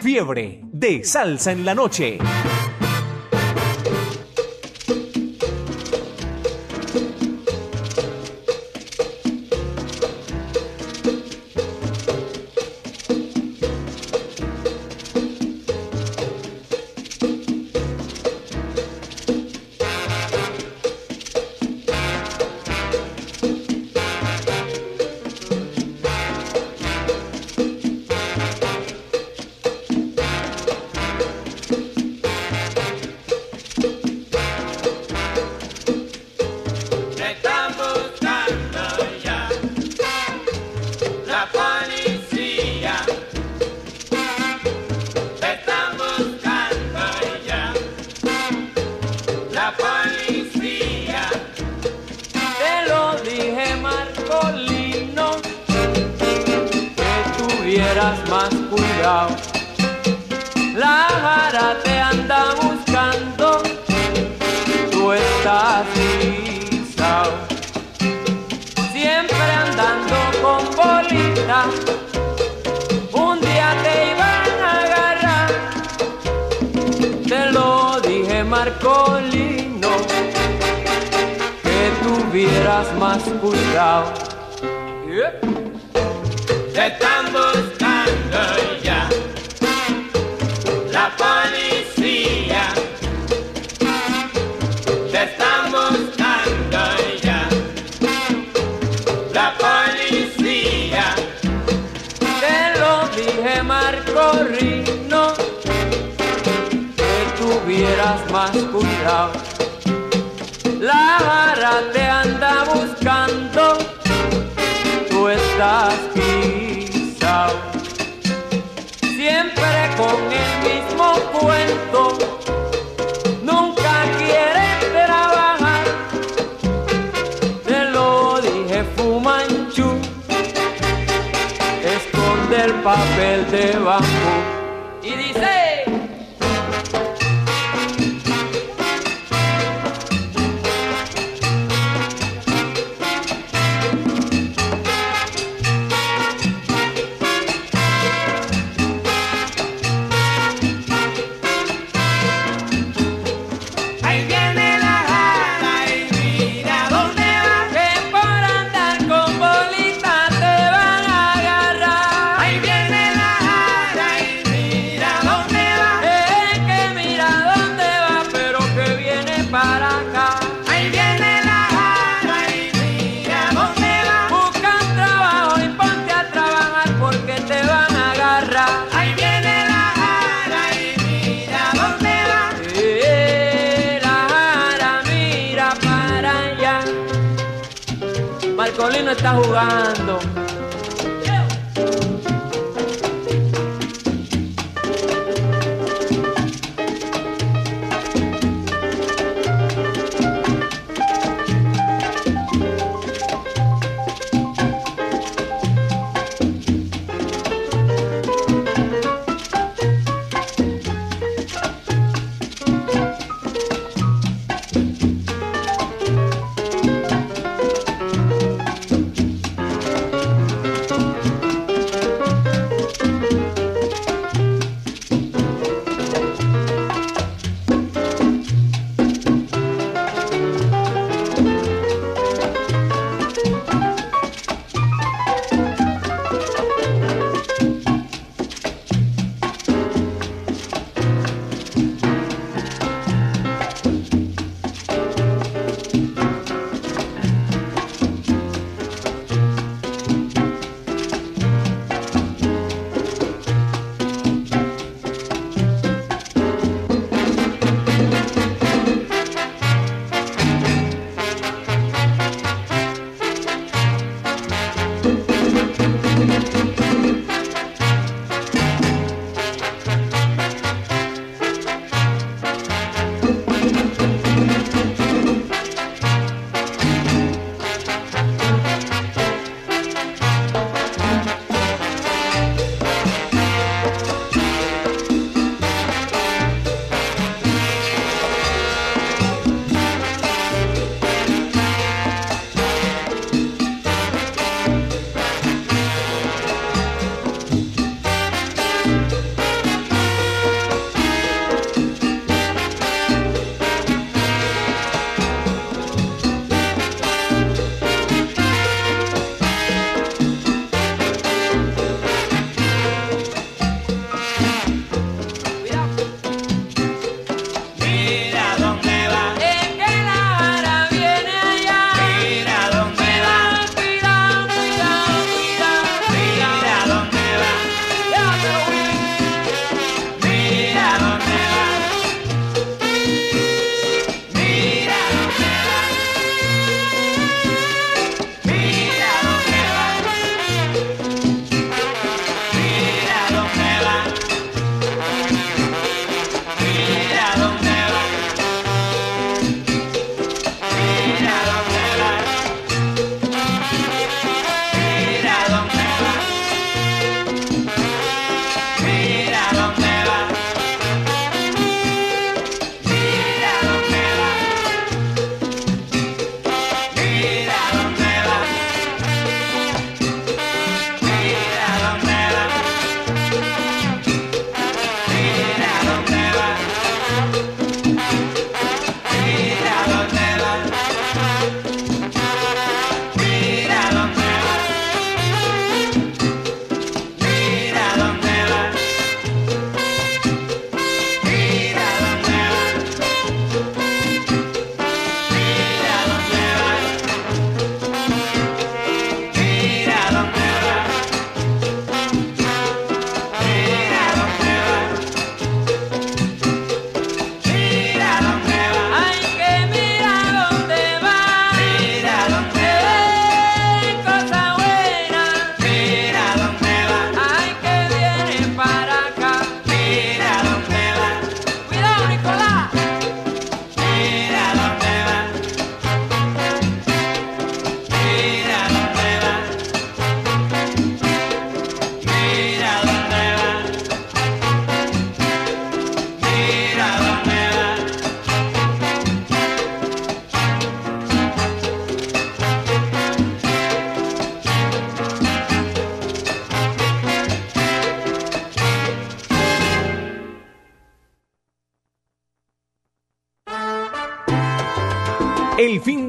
Fiebre 0.00 0.60
de 0.64 1.04
salsa 1.04 1.52
en 1.52 1.64
la 1.64 1.72
noche. 1.76 2.18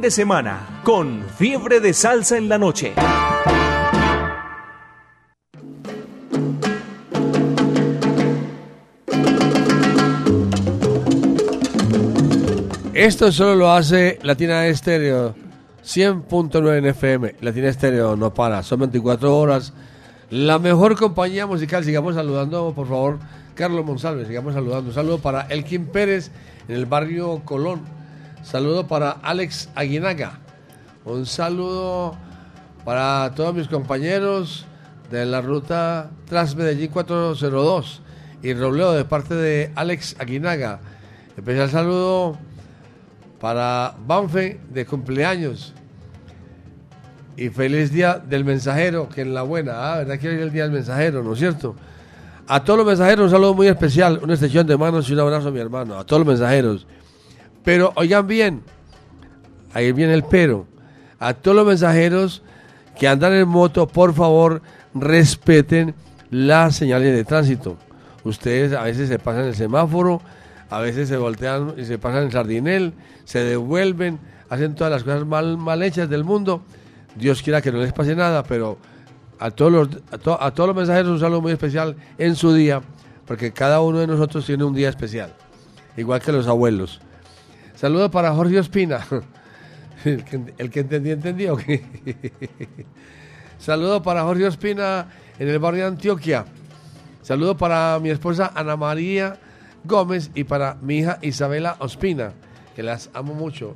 De 0.04 0.12
semana 0.12 0.82
con 0.84 1.24
Fiebre 1.38 1.80
de 1.80 1.94
Salsa 1.94 2.38
en 2.38 2.50
la 2.50 2.58
Noche. 2.58 2.94
Esto 12.94 13.32
solo 13.32 13.56
lo 13.56 13.72
hace 13.72 14.20
Latina 14.24 14.68
Estéreo 14.68 15.36
100.9 15.86 16.78
en 16.80 16.86
FM. 16.88 17.36
Latina 17.40 17.70
Estéreo 17.70 18.18
no 18.18 18.34
para, 18.34 18.62
son 18.62 18.82
24 18.82 19.38
horas. 19.38 19.72
La 20.30 20.60
mejor 20.60 20.98
compañía 20.98 21.48
musical. 21.48 21.86
Sigamos 21.86 22.16
saludando, 22.16 22.74
por 22.76 22.90
favor, 22.90 23.20
Carlos 23.56 23.86
Monsalve. 23.86 24.26
Sigamos 24.26 24.54
saludando. 24.54 24.90
Un 24.90 24.96
saludo 24.96 25.20
para 25.20 25.44
Elkin 25.44 25.86
Pérez 25.86 26.30
en 26.68 26.76
el 26.76 26.88
barrio 26.88 27.42
Colón. 27.46 28.03
Saludo 28.44 28.86
para 28.86 29.12
Alex 29.12 29.70
Aguinaga. 29.74 30.34
Un 31.06 31.26
saludo 31.26 32.16
para 32.84 33.32
todos 33.36 33.56
mis 33.56 33.70
compañeros 33.70 34.66
de 35.10 35.26
la 35.26 35.42
ruta 35.42 36.12
Transmedellín 36.28 36.90
402 36.92 38.02
y 38.42 38.54
Robledo 38.54 38.94
de 38.94 39.06
parte 39.06 39.34
de 39.34 39.72
Alex 39.76 40.18
Aguinaga. 40.20 40.82
Especial 41.38 41.70
saludo 41.70 42.38
para 43.40 43.96
Banfe 44.06 44.60
de 44.70 44.86
cumpleaños. 44.86 45.74
Y 47.38 47.50
feliz 47.50 47.92
día 47.92 48.20
del 48.20 48.44
mensajero, 48.44 49.08
que 49.08 49.22
en 49.22 49.34
la 49.34 49.44
buena, 49.44 49.94
ah, 49.94 49.98
¿verdad 50.00 50.20
que 50.20 50.28
hoy 50.28 50.36
es 50.36 50.42
el 50.42 50.52
día 50.52 50.64
del 50.64 50.74
mensajero, 50.74 51.24
¿no 51.24 51.34
es 51.34 51.40
cierto? 51.40 51.76
A 52.46 52.62
todos 52.62 52.78
los 52.78 52.86
mensajeros 52.86 53.26
un 53.26 53.32
saludo 53.32 53.54
muy 53.54 53.68
especial, 53.68 54.20
una 54.22 54.34
extensión 54.34 54.68
de 54.68 54.78
manos 54.78 55.10
y 55.10 55.14
un 55.14 55.22
abrazo 55.22 55.48
a 55.48 55.52
mi 55.52 55.62
hermano, 55.62 55.98
a 55.98 56.06
todos 56.06 56.20
los 56.20 56.28
mensajeros. 56.28 56.86
Pero 57.64 57.94
oigan 57.96 58.28
bien, 58.28 58.62
ahí 59.74 59.92
viene 59.92 60.14
el 60.14 60.24
pero. 60.24 60.66
A 61.20 61.34
todos 61.34 61.56
los 61.56 61.66
mensajeros 61.66 62.42
que 63.00 63.08
andan 63.08 63.34
en 63.34 63.48
moto, 63.48 63.88
por 63.88 64.14
favor, 64.14 64.62
respeten 64.94 65.96
las 66.30 66.76
señales 66.76 67.14
de 67.16 67.24
tránsito. 67.24 67.78
Ustedes 68.24 68.74
a 68.74 68.84
veces 68.84 69.08
se 69.10 69.20
pasan 69.20 69.46
el 69.46 69.56
semáforo, 69.56 70.22
a 70.70 70.80
veces 70.80 71.08
se 71.08 71.18
voltean 71.18 71.74
y 71.78 71.86
se 71.86 71.98
pasan 71.98 72.24
el 72.24 72.32
sardinel, 72.32 72.94
se 73.26 73.40
devuelven, 73.44 74.20
hacen 74.50 74.76
todas 74.76 74.92
las 74.92 75.04
cosas 75.04 75.26
mal, 75.26 75.58
mal 75.58 75.82
hechas 75.84 76.10
del 76.10 76.24
mundo. 76.24 76.62
Dios 77.16 77.42
quiera 77.42 77.62
que 77.62 77.72
no 77.72 77.80
les 77.80 77.94
pase 77.94 78.16
nada, 78.16 78.44
pero 78.44 78.78
a 79.40 79.52
todos 79.52 79.72
los, 79.72 79.90
a, 80.12 80.18
to- 80.18 80.42
a 80.42 80.52
todos 80.54 80.68
los 80.68 80.76
mensajeros 80.76 81.12
un 81.12 81.20
saludo 81.20 81.42
muy 81.42 81.52
especial 81.52 81.96
en 82.18 82.36
su 82.36 82.54
día, 82.54 82.82
porque 83.26 83.52
cada 83.52 83.82
uno 83.82 84.00
de 84.00 84.08
nosotros 84.08 84.46
tiene 84.46 84.64
un 84.64 84.74
día 84.74 84.90
especial, 84.90 85.34
igual 85.96 86.22
que 86.22 86.32
los 86.32 86.48
abuelos. 86.48 87.00
Saludo 87.84 88.10
para 88.10 88.32
Jorge 88.32 88.60
Ospina. 88.60 89.06
El 90.06 90.24
que, 90.24 90.38
el 90.58 90.72
entendió, 90.74 91.12
entendió. 91.12 91.58
Saludo 93.58 94.02
para 94.02 94.24
Jorge 94.24 94.46
Ospina 94.46 95.10
en 95.38 95.50
el 95.50 95.60
barrio 95.60 95.82
de 95.82 95.88
Antioquia. 95.90 96.46
Saludo 97.24 97.58
para 97.58 98.00
mi 98.00 98.10
esposa 98.10 98.54
Ana 98.56 98.78
María 98.78 99.38
Gómez 99.84 100.32
y 100.34 100.46
para 100.46 100.76
mi 100.76 101.00
hija 101.00 101.20
Isabela 101.22 101.76
Ospina, 101.80 102.32
que 102.74 102.84
las 102.84 103.10
amo 103.14 103.34
mucho. 103.34 103.74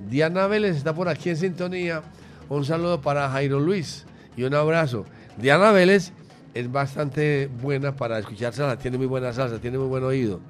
Diana 0.00 0.46
Vélez 0.46 0.74
está 0.74 0.94
por 0.94 1.10
aquí 1.10 1.28
en 1.28 1.36
sintonía. 1.36 2.00
Un 2.48 2.64
saludo 2.64 3.02
para 3.02 3.28
Jairo 3.28 3.60
Luis 3.60 4.06
y 4.34 4.44
un 4.44 4.54
abrazo. 4.54 5.04
Diana 5.36 5.72
Vélez 5.72 6.14
es 6.54 6.72
bastante 6.72 7.50
buena 7.60 7.94
para 7.96 8.18
escuchar 8.18 8.54
salsa, 8.54 8.78
tiene 8.78 8.96
muy 8.96 9.06
buena 9.06 9.30
salsa, 9.34 9.58
tiene 9.58 9.76
muy 9.76 9.88
buen 9.88 10.04
oído. 10.04 10.40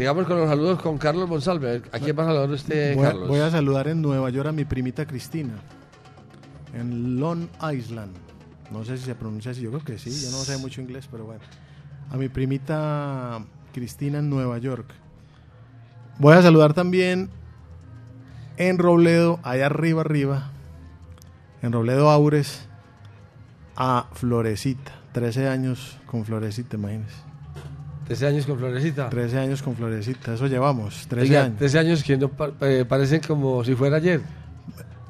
Sigamos 0.00 0.26
con 0.26 0.38
los 0.38 0.48
saludos 0.48 0.80
con 0.80 0.96
Carlos 0.96 1.28
Monsalve. 1.28 1.82
¿A 1.92 1.98
quién 1.98 2.18
va 2.18 2.22
a 2.22 2.26
saludar 2.28 2.48
usted, 2.48 2.96
Voy 2.96 3.04
a, 3.04 3.08
Carlos? 3.08 3.28
voy 3.28 3.40
a 3.40 3.50
saludar 3.50 3.86
en 3.86 4.00
Nueva 4.00 4.30
York 4.30 4.48
a 4.48 4.52
mi 4.52 4.64
primita 4.64 5.04
Cristina, 5.04 5.52
en 6.72 7.20
Long 7.20 7.48
Island. 7.70 8.16
No 8.70 8.82
sé 8.82 8.96
si 8.96 9.04
se 9.04 9.14
pronuncia 9.14 9.50
así, 9.50 9.60
yo 9.60 9.68
creo 9.68 9.84
que 9.84 9.98
sí, 9.98 10.08
yo 10.08 10.30
no 10.30 10.38
sé 10.38 10.56
mucho 10.56 10.80
inglés, 10.80 11.06
pero 11.10 11.26
bueno. 11.26 11.42
A 12.10 12.16
mi 12.16 12.30
primita 12.30 13.44
Cristina 13.74 14.20
en 14.20 14.30
Nueva 14.30 14.56
York. 14.56 14.86
Voy 16.18 16.32
a 16.32 16.40
saludar 16.40 16.72
también 16.72 17.28
en 18.56 18.78
Robledo, 18.78 19.38
allá 19.42 19.66
arriba, 19.66 20.00
arriba, 20.00 20.50
en 21.60 21.72
Robledo 21.72 22.08
Aures, 22.08 22.66
a 23.76 24.08
Florecita. 24.14 24.92
13 25.12 25.46
años 25.46 25.98
con 26.06 26.24
Florecita, 26.24 26.78
imagínense. 26.78 27.29
13 28.10 28.26
años 28.26 28.44
con 28.44 28.58
Florecita. 28.58 29.08
13 29.08 29.38
años 29.38 29.62
con 29.62 29.76
Florecita, 29.76 30.34
eso 30.34 30.48
llevamos, 30.48 31.06
13 31.06 31.28
Oiga, 31.28 31.44
años. 31.44 31.58
13 31.58 31.78
años 31.78 32.02
que 32.02 32.16
no 32.16 32.28
pa- 32.28 32.50
eh, 32.62 32.84
parecen 32.84 33.20
como 33.20 33.62
si 33.62 33.76
fuera 33.76 33.98
ayer. 33.98 34.20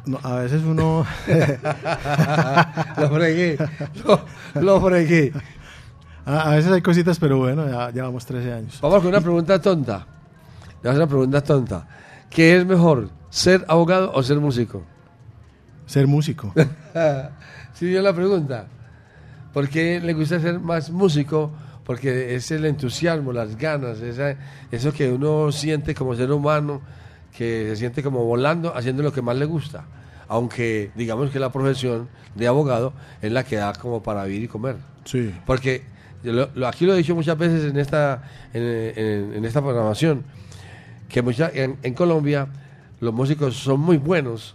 No, 0.05 0.21
a 0.23 0.41
veces 0.41 0.63
uno... 0.63 1.07
lo 2.99 3.09
fregué, 3.11 3.57
lo, 4.05 4.21
lo 4.61 4.81
fregué. 4.83 5.33
A, 6.27 6.51
a 6.51 6.55
veces 6.57 6.71
hay 6.73 6.83
cositas, 6.83 7.19
pero 7.19 7.39
bueno, 7.39 7.67
ya 7.67 7.91
llevamos 7.91 8.27
13 8.27 8.53
años. 8.53 8.79
Vamos 8.83 8.99
con 8.99 9.07
una 9.09 9.23
pregunta 9.23 9.59
tonta. 9.59 10.07
Hacer 10.81 10.97
una 10.97 11.07
pregunta 11.07 11.41
tonta. 11.41 11.89
¿Qué 12.29 12.59
es 12.59 12.67
mejor, 12.67 13.09
ser 13.31 13.65
abogado 13.67 14.13
o 14.13 14.23
ser 14.23 14.39
músico? 14.41 14.83
Ser 15.87 16.07
músico. 16.07 16.53
sí, 17.73 17.87
dio 17.87 18.03
la 18.03 18.13
pregunta. 18.13 18.67
¿Por 19.55 19.71
qué 19.71 20.01
le 20.01 20.13
gusta 20.13 20.39
ser 20.39 20.61
más 20.61 20.91
músico? 20.91 21.51
Porque 21.91 22.37
es 22.37 22.49
el 22.53 22.65
entusiasmo, 22.67 23.33
las 23.33 23.57
ganas, 23.59 24.01
esa- 24.01 24.37
eso 24.71 24.93
que 24.93 25.11
uno 25.11 25.51
siente 25.51 25.93
como 25.93 26.15
ser 26.15 26.31
humano, 26.31 26.81
que 27.37 27.71
se 27.71 27.75
siente 27.79 28.01
como 28.01 28.25
volando, 28.25 28.73
haciendo 28.77 29.03
lo 29.03 29.13
que 29.13 29.23
más 29.23 29.37
le 29.37 29.45
gusta. 29.45 29.87
Aunque 30.29 30.93
digamos 30.95 31.31
que 31.33 31.41
la 31.41 31.51
profesión 31.51 32.07
de 32.37 32.47
abogado 32.47 32.93
es 33.21 33.33
la 33.33 33.43
que 33.43 33.57
da 33.57 33.73
como 33.73 34.05
para 34.05 34.23
vivir 34.23 34.45
y 34.45 34.47
comer. 34.47 34.77
Sí. 35.05 35.35
Porque 35.45 35.83
yo 36.23 36.33
lo- 36.33 36.49
lo- 36.55 36.69
aquí 36.69 36.87
lo 36.87 36.95
he 36.95 36.97
dicho 36.97 37.17
muchas 37.17 37.37
veces 37.37 37.69
en 37.69 37.77
esta, 37.77 38.23
en, 38.55 38.63
en- 38.63 39.35
en 39.35 39.45
esta 39.45 39.61
programación, 39.61 40.23
que 41.09 41.23
mucha- 41.23 41.51
en, 41.53 41.77
en 41.83 41.95
Colombia 41.95 42.47
los 43.01 43.13
músicos 43.13 43.57
son 43.57 43.81
muy 43.81 43.97
buenos, 43.97 44.55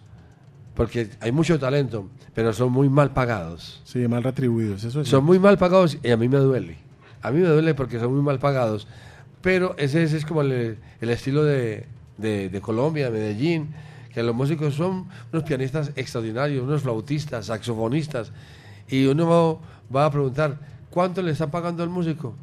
porque 0.73 1.09
hay 1.19 1.33
mucho 1.33 1.59
talento, 1.59 2.07
pero 2.33 2.53
son 2.53 2.71
muy 2.71 2.87
mal 2.87 3.11
pagados. 3.11 3.81
Sí, 3.83 4.07
mal 4.07 4.23
retribuidos, 4.23 4.85
eso 4.85 5.01
es. 5.01 5.09
Son 5.09 5.25
muy 5.25 5.37
mal 5.37 5.57
pagados 5.57 5.97
y 6.01 6.11
a 6.11 6.15
mí 6.15 6.29
me 6.29 6.37
duele. 6.37 6.84
A 7.27 7.31
mí 7.31 7.39
me 7.41 7.47
duele 7.47 7.73
porque 7.75 7.99
son 7.99 8.13
muy 8.13 8.21
mal 8.21 8.39
pagados. 8.39 8.87
Pero 9.41 9.75
ese, 9.77 10.03
ese 10.03 10.17
es 10.17 10.25
como 10.25 10.41
el, 10.41 10.77
el 11.01 11.09
estilo 11.09 11.43
de, 11.43 11.85
de- 12.17 12.49
de 12.49 12.61
Colombia, 12.61 13.05
de 13.05 13.19
Medellín, 13.19 13.69
que 14.13 14.23
los 14.23 14.33
músicos 14.35 14.75
son 14.75 15.07
unos 15.33 15.43
pianistas 15.43 15.91
extraordinarios, 15.95 16.63
unos 16.63 16.81
flautistas, 16.81 17.47
saxofonistas. 17.47 18.31
Y 18.87 19.05
uno 19.07 19.27
va, 19.91 19.95
va 19.99 20.05
a 20.05 20.11
preguntar, 20.11 20.57
¿cuánto 20.89 21.21
le 21.21 21.31
están 21.31 21.51
pagando 21.51 21.83
al 21.83 21.89
músico? 21.89 22.33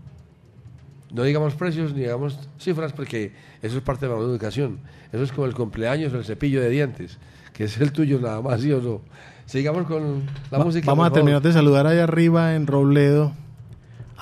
No 1.12 1.24
digamos 1.24 1.54
precios 1.54 1.92
ni 1.92 2.00
digamos 2.00 2.38
cifras 2.58 2.92
porque 2.92 3.32
eso 3.62 3.76
es 3.76 3.82
parte 3.82 4.06
de 4.06 4.12
la 4.14 4.18
educación. 4.18 4.78
Eso 5.12 5.22
es 5.22 5.32
como 5.32 5.46
el 5.46 5.54
cumpleaños 5.54 6.12
o 6.14 6.18
el 6.18 6.24
cepillo 6.24 6.60
de 6.62 6.70
dientes, 6.70 7.18
que 7.52 7.64
es 7.64 7.78
el 7.78 7.92
tuyo 7.92 8.18
nada 8.20 8.40
más, 8.40 8.60
¿sí 8.62 8.72
o 8.72 8.80
no? 8.80 9.00
Sigamos 9.44 9.86
con 9.86 10.22
la 10.50 10.58
Va- 10.58 10.64
música. 10.64 10.86
Vamos 10.86 11.02
a 11.04 11.08
favor. 11.08 11.18
terminar 11.18 11.42
de 11.42 11.52
saludar 11.52 11.86
allá 11.86 12.04
arriba 12.04 12.54
en 12.54 12.66
Robledo 12.66 13.32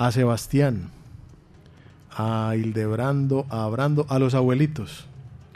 a 0.00 0.10
Sebastián, 0.12 0.88
a 2.10 2.54
Hildebrando, 2.56 3.44
a 3.50 3.68
Brando, 3.68 4.06
a 4.08 4.18
los 4.18 4.32
abuelitos, 4.32 5.04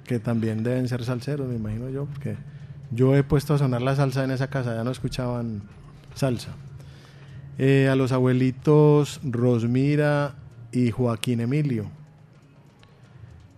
que 0.04 0.18
también 0.18 0.62
deben 0.62 0.86
ser 0.86 1.02
salseros, 1.02 1.48
me 1.48 1.54
imagino 1.54 1.88
yo, 1.88 2.04
porque 2.04 2.36
yo 2.90 3.16
he 3.16 3.22
puesto 3.22 3.54
a 3.54 3.58
sonar 3.58 3.80
la 3.80 3.96
salsa 3.96 4.22
en 4.22 4.30
esa 4.32 4.48
casa, 4.50 4.74
ya 4.76 4.84
no 4.84 4.90
escuchaban 4.90 5.62
salsa. 6.14 6.50
Eh, 7.56 7.88
a 7.90 7.96
los 7.96 8.12
abuelitos 8.12 9.18
Rosmira 9.24 10.34
y 10.72 10.90
Joaquín 10.90 11.40
Emilio. 11.40 11.86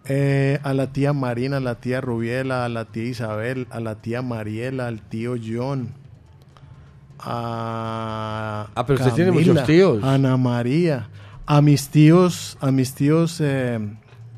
Eh, 0.05 0.61
a 0.63 0.73
la 0.73 0.93
tía 0.93 1.13
Marina, 1.13 1.57
a 1.57 1.61
la 1.61 1.81
tía 1.81 2.01
Rubiela, 2.01 2.65
a 2.65 2.69
la 2.69 2.85
tía 2.85 3.07
Isabel, 3.07 3.67
a 3.71 3.81
la 3.81 3.97
tía 3.97 4.23
Mariela, 4.23 4.87
al 4.87 5.01
tío 5.01 5.35
John, 5.45 5.95
a 7.27 8.69
Ah, 8.75 8.87
pero 8.87 8.99
usted 9.01 9.13
tiene 9.15 9.31
Camila, 9.33 9.53
muchos 9.53 9.67
tíos. 9.67 10.03
Ana 10.05 10.37
María, 10.37 11.09
a 11.47 11.61
mis 11.61 11.89
tíos, 11.89 12.57
a 12.61 12.71
mis 12.71 12.95
tíos 12.95 13.41
eh, 13.41 13.79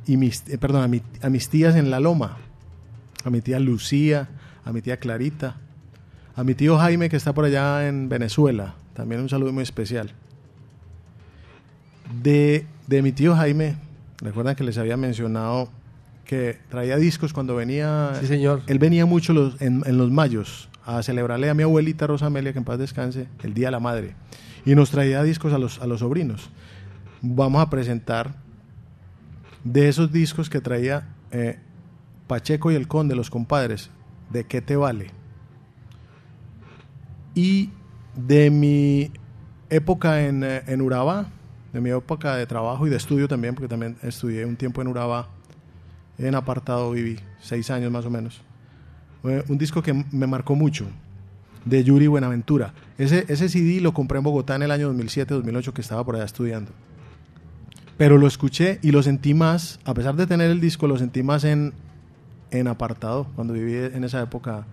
y 0.06 0.16
mis, 0.16 0.42
eh, 0.48 0.58
perdón, 0.58 0.82
a, 0.82 0.88
mi- 0.88 1.02
a 1.22 1.28
mis 1.28 1.48
tías 1.48 1.76
en 1.76 1.90
La 1.90 2.00
Loma, 2.00 2.36
a 3.24 3.30
mi 3.30 3.40
tía 3.40 3.58
Lucía, 3.60 4.28
a 4.64 4.72
mi 4.72 4.80
tía 4.82 4.96
Clarita, 4.96 5.56
a 6.34 6.44
mi 6.44 6.54
tío 6.54 6.78
Jaime 6.78 7.08
que 7.08 7.16
está 7.16 7.32
por 7.34 7.44
allá 7.44 7.86
en 7.88 8.08
Venezuela, 8.08 8.74
también 8.94 9.20
un 9.20 9.28
saludo 9.28 9.52
muy 9.52 9.62
especial. 9.62 10.12
De, 12.22 12.66
de 12.86 13.02
mi 13.02 13.12
tío 13.12 13.34
Jaime, 13.36 13.76
recuerdan 14.22 14.56
que 14.56 14.64
les 14.64 14.78
había 14.78 14.96
mencionado 14.96 15.68
que 16.24 16.58
traía 16.70 16.96
discos 16.96 17.32
cuando 17.32 17.54
venía. 17.56 18.12
Sí, 18.20 18.26
señor. 18.26 18.62
Él 18.66 18.78
venía 18.78 19.06
mucho 19.06 19.32
los, 19.32 19.60
en, 19.60 19.82
en 19.86 19.96
los 19.98 20.10
mayos 20.10 20.68
a 20.88 21.02
celebrarle 21.02 21.50
a 21.50 21.54
mi 21.54 21.62
abuelita 21.62 22.06
Rosa 22.06 22.26
Amelia, 22.26 22.54
que 22.54 22.60
en 22.60 22.64
paz 22.64 22.78
descanse, 22.78 23.28
el 23.42 23.52
Día 23.52 23.66
de 23.66 23.72
la 23.72 23.78
Madre. 23.78 24.16
Y 24.64 24.74
nos 24.74 24.90
traía 24.90 25.22
discos 25.22 25.52
a 25.52 25.58
los, 25.58 25.82
a 25.82 25.86
los 25.86 26.00
sobrinos. 26.00 26.48
Vamos 27.20 27.60
a 27.60 27.68
presentar 27.68 28.34
de 29.64 29.90
esos 29.90 30.10
discos 30.10 30.48
que 30.48 30.62
traía, 30.62 31.06
eh, 31.30 31.58
Pacheco 32.26 32.72
y 32.72 32.74
el 32.74 32.88
Conde, 32.88 33.14
los 33.14 33.28
compadres, 33.28 33.90
¿de 34.30 34.44
qué 34.44 34.62
te 34.62 34.76
vale? 34.76 35.10
Y 37.34 37.68
de 38.16 38.48
mi 38.50 39.12
época 39.68 40.24
en, 40.24 40.42
eh, 40.42 40.62
en 40.68 40.80
Urabá, 40.80 41.26
de 41.74 41.82
mi 41.82 41.90
época 41.90 42.34
de 42.36 42.46
trabajo 42.46 42.86
y 42.86 42.90
de 42.90 42.96
estudio 42.96 43.28
también, 43.28 43.54
porque 43.54 43.68
también 43.68 43.98
estudié 44.02 44.46
un 44.46 44.56
tiempo 44.56 44.80
en 44.80 44.88
Urabá, 44.88 45.28
en 46.16 46.34
apartado 46.34 46.92
viví, 46.92 47.18
seis 47.42 47.70
años 47.70 47.92
más 47.92 48.06
o 48.06 48.10
menos. 48.10 48.47
Un 49.22 49.58
disco 49.58 49.82
que 49.82 49.92
me 49.92 50.26
marcó 50.26 50.54
mucho, 50.54 50.86
de 51.64 51.82
Yuri 51.84 52.06
Buenaventura. 52.06 52.72
Ese, 52.98 53.24
ese 53.28 53.48
CD 53.48 53.80
lo 53.80 53.92
compré 53.92 54.18
en 54.18 54.24
Bogotá 54.24 54.54
en 54.56 54.62
el 54.62 54.70
año 54.70 54.92
2007-2008 54.94 55.72
que 55.72 55.80
estaba 55.80 56.04
por 56.04 56.14
allá 56.16 56.24
estudiando. 56.24 56.70
Pero 57.96 58.16
lo 58.16 58.26
escuché 58.28 58.78
y 58.82 58.92
lo 58.92 59.02
sentí 59.02 59.34
más, 59.34 59.80
a 59.84 59.92
pesar 59.92 60.14
de 60.14 60.26
tener 60.26 60.50
el 60.50 60.60
disco, 60.60 60.86
lo 60.86 60.96
sentí 60.98 61.22
más 61.22 61.42
en, 61.44 61.72
en 62.52 62.68
apartado, 62.68 63.26
cuando 63.34 63.54
viví 63.54 63.74
en 63.74 64.04
esa 64.04 64.22
época 64.22 64.64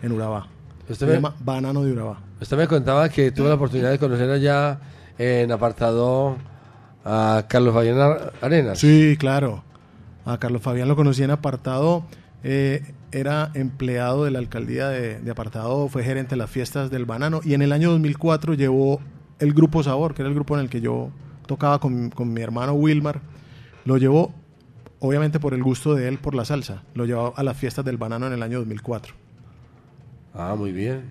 en 0.00 0.12
Urabá. 0.12 0.46
Usted 0.88 0.94
Se 0.94 1.06
me- 1.06 1.12
llama 1.14 1.34
Banano 1.40 1.82
de 1.82 1.92
Urabá. 1.92 2.20
Usted 2.40 2.56
me 2.56 2.68
contaba 2.68 3.08
que 3.08 3.32
tuvo 3.32 3.48
la 3.48 3.54
oportunidad 3.54 3.90
de 3.90 3.98
conocer 3.98 4.30
allá 4.30 4.78
en 5.18 5.50
apartado 5.50 6.36
a 7.04 7.44
Carlos 7.48 7.74
Fabián 7.74 7.98
Ar- 7.98 8.32
Arenas. 8.40 8.78
Sí, 8.78 9.16
claro. 9.18 9.64
A 10.24 10.38
Carlos 10.38 10.62
Fabián 10.62 10.86
lo 10.86 10.94
conocí 10.94 11.22
en 11.24 11.32
apartado. 11.32 12.04
eh, 12.44 12.94
era 13.12 13.50
empleado 13.54 14.24
de 14.24 14.30
la 14.30 14.38
alcaldía 14.38 14.88
de, 14.88 15.20
de 15.20 15.30
apartado, 15.30 15.88
fue 15.88 16.02
gerente 16.04 16.30
de 16.30 16.36
las 16.36 16.50
fiestas 16.50 16.90
del 16.90 17.04
banano 17.04 17.40
y 17.44 17.54
en 17.54 17.62
el 17.62 17.72
año 17.72 17.90
2004 17.90 18.54
llevó 18.54 19.00
el 19.38 19.52
grupo 19.54 19.82
Sabor, 19.82 20.14
que 20.14 20.22
era 20.22 20.28
el 20.28 20.34
grupo 20.34 20.54
en 20.56 20.60
el 20.62 20.68
que 20.70 20.80
yo 20.80 21.10
tocaba 21.46 21.78
con, 21.78 22.10
con 22.10 22.32
mi 22.32 22.40
hermano 22.42 22.72
Wilmar. 22.74 23.20
Lo 23.84 23.96
llevó, 23.96 24.34
obviamente 25.00 25.40
por 25.40 25.54
el 25.54 25.62
gusto 25.62 25.94
de 25.94 26.08
él 26.08 26.18
por 26.18 26.34
la 26.34 26.44
salsa, 26.44 26.82
lo 26.94 27.04
llevó 27.06 27.32
a 27.36 27.42
las 27.42 27.56
fiestas 27.56 27.84
del 27.84 27.96
banano 27.96 28.26
en 28.26 28.32
el 28.34 28.42
año 28.42 28.58
2004. 28.58 29.14
Ah, 30.34 30.54
muy 30.56 30.72
bien. 30.72 31.10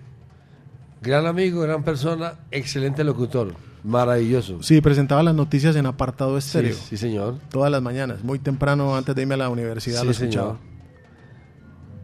Gran 1.02 1.26
amigo, 1.26 1.60
gran 1.62 1.82
persona, 1.82 2.34
excelente 2.50 3.04
locutor. 3.04 3.54
Maravilloso. 3.84 4.62
Sí, 4.62 4.80
presentaba 4.80 5.22
las 5.22 5.34
noticias 5.34 5.76
en 5.76 5.86
apartado 5.86 6.38
Sí, 6.40 6.46
estéreo. 6.46 6.74
sí, 6.76 6.96
señor. 6.96 7.36
Todas 7.50 7.70
las 7.70 7.80
mañanas, 7.80 8.22
muy 8.24 8.38
temprano 8.38 8.96
antes 8.96 9.14
de 9.14 9.22
irme 9.22 9.34
a 9.34 9.38
la 9.38 9.48
universidad 9.48 10.00
Sí, 10.00 10.04
lo 10.06 10.10
escuchaba. 10.10 10.54
señor. 10.56 10.67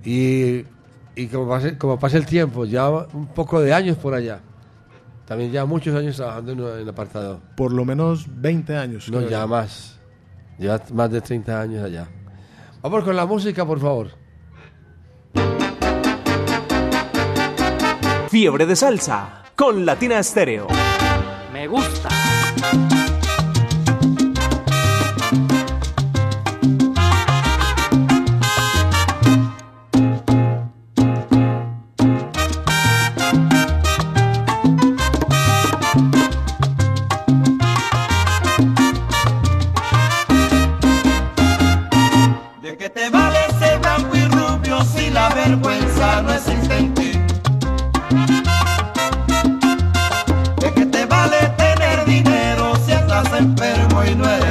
Y, 0.05 0.65
y 1.17 1.27
como, 1.29 1.49
pase, 1.49 1.79
como 1.79 1.99
pasa 1.99 2.17
el 2.17 2.27
tiempo, 2.27 2.65
ya 2.65 2.89
un 2.91 3.27
poco 3.29 3.61
de 3.61 3.73
años 3.73 3.97
por 3.97 4.15
allá. 4.15 4.41
También 5.27 5.51
ya 5.51 5.65
muchos 5.65 5.95
años 5.97 6.17
trabajando 6.17 6.53
en, 6.77 6.83
en 6.83 6.89
apartado. 6.89 7.41
Por 7.57 7.73
lo 7.73 7.85
menos 7.85 8.27
20 8.29 8.77
años. 8.77 9.09
No, 9.11 9.23
ya 9.23 9.47
más. 9.47 9.99
Lleva 10.59 10.81
más 10.93 11.11
de 11.11 11.21
30 11.21 11.61
años 11.61 11.85
allá. 11.85 12.09
Vamos 12.83 13.05
con 13.05 13.17
la 13.17 13.25
música, 13.25 13.65
por 13.65 13.81
favor. 13.81 14.11
Fiebre 18.29 18.67
de 18.67 18.77
salsa 18.77 19.45
con 19.57 19.87
Latina 19.87 20.19
Estéreo. 20.19 20.67
Me 21.53 21.67
gusta. 21.67 22.09
Vergüenza 45.45 46.23
no 46.23 46.33
existe 46.33 46.77
en 46.77 46.95
ti? 46.95 47.13
¿De 50.61 50.73
qué 50.73 50.87
te 50.87 51.07
vale 51.07 51.39
tener 51.57 52.05
dinero 52.07 52.75
si 52.85 52.93
estás 52.93 53.27
enfermo 53.39 54.05
y 54.05 54.15
no 54.15 54.29
eres 54.29 54.44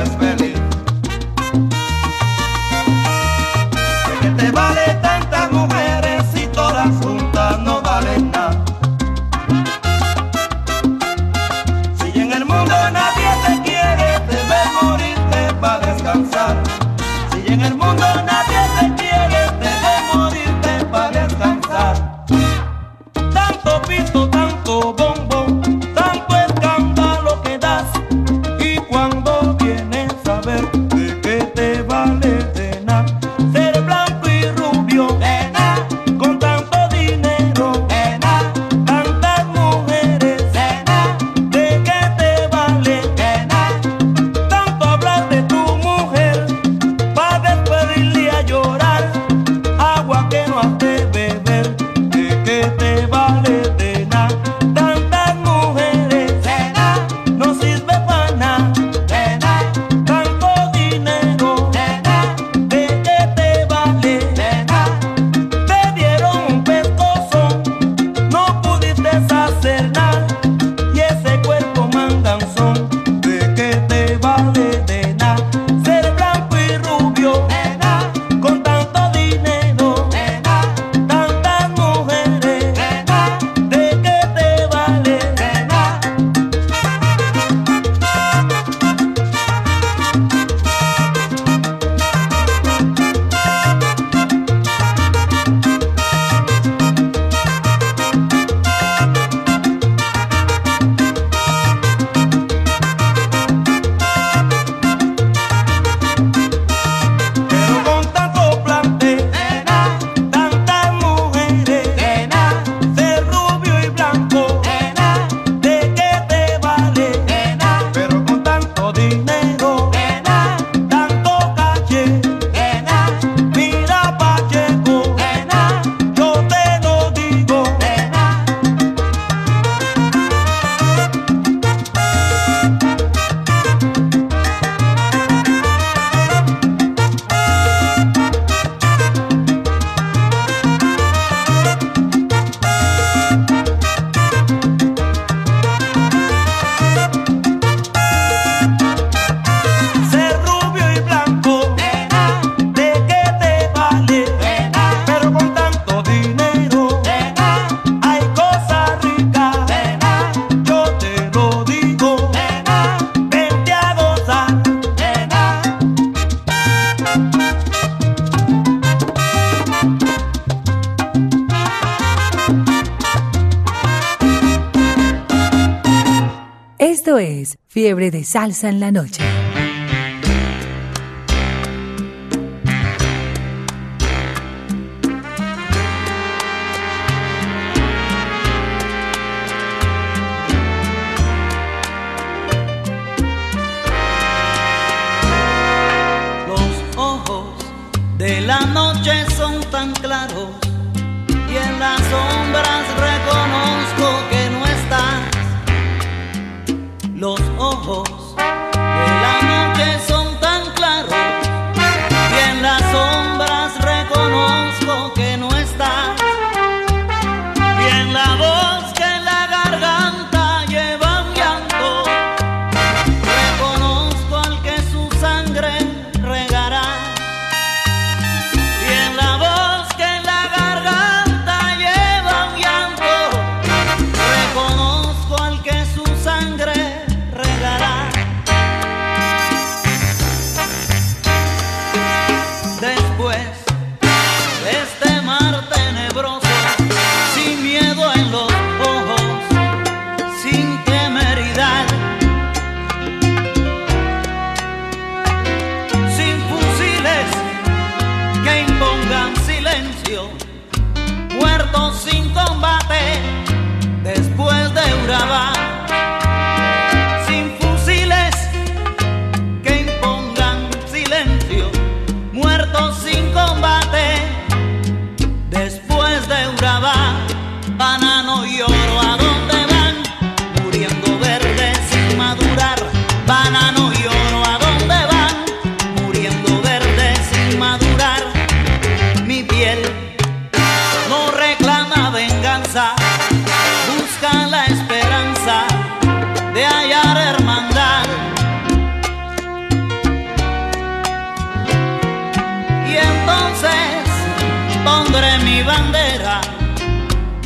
Salsa 178.34 178.68
en 178.68 178.80
la 178.80 178.91
noche. 178.91 179.43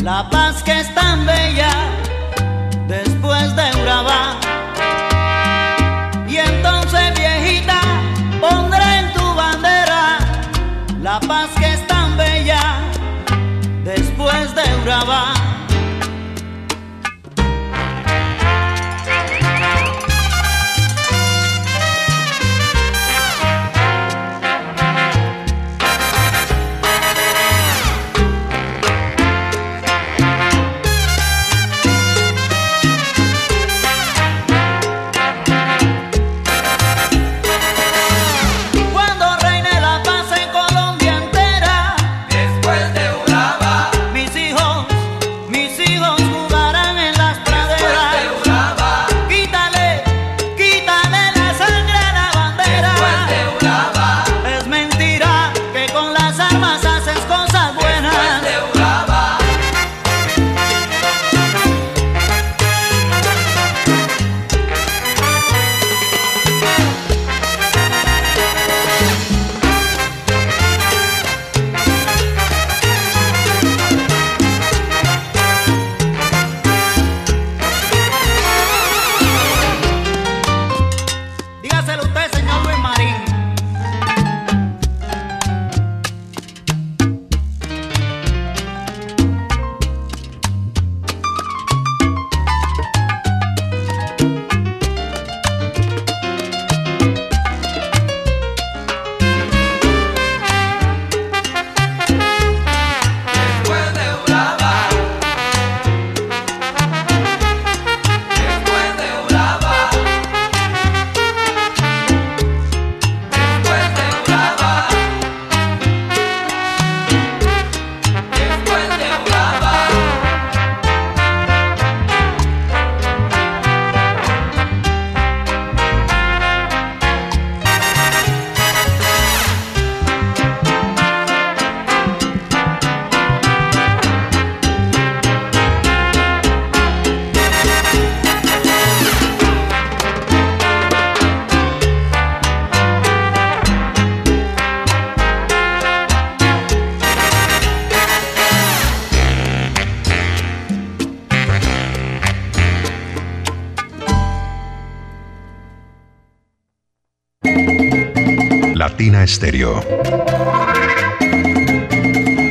La 0.07 0.23
paz 0.29 0.63
que 0.63 0.71
es 0.71 0.95
tan 0.95 1.25
bella. 1.25 1.86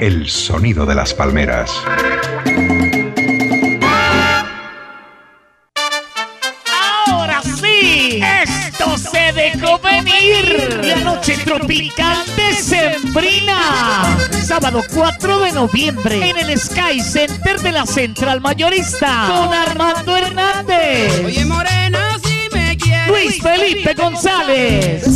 El 0.01 0.29
sonido 0.29 0.87
de 0.87 0.95
las 0.95 1.15
palmeras. 1.15 1.73
Ahora 7.09 7.43
sí, 7.43 8.21
esto 8.45 8.97
se 8.99 9.33
dejó 9.33 9.81
venir. 9.81 10.81
La 10.85 10.97
noche 10.97 11.37
tropical 11.45 12.19
de 12.37 12.55
Sembrina. 12.55 14.17
Sábado 14.45 14.85
4 14.95 15.41
de 15.41 15.53
noviembre 15.53 16.31
en 16.31 16.39
el 16.39 16.57
Sky 16.57 17.01
Center 17.01 17.59
de 17.61 17.73
la 17.73 17.85
Central 17.85 18.41
Mayorista 18.41 19.25
con 19.27 19.53
Armando 19.53 20.17
Hernández. 20.17 21.25
Oye, 21.25 21.45
Morena, 21.47 22.17
si 22.25 22.49
me 22.57 22.77
quieres. 22.77 23.09
Luis 23.09 23.43
Felipe 23.43 23.95
González. 23.95 25.16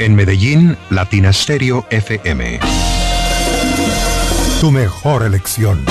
En 0.00 0.14
Medellín, 0.14 0.76
Latina 0.90 1.32
Stereo 1.32 1.84
FM. 1.90 2.60
Tu 4.60 4.70
mejor 4.70 5.24
elección. 5.24 5.84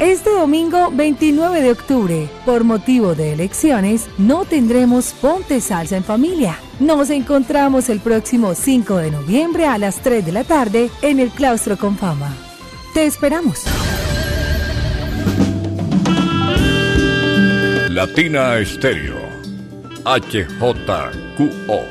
Este 0.00 0.30
domingo 0.30 0.90
29 0.92 1.62
de 1.62 1.72
octubre, 1.72 2.28
por 2.46 2.62
motivo 2.62 3.16
de 3.16 3.32
elecciones, 3.32 4.08
no 4.18 4.44
tendremos 4.44 5.12
Ponte 5.20 5.60
Salsa 5.60 5.96
en 5.96 6.04
Familia. 6.04 6.56
Nos 6.78 7.10
encontramos 7.10 7.88
el 7.88 7.98
próximo 7.98 8.54
5 8.54 8.98
de 8.98 9.10
noviembre 9.10 9.66
a 9.66 9.78
las 9.78 9.96
3 9.96 10.24
de 10.24 10.32
la 10.32 10.44
tarde 10.44 10.90
en 11.02 11.18
el 11.18 11.30
Claustro 11.30 11.76
con 11.76 11.98
Fama. 11.98 12.32
Te 12.94 13.04
esperamos. 13.04 13.64
Latina 17.90 18.56
Estéreo. 18.58 19.29
HJQO. 20.04 21.84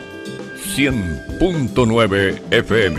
100.9 0.75 2.39
FM. 2.51 2.97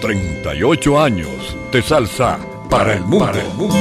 38 0.00 1.00
años 1.00 1.56
de 1.72 1.82
salsa 1.82 2.38
para 2.70 2.94
el 2.94 3.00
mundo. 3.00 3.26
Para 3.26 3.42
el 3.42 3.54
mundo. 3.54 3.76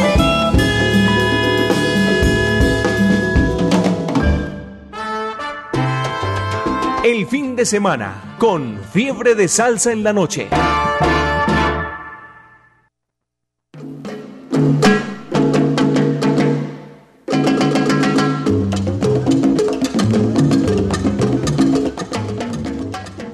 El 7.03 7.25
fin 7.27 7.55
de 7.55 7.65
semana 7.65 8.35
con 8.37 8.79
fiebre 8.91 9.33
de 9.33 9.47
salsa 9.47 9.91
en 9.93 10.03
la 10.03 10.11
noche. 10.11 10.49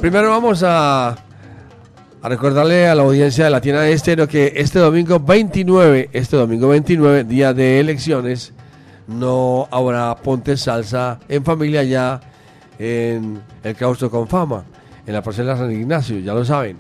Primero 0.04 0.32
vamos 0.32 0.62
a, 0.68 1.16
recordarle 2.22 2.90
a 2.90 2.94
la 2.94 3.04
audiencia 3.04 3.46
de 3.46 3.50
Latina 3.50 3.88
Estéreo 3.88 4.28
que 4.28 4.52
este 4.58 4.78
domingo 4.78 5.18
29, 5.18 6.10
este 6.12 6.36
domingo 6.36 6.68
29, 6.68 7.24
día 7.24 7.54
de 7.54 7.80
elecciones, 7.80 8.52
no 9.08 9.70
habrá 9.72 10.14
Ponte 10.18 10.58
Salsa 10.58 11.22
en 11.30 11.46
familia 11.46 11.84
ya 11.84 12.20
en 12.78 13.42
el 13.64 13.76
claustro 13.76 14.12
con 14.12 14.28
fama, 14.28 14.66
en 15.08 15.14
la 15.14 15.22
parcela 15.22 15.56
San 15.56 15.72
Ignacio, 15.72 16.20
ya 16.20 16.34
lo 16.34 16.44
saben. 16.44 16.80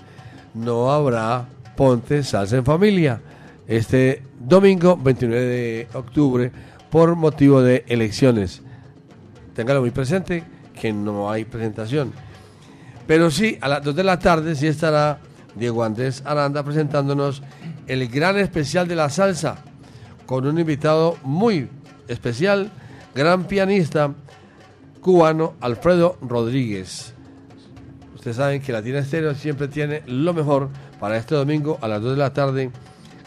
No 0.53 0.91
habrá 0.91 1.45
Ponte 1.77 2.23
Salsa 2.23 2.57
en 2.57 2.65
familia 2.65 3.21
este 3.69 4.21
domingo 4.37 4.97
29 4.97 5.45
de 5.45 5.87
octubre 5.93 6.51
por 6.89 7.15
motivo 7.15 7.61
de 7.61 7.85
elecciones. 7.87 8.61
Téngalo 9.55 9.79
muy 9.79 9.91
presente 9.91 10.43
que 10.77 10.91
no 10.91 11.31
hay 11.31 11.45
presentación. 11.45 12.11
Pero 13.07 13.29
sí, 13.29 13.57
a 13.61 13.67
las 13.67 13.83
2 13.83 13.95
de 13.95 14.03
la 14.03 14.19
tarde 14.19 14.55
sí 14.55 14.67
estará 14.67 15.19
Diego 15.55 15.83
Andrés 15.83 16.23
Aranda 16.25 16.63
presentándonos 16.63 17.41
el 17.87 18.07
gran 18.07 18.37
especial 18.37 18.87
de 18.87 18.95
la 18.95 19.09
salsa 19.09 19.57
con 20.25 20.47
un 20.47 20.59
invitado 20.59 21.17
muy 21.23 21.69
especial, 22.07 22.71
gran 23.13 23.43
pianista 23.45 24.13
cubano 25.01 25.53
Alfredo 25.59 26.17
Rodríguez. 26.21 27.13
Ustedes 28.15 28.37
saben 28.37 28.61
que 28.61 28.71
Latina 28.71 28.99
Estéreo 28.99 29.35
siempre 29.35 29.67
tiene 29.67 30.01
lo 30.07 30.33
mejor 30.33 30.69
para 30.99 31.17
este 31.17 31.35
domingo 31.35 31.77
a 31.81 31.89
las 31.89 32.01
2 32.01 32.11
de 32.11 32.17
la 32.17 32.33
tarde. 32.33 32.71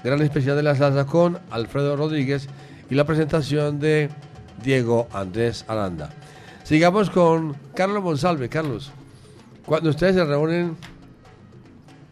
Gran 0.03 0.23
especial 0.23 0.57
de 0.57 0.63
la 0.63 0.75
salsa 0.75 1.05
con 1.05 1.39
Alfredo 1.51 1.97
Rodríguez 1.97 2.49
y 2.89 2.95
la 2.95 3.05
presentación 3.05 3.79
de 3.79 4.09
Diego 4.63 5.09
Andrés 5.13 5.65
Aranda. 5.69 6.09
Sigamos 6.65 7.11
con 7.11 7.55
Carlos 7.75 8.03
Monsalve. 8.03 8.49
Carlos, 8.49 8.91
cuando 9.67 9.91
ustedes 9.91 10.15
se 10.15 10.25
reúnen, 10.25 10.77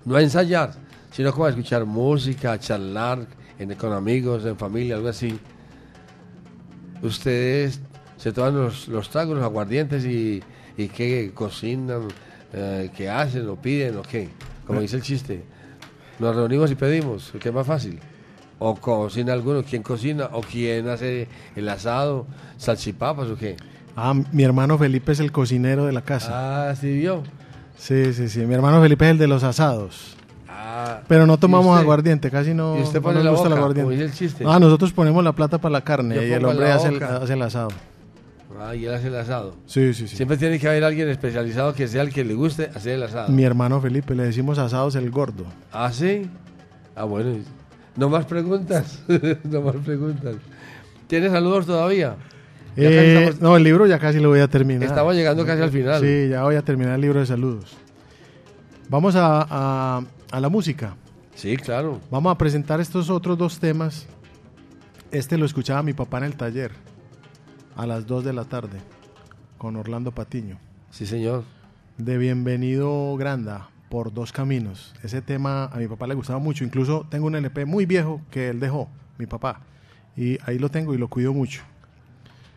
no 0.04 0.16
a 0.16 0.22
ensayar, 0.22 0.72
sino 1.12 1.32
como 1.32 1.46
a 1.46 1.50
escuchar 1.50 1.84
música, 1.84 2.52
a 2.52 2.58
charlar 2.58 3.26
en, 3.58 3.74
con 3.76 3.92
amigos, 3.92 4.44
en 4.44 4.56
familia, 4.56 4.96
algo 4.96 5.08
así, 5.08 5.38
ustedes 7.02 7.80
se 8.16 8.32
toman 8.32 8.56
los, 8.56 8.88
los 8.88 9.08
tragos, 9.08 9.36
los 9.36 9.44
aguardientes 9.44 10.04
y, 10.04 10.42
y 10.76 10.88
qué 10.88 11.30
cocinan, 11.32 12.08
eh, 12.52 12.90
qué 12.96 13.08
hacen, 13.08 13.48
o 13.48 13.56
piden, 13.56 13.96
o 13.98 14.02
qué. 14.02 14.28
Como 14.66 14.80
dice 14.80 14.96
el 14.96 15.02
chiste, 15.02 15.44
nos 16.18 16.34
reunimos 16.34 16.70
y 16.70 16.74
pedimos, 16.74 17.32
que 17.40 17.48
es 17.48 17.54
más 17.54 17.66
fácil. 17.66 18.00
O 18.58 18.76
cocina 18.76 19.32
alguno, 19.32 19.62
quién 19.62 19.82
cocina, 19.82 20.30
o 20.32 20.40
quién 20.40 20.88
hace 20.88 21.28
el 21.54 21.68
asado, 21.68 22.26
salchipapas 22.56 23.28
o 23.28 23.36
qué. 23.36 23.56
Ah, 23.96 24.14
mi 24.32 24.42
hermano 24.42 24.78
Felipe 24.78 25.12
es 25.12 25.20
el 25.20 25.30
cocinero 25.30 25.86
de 25.86 25.92
la 25.92 26.02
casa. 26.02 26.70
Ah, 26.70 26.74
sí, 26.74 26.92
vio. 26.96 27.22
Sí, 27.76 28.12
sí, 28.14 28.28
sí. 28.28 28.40
Mi 28.46 28.54
hermano 28.54 28.80
Felipe 28.80 29.04
es 29.04 29.10
el 29.12 29.18
de 29.18 29.26
los 29.26 29.42
asados. 29.44 30.16
Ah, 30.48 31.00
Pero 31.08 31.26
no 31.26 31.34
¿y 31.34 31.36
tomamos 31.38 31.66
usted? 31.72 31.82
aguardiente, 31.82 32.30
casi 32.30 32.54
no, 32.54 32.78
¿Y 32.78 32.82
usted 32.82 33.00
no 33.02 33.12
nos 33.12 33.24
la 33.24 33.30
gusta 33.30 33.46
el 33.48 33.52
aguardiente. 33.54 33.94
el 34.02 34.12
chiste? 34.12 34.44
Ah, 34.46 34.58
nosotros 34.58 34.92
ponemos 34.92 35.22
la 35.22 35.32
plata 35.32 35.58
para 35.58 35.72
la 35.72 35.80
carne 35.82 36.14
Yo 36.16 36.22
y 36.22 36.32
el 36.32 36.44
hombre 36.44 36.70
hace 36.72 36.88
el, 36.88 37.02
hace 37.02 37.32
el 37.34 37.42
asado. 37.42 37.68
Ah, 38.60 38.74
y 38.74 38.86
él 38.86 38.94
hace 38.94 39.08
el 39.08 39.16
asado. 39.16 39.56
Sí, 39.66 39.92
sí, 39.92 40.06
sí. 40.08 40.16
Siempre 40.16 40.36
tiene 40.36 40.58
que 40.58 40.68
haber 40.68 40.84
alguien 40.84 41.08
especializado 41.08 41.74
que 41.74 41.88
sea 41.88 42.02
el 42.02 42.12
que 42.12 42.24
le 42.24 42.34
guste 42.34 42.70
hacer 42.74 42.94
el 42.94 43.02
asado. 43.02 43.28
Mi 43.30 43.42
hermano 43.44 43.80
Felipe, 43.80 44.14
le 44.14 44.22
decimos 44.24 44.58
asados 44.58 44.94
el 44.94 45.10
gordo. 45.10 45.44
Ah, 45.72 45.90
sí. 45.92 46.30
Ah, 46.94 47.04
bueno. 47.04 47.36
No 47.96 48.08
más 48.08 48.24
preguntas. 48.26 49.00
no 49.44 49.60
más 49.60 49.76
preguntas. 49.84 50.36
¿Tienes 51.08 51.32
saludos 51.32 51.66
todavía? 51.66 52.16
Eh, 52.76 53.24
estamos- 53.28 53.40
no, 53.40 53.56
el 53.56 53.62
libro 53.62 53.86
ya 53.86 53.98
casi 53.98 54.18
lo 54.20 54.28
voy 54.30 54.40
a 54.40 54.48
terminar. 54.48 54.82
Estamos 54.84 55.14
llegando 55.14 55.44
casi 55.46 55.62
al 55.62 55.70
final. 55.70 56.00
Sí, 56.00 56.28
ya 56.28 56.42
voy 56.42 56.56
a 56.56 56.62
terminar 56.62 56.94
el 56.94 57.00
libro 57.00 57.20
de 57.20 57.26
saludos. 57.26 57.76
Vamos 58.88 59.14
a, 59.16 59.46
a- 59.48 60.02
a 60.30 60.40
la 60.40 60.48
música. 60.48 60.94
Sí, 61.34 61.56
claro. 61.56 62.00
Vamos 62.10 62.32
a 62.32 62.38
presentar 62.38 62.80
estos 62.80 63.10
otros 63.10 63.36
dos 63.38 63.58
temas. 63.58 64.06
Este 65.10 65.38
lo 65.38 65.46
escuchaba 65.46 65.82
mi 65.82 65.92
papá 65.92 66.18
en 66.18 66.24
el 66.24 66.34
taller 66.36 66.72
a 67.76 67.86
las 67.86 68.06
2 68.06 68.24
de 68.24 68.32
la 68.32 68.44
tarde 68.44 68.78
con 69.58 69.76
Orlando 69.76 70.12
Patiño. 70.12 70.58
Sí, 70.90 71.06
señor. 71.06 71.44
De 71.98 72.18
Bienvenido 72.18 73.16
Granda 73.16 73.68
por 73.88 74.12
dos 74.12 74.32
caminos. 74.32 74.94
Ese 75.02 75.22
tema 75.22 75.66
a 75.66 75.76
mi 75.76 75.86
papá 75.86 76.06
le 76.08 76.14
gustaba 76.14 76.38
mucho. 76.40 76.64
Incluso 76.64 77.06
tengo 77.08 77.26
un 77.26 77.36
LP 77.36 77.64
muy 77.64 77.86
viejo 77.86 78.20
que 78.30 78.48
él 78.48 78.58
dejó, 78.60 78.88
mi 79.18 79.26
papá. 79.26 79.60
Y 80.16 80.38
ahí 80.44 80.58
lo 80.58 80.68
tengo 80.70 80.94
y 80.94 80.98
lo 80.98 81.08
cuido 81.08 81.32
mucho. 81.32 81.62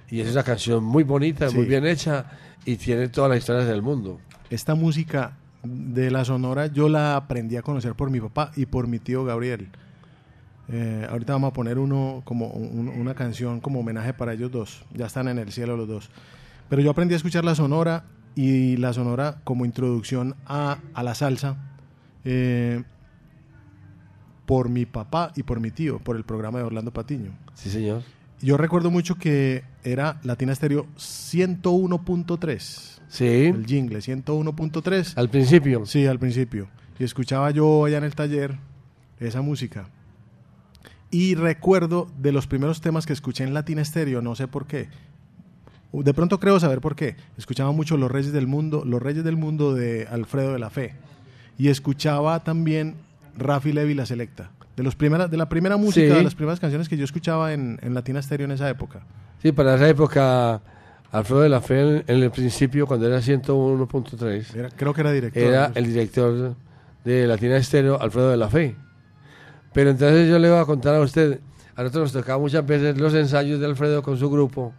Y 0.09 0.21
es 0.21 0.31
una 0.31 0.43
canción 0.43 0.83
muy 0.83 1.03
bonita, 1.03 1.45
muy 1.51 1.63
Sí. 1.63 1.69
bien 1.69 1.85
hecha 1.85 2.25
y 2.65 2.77
tiene 2.77 3.09
todas 3.09 3.29
las 3.29 3.39
historias 3.39 3.67
del 3.67 3.81
mundo. 3.81 4.19
Esta 4.49 4.75
música 4.75 5.37
de 5.63 6.09
la 6.11 6.23
Sonora 6.23 6.67
yo 6.67 6.87
la 6.87 7.15
aprendí 7.17 7.57
a 7.57 7.61
conocer 7.61 7.93
por 7.95 8.09
mi 8.09 8.19
papá 8.21 8.51
y 8.55 8.65
por 8.67 8.87
mi 8.87 8.99
tío 8.99 9.25
Gabriel. 9.25 9.69
Eh, 10.69 11.07
ahorita 11.09 11.33
vamos 11.33 11.49
a 11.51 11.53
poner 11.53 11.77
uno 11.79 12.21
como 12.25 12.47
un- 12.47 12.89
una 12.89 13.13
canción 13.15 13.59
como 13.61 13.79
homenaje 13.81 14.13
para 14.13 14.33
ellos 14.33 14.51
dos. 14.51 14.85
Ya 14.93 15.05
están 15.07 15.27
en 15.27 15.37
el 15.39 15.51
cielo 15.51 15.75
los 15.77 15.87
dos. 15.87 16.09
Pero 16.69 16.81
yo 16.81 16.91
aprendí 16.91 17.13
a 17.13 17.17
escuchar 17.17 17.43
la 17.45 17.55
Sonora 17.55 18.03
y 18.35 18.77
la 18.77 18.93
Sonora 18.93 19.39
como 19.43 19.65
introducción 19.65 20.35
a, 20.45 20.77
a 20.93 21.03
la 21.03 21.15
salsa 21.15 21.57
eh, 22.25 22.83
por 24.45 24.69
mi 24.69 24.85
papá 24.85 25.31
y 25.35 25.43
por 25.43 25.59
mi 25.59 25.71
tío, 25.71 25.99
por 25.99 26.15
el 26.15 26.23
programa 26.23 26.59
de 26.59 26.65
Orlando 26.65 26.91
Patiño. 26.91 27.31
Sí, 27.53 27.69
señor. 27.69 28.03
Yo 28.41 28.57
recuerdo 28.57 28.91
mucho 28.91 29.15
que 29.15 29.63
era 29.83 30.19
Latina 30.23 30.53
Estéreo 30.53 30.87
101.3. 30.97 32.99
Sí. 33.07 33.25
El 33.25 33.65
jingle 33.65 33.99
101.3. 33.99 35.13
Al 35.15 35.29
principio. 35.29 35.85
Sí, 35.85 36.05
al 36.05 36.19
principio. 36.19 36.67
Y 36.99 37.03
escuchaba 37.03 37.51
yo 37.51 37.85
allá 37.85 37.97
en 37.97 38.03
el 38.03 38.15
taller 38.15 38.57
esa 39.19 39.41
música. 39.41 39.89
Y 41.09 41.35
recuerdo 41.35 42.07
de 42.19 42.31
los 42.31 42.47
primeros 42.47 42.81
temas 42.81 43.05
que 43.05 43.13
escuché 43.13 43.43
en 43.43 43.53
Latina 43.53 43.83
Stereo, 43.83 44.21
no 44.21 44.35
sé 44.35 44.47
por 44.47 44.67
qué. 44.67 44.89
De 45.93 46.13
pronto 46.13 46.39
creo 46.39 46.59
saber 46.59 46.81
por 46.81 46.95
qué. 46.95 47.15
Escuchaba 47.37 47.71
mucho 47.71 47.97
Los 47.97 48.11
Reyes 48.11 48.33
del 48.33 48.45
Mundo, 48.45 48.83
Los 48.85 49.01
Reyes 49.01 49.23
del 49.23 49.37
Mundo 49.37 49.73
de 49.73 50.05
Alfredo 50.07 50.53
de 50.53 50.59
la 50.59 50.69
Fe. 50.69 50.95
Y 51.57 51.69
escuchaba 51.69 52.43
también 52.43 52.95
Rafi 53.37 53.71
Levi 53.71 53.93
La 53.93 54.05
Selecta. 54.05 54.51
De, 54.77 54.83
los 54.83 54.95
primeras, 54.95 55.29
de 55.29 55.35
la 55.37 55.49
primera 55.49 55.75
música, 55.75 56.07
Sí. 56.07 56.13
de 56.13 56.23
las 56.23 56.35
primeras 56.35 56.59
canciones 56.61 56.87
que 56.87 56.95
yo 56.95 57.03
escuchaba 57.03 57.51
en, 57.51 57.77
en 57.81 57.93
Latina 57.93 58.21
Stereo 58.21 58.45
en 58.45 58.51
esa 58.51 58.69
época. 58.69 59.01
Sí, 59.41 59.51
para 59.51 59.75
esa 59.75 59.89
época, 59.89 60.61
Alfredo 61.11 61.41
de 61.41 61.49
la 61.49 61.59
Fe, 61.61 61.81
en, 61.81 62.03
en 62.07 62.23
el 62.23 62.31
principio, 62.31 62.87
cuando 62.87 63.07
era 63.07 63.17
101.3, 63.19 64.71
creo 64.75 64.93
que 64.93 65.01
era 65.01 65.11
director. 65.11 65.43
Era 65.43 65.71
el 65.75 65.85
director 65.87 66.55
de 67.03 67.27
Latina 67.27 67.57
Estéreo, 67.57 67.99
Alfredo 68.01 68.29
de 68.31 68.37
la 68.37 68.49
Fe. 68.49 68.75
Pero 69.73 69.89
entonces 69.89 70.29
yo 70.29 70.39
le 70.39 70.49
voy 70.49 70.59
a 70.59 70.65
contar 70.65 70.95
a 70.95 71.01
usted, 71.01 71.39
a 71.75 71.81
nosotros 71.83 72.13
nos 72.13 72.21
tocaba 72.23 72.39
muchas 72.39 72.65
veces 72.65 72.97
los 72.97 73.13
ensayos 73.13 73.59
de 73.59 73.65
Alfredo 73.65 74.01
con 74.01 74.17
su 74.17 74.29
grupo, 74.29 74.73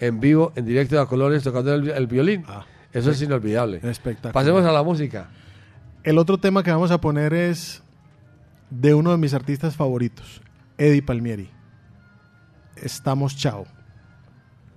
en 0.00 0.20
vivo, 0.20 0.52
en 0.56 0.64
directo 0.66 1.00
a 1.00 1.08
colores, 1.08 1.42
tocando 1.42 1.72
el, 1.74 1.88
el 1.90 2.06
violín. 2.06 2.44
Eso 2.92 3.10
es 3.10 3.22
inolvidable. 3.22 3.80
Espectacular. 3.82 4.32
Pasemos 4.32 4.64
a 4.64 4.72
la 4.72 4.82
música. 4.82 5.28
El 6.04 6.18
otro 6.18 6.38
tema 6.38 6.62
que 6.62 6.70
vamos 6.70 6.90
a 6.90 7.00
poner 7.00 7.32
es 7.32 7.82
de 8.72 8.94
uno 8.94 9.10
de 9.10 9.18
mis 9.18 9.34
artistas 9.34 9.76
favoritos, 9.76 10.40
Eddie 10.78 11.02
Palmieri. 11.02 11.50
Estamos 12.76 13.36
chao. 13.36 13.66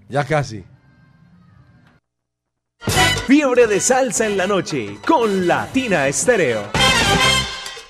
Ya 0.10 0.24
casi. 0.26 0.64
Fiebre 3.26 3.66
de 3.68 3.80
salsa 3.80 4.28
en 4.28 4.38
la 4.38 4.46
noche 4.46 4.98
con 5.08 5.48
Latina 5.48 6.08
Estéreo. 6.08 6.62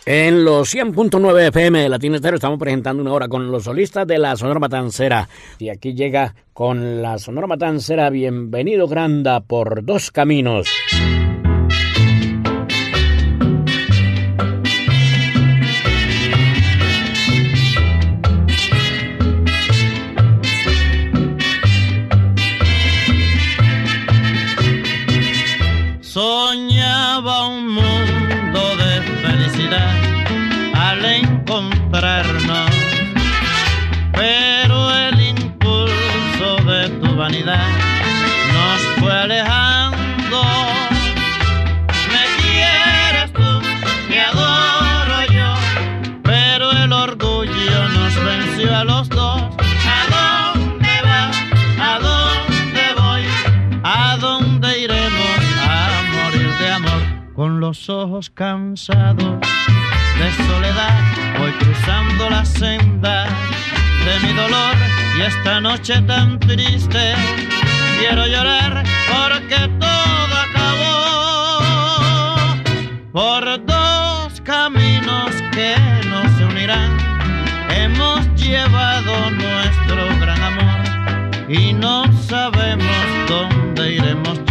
En 0.05 0.45
los 0.45 0.73
100.9 0.73 1.47
FM 1.47 1.81
de 1.81 1.89
Latino 1.89 2.15
Estéreo 2.15 2.35
estamos 2.35 2.59
presentando 2.59 3.01
una 3.01 3.11
hora 3.11 3.27
con 3.27 3.51
los 3.51 3.63
solistas 3.63 4.05
de 4.05 4.19
la 4.19 4.35
Sonora 4.35 4.59
Matancera. 4.59 5.27
Y 5.57 5.69
aquí 5.69 5.95
llega 5.95 6.35
con 6.53 7.01
la 7.01 7.17
Sonora 7.17 7.47
Matancera 7.47 8.11
Bienvenido 8.11 8.87
Granda 8.87 9.41
por 9.41 9.83
dos 9.83 10.11
caminos. 10.11 10.69
Vanidad 37.15 37.67
nos 38.53 38.81
fue 38.99 39.11
alejando. 39.11 40.43
Me 42.11 42.23
quieres 42.41 43.31
tú, 43.31 43.61
te 44.09 44.19
adoro 44.19 45.21
yo, 45.31 45.53
pero 46.23 46.71
el 46.71 46.91
orgullo 46.91 47.89
nos 47.89 48.15
venció 48.23 48.75
a 48.75 48.83
los 48.83 49.09
dos. 49.09 49.41
¿A 49.97 50.53
dónde 50.53 50.89
vas? 51.03 51.37
¿A 51.79 51.99
dónde 51.99 52.81
voy? 52.97 53.23
¿A 53.83 54.17
dónde 54.17 54.79
iremos 54.79 55.39
a 55.67 56.01
morir 56.13 56.49
de 56.59 56.71
amor? 56.71 57.33
Con 57.33 57.59
los 57.59 57.89
ojos 57.89 58.29
cansados 58.29 59.39
de 60.19 60.45
soledad, 60.47 60.93
voy 61.39 61.51
cruzando 61.53 62.29
la 62.29 62.45
senda 62.45 63.25
de 64.05 64.27
mi 64.27 64.33
dolor 64.33 65.04
y 65.17 65.21
esta 65.21 65.61
noche 65.61 66.01
tan 66.01 66.39
triste 66.39 67.13
quiero 67.99 68.25
llorar 68.27 68.83
porque 69.07 69.69
todo 69.79 70.35
acabó 70.47 71.55
por 73.11 73.65
dos 73.65 74.41
caminos 74.41 75.31
que 75.51 75.75
no 76.09 76.37
se 76.37 76.45
unirán. 76.45 76.97
Hemos 77.69 78.27
llevado 78.35 79.31
nuestro 79.31 80.07
gran 80.19 80.41
amor 80.43 80.81
y 81.49 81.73
no 81.73 82.11
sabemos 82.23 83.05
dónde 83.29 83.93
iremos 83.93 84.44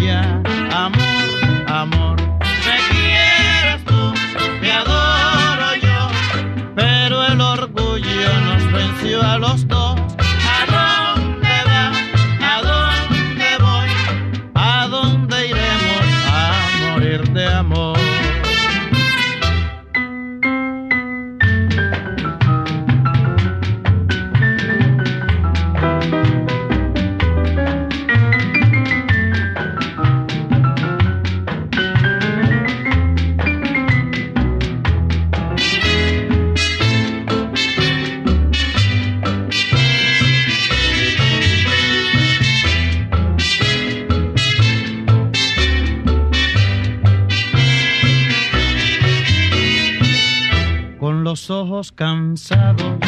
los 51.34 51.50
ojos 51.50 51.90
cansados 51.90 53.00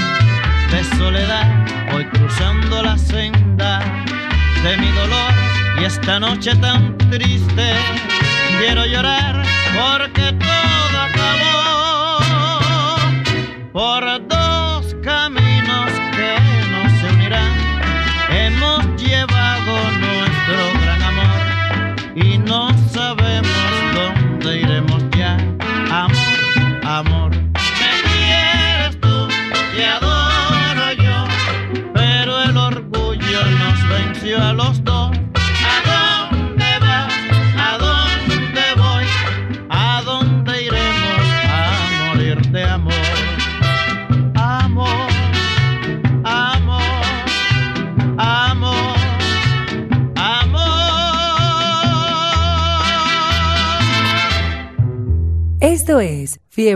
de 0.73 0.97
soledad, 0.99 1.65
voy 1.93 2.05
cruzando 2.07 2.83
la 2.83 2.99
senda 2.99 3.79
de 4.65 4.77
mi 4.79 4.89
dolor 4.89 5.33
y 5.81 5.85
esta 5.85 6.19
noche 6.19 6.57
tan 6.57 6.99
triste 7.09 7.73
quiero 8.59 8.85
llorar 8.85 9.45
porque 9.77 10.33
todo 10.41 10.86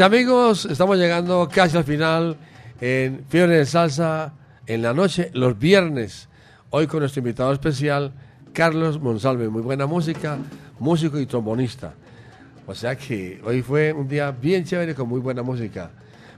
Amigos, 0.00 0.64
estamos 0.64 0.96
llegando 0.96 1.46
casi 1.52 1.76
al 1.76 1.84
final 1.84 2.38
en 2.80 3.22
Fiebre 3.28 3.58
de 3.58 3.66
Salsa 3.66 4.32
en 4.66 4.80
la 4.80 4.94
noche, 4.94 5.30
los 5.34 5.58
viernes. 5.58 6.28
Hoy 6.70 6.86
con 6.86 7.00
nuestro 7.00 7.20
invitado 7.20 7.52
especial, 7.52 8.12
Carlos 8.54 8.98
Monsalve. 8.98 9.50
Muy 9.50 9.60
buena 9.60 9.84
música, 9.84 10.38
músico 10.78 11.18
y 11.20 11.26
trombonista. 11.26 11.92
O 12.66 12.74
sea 12.74 12.96
que 12.96 13.42
hoy 13.44 13.60
fue 13.60 13.92
un 13.92 14.08
día 14.08 14.30
bien 14.30 14.64
chévere 14.64 14.94
con 14.94 15.06
muy 15.06 15.20
buena 15.20 15.42
música. 15.42 15.90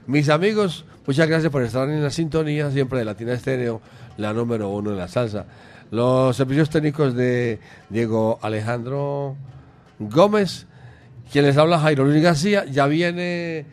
Mis 0.07 0.27
amigos, 0.27 0.83
muchas 1.07 1.29
gracias 1.29 1.49
por 1.49 1.63
estar 1.63 1.87
en 1.89 2.03
la 2.03 2.09
sintonía 2.09 2.69
siempre 2.69 2.99
de 2.99 3.05
Latina 3.05 3.31
Estéreo, 3.31 3.81
la 4.17 4.33
número 4.33 4.69
uno 4.71 4.91
en 4.91 4.97
la 4.97 5.07
salsa. 5.07 5.45
Los 5.89 6.35
servicios 6.35 6.69
técnicos 6.69 7.15
de 7.15 7.59
Diego 7.89 8.39
Alejandro 8.41 9.37
Gómez, 9.99 10.67
quien 11.33 11.45
les 11.45 11.57
habla 11.57 11.79
Jairo 11.79 12.05
Luis 12.05 12.21
García, 12.21 12.63
ya 12.65 12.85
viene 12.85 13.65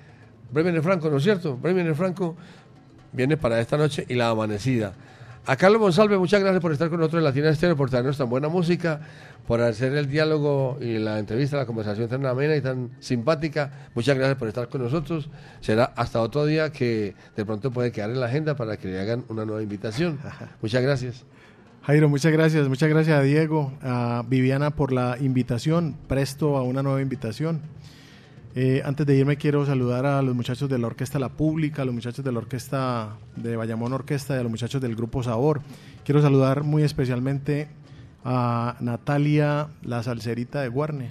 Bremen 0.50 0.82
Franco, 0.82 1.10
¿no 1.10 1.18
es 1.18 1.22
cierto? 1.22 1.58
Bremen 1.58 1.94
Franco 1.94 2.34
viene 3.12 3.36
para 3.36 3.60
esta 3.60 3.76
noche 3.76 4.06
y 4.08 4.14
la 4.14 4.30
amanecida. 4.30 4.94
A 5.44 5.56
Carlos 5.56 5.78
Monsalve, 5.78 6.16
muchas 6.16 6.40
gracias 6.40 6.62
por 6.62 6.72
estar 6.72 6.88
con 6.88 7.00
nosotros 7.00 7.20
en 7.20 7.24
Latina 7.24 7.50
Estéreo, 7.50 7.76
por 7.76 7.90
traernos 7.90 8.16
tan 8.16 8.30
buena 8.30 8.48
música, 8.48 9.02
por 9.46 9.60
hacer 9.60 9.92
el 9.94 10.08
diálogo 10.08 10.78
y 10.80 10.96
la 10.96 11.18
entrevista, 11.18 11.58
la 11.58 11.66
conversación 11.66 12.08
tan 12.08 12.24
amena 12.24 12.56
y 12.56 12.62
tan 12.62 12.92
simpática. 12.98 13.90
Muchas 13.94 14.16
gracias 14.16 14.38
por 14.38 14.48
estar 14.48 14.70
con 14.70 14.82
nosotros. 14.82 15.28
Será 15.60 15.92
hasta 15.96 16.22
otro 16.22 16.46
día 16.46 16.72
que 16.72 17.14
de 17.36 17.44
pronto 17.44 17.70
puede 17.70 17.92
quedar 17.92 18.08
en 18.08 18.20
la 18.20 18.26
agenda 18.26 18.56
para 18.56 18.78
que 18.78 18.88
le 18.88 19.00
hagan 19.00 19.26
una 19.28 19.44
nueva 19.44 19.62
invitación. 19.62 20.18
Muchas 20.62 20.82
gracias. 20.82 21.26
Jairo, 21.90 22.08
muchas 22.08 22.30
gracias. 22.30 22.68
Muchas 22.68 22.88
gracias 22.88 23.18
a 23.18 23.22
Diego, 23.22 23.72
a 23.82 24.22
Viviana 24.28 24.70
por 24.70 24.92
la 24.92 25.16
invitación. 25.18 25.96
Presto 26.06 26.56
a 26.56 26.62
una 26.62 26.84
nueva 26.84 27.02
invitación. 27.02 27.62
Eh, 28.54 28.80
antes 28.84 29.04
de 29.08 29.16
irme 29.16 29.36
quiero 29.38 29.66
saludar 29.66 30.06
a 30.06 30.22
los 30.22 30.36
muchachos 30.36 30.68
de 30.68 30.78
la 30.78 30.86
Orquesta 30.86 31.18
La 31.18 31.30
Pública, 31.30 31.82
a 31.82 31.84
los 31.84 31.92
muchachos 31.92 32.24
de 32.24 32.30
la 32.30 32.38
Orquesta 32.38 33.16
de 33.34 33.56
Bayamón 33.56 33.92
Orquesta 33.92 34.36
y 34.36 34.38
a 34.38 34.42
los 34.44 34.52
muchachos 34.52 34.80
del 34.80 34.94
Grupo 34.94 35.24
Sabor. 35.24 35.62
Quiero 36.04 36.22
saludar 36.22 36.62
muy 36.62 36.84
especialmente 36.84 37.66
a 38.24 38.76
Natalia, 38.78 39.70
la 39.82 40.04
salserita 40.04 40.62
de 40.62 40.68
Guarne. 40.68 41.10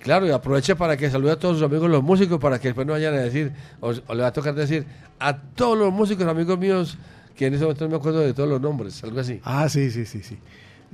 Claro, 0.00 0.26
y 0.26 0.32
aproveche 0.32 0.74
para 0.74 0.96
que 0.96 1.08
salude 1.08 1.30
a 1.30 1.38
todos 1.38 1.58
sus 1.58 1.66
amigos 1.66 1.88
los 1.88 2.02
músicos 2.02 2.40
para 2.40 2.58
que 2.58 2.66
después 2.66 2.84
no 2.84 2.94
vayan 2.94 3.14
a 3.14 3.18
decir, 3.18 3.52
o, 3.80 3.92
o 4.08 4.14
le 4.16 4.22
va 4.22 4.26
a 4.26 4.32
tocar 4.32 4.56
decir 4.56 4.86
a 5.20 5.36
todos 5.36 5.78
los 5.78 5.92
músicos 5.92 6.26
amigos 6.26 6.58
míos 6.58 6.98
que 7.36 7.46
en 7.46 7.54
ese 7.54 7.64
momento 7.64 7.84
no 7.84 7.90
me 7.90 7.96
acuerdo 7.96 8.20
de 8.20 8.32
todos 8.32 8.48
los 8.48 8.60
nombres, 8.60 9.02
algo 9.04 9.20
así. 9.20 9.40
Ah, 9.44 9.68
sí, 9.68 9.90
sí, 9.90 10.06
sí, 10.06 10.22
sí. 10.22 10.38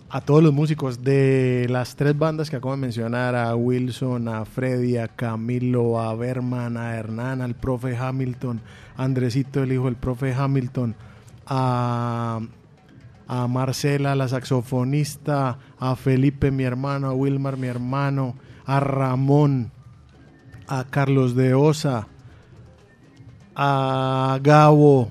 a 0.08 0.20
todos 0.20 0.42
los 0.42 0.52
músicos 0.52 1.04
de 1.04 1.66
las 1.68 1.96
tres 1.96 2.16
bandas 2.16 2.48
que 2.48 2.56
acabo 2.56 2.74
de 2.74 2.80
mencionar, 2.80 3.34
a 3.34 3.54
Wilson, 3.54 4.28
a 4.28 4.44
Freddy, 4.44 4.96
a 4.96 5.08
Camilo, 5.08 6.00
a 6.00 6.14
Berman, 6.14 6.76
a 6.76 6.96
Hernán, 6.96 7.42
al 7.42 7.54
profe 7.54 7.96
Hamilton, 7.96 8.60
a 8.96 9.04
Andresito, 9.04 9.62
el 9.62 9.72
hijo 9.72 9.84
del 9.84 9.96
profe 9.96 10.32
Hamilton, 10.32 10.94
a, 11.46 12.40
a 13.28 13.46
Marcela, 13.46 14.14
la 14.14 14.28
saxofonista, 14.28 15.58
a 15.78 15.96
Felipe, 15.96 16.50
mi 16.50 16.64
hermano, 16.64 17.08
a 17.08 17.12
Wilmar, 17.12 17.58
mi 17.58 17.66
hermano, 17.66 18.34
a 18.64 18.80
Ramón, 18.80 19.72
a 20.66 20.84
Carlos 20.84 21.34
de 21.34 21.52
Osa, 21.54 22.08
a 23.54 24.38
Gabo, 24.42 25.10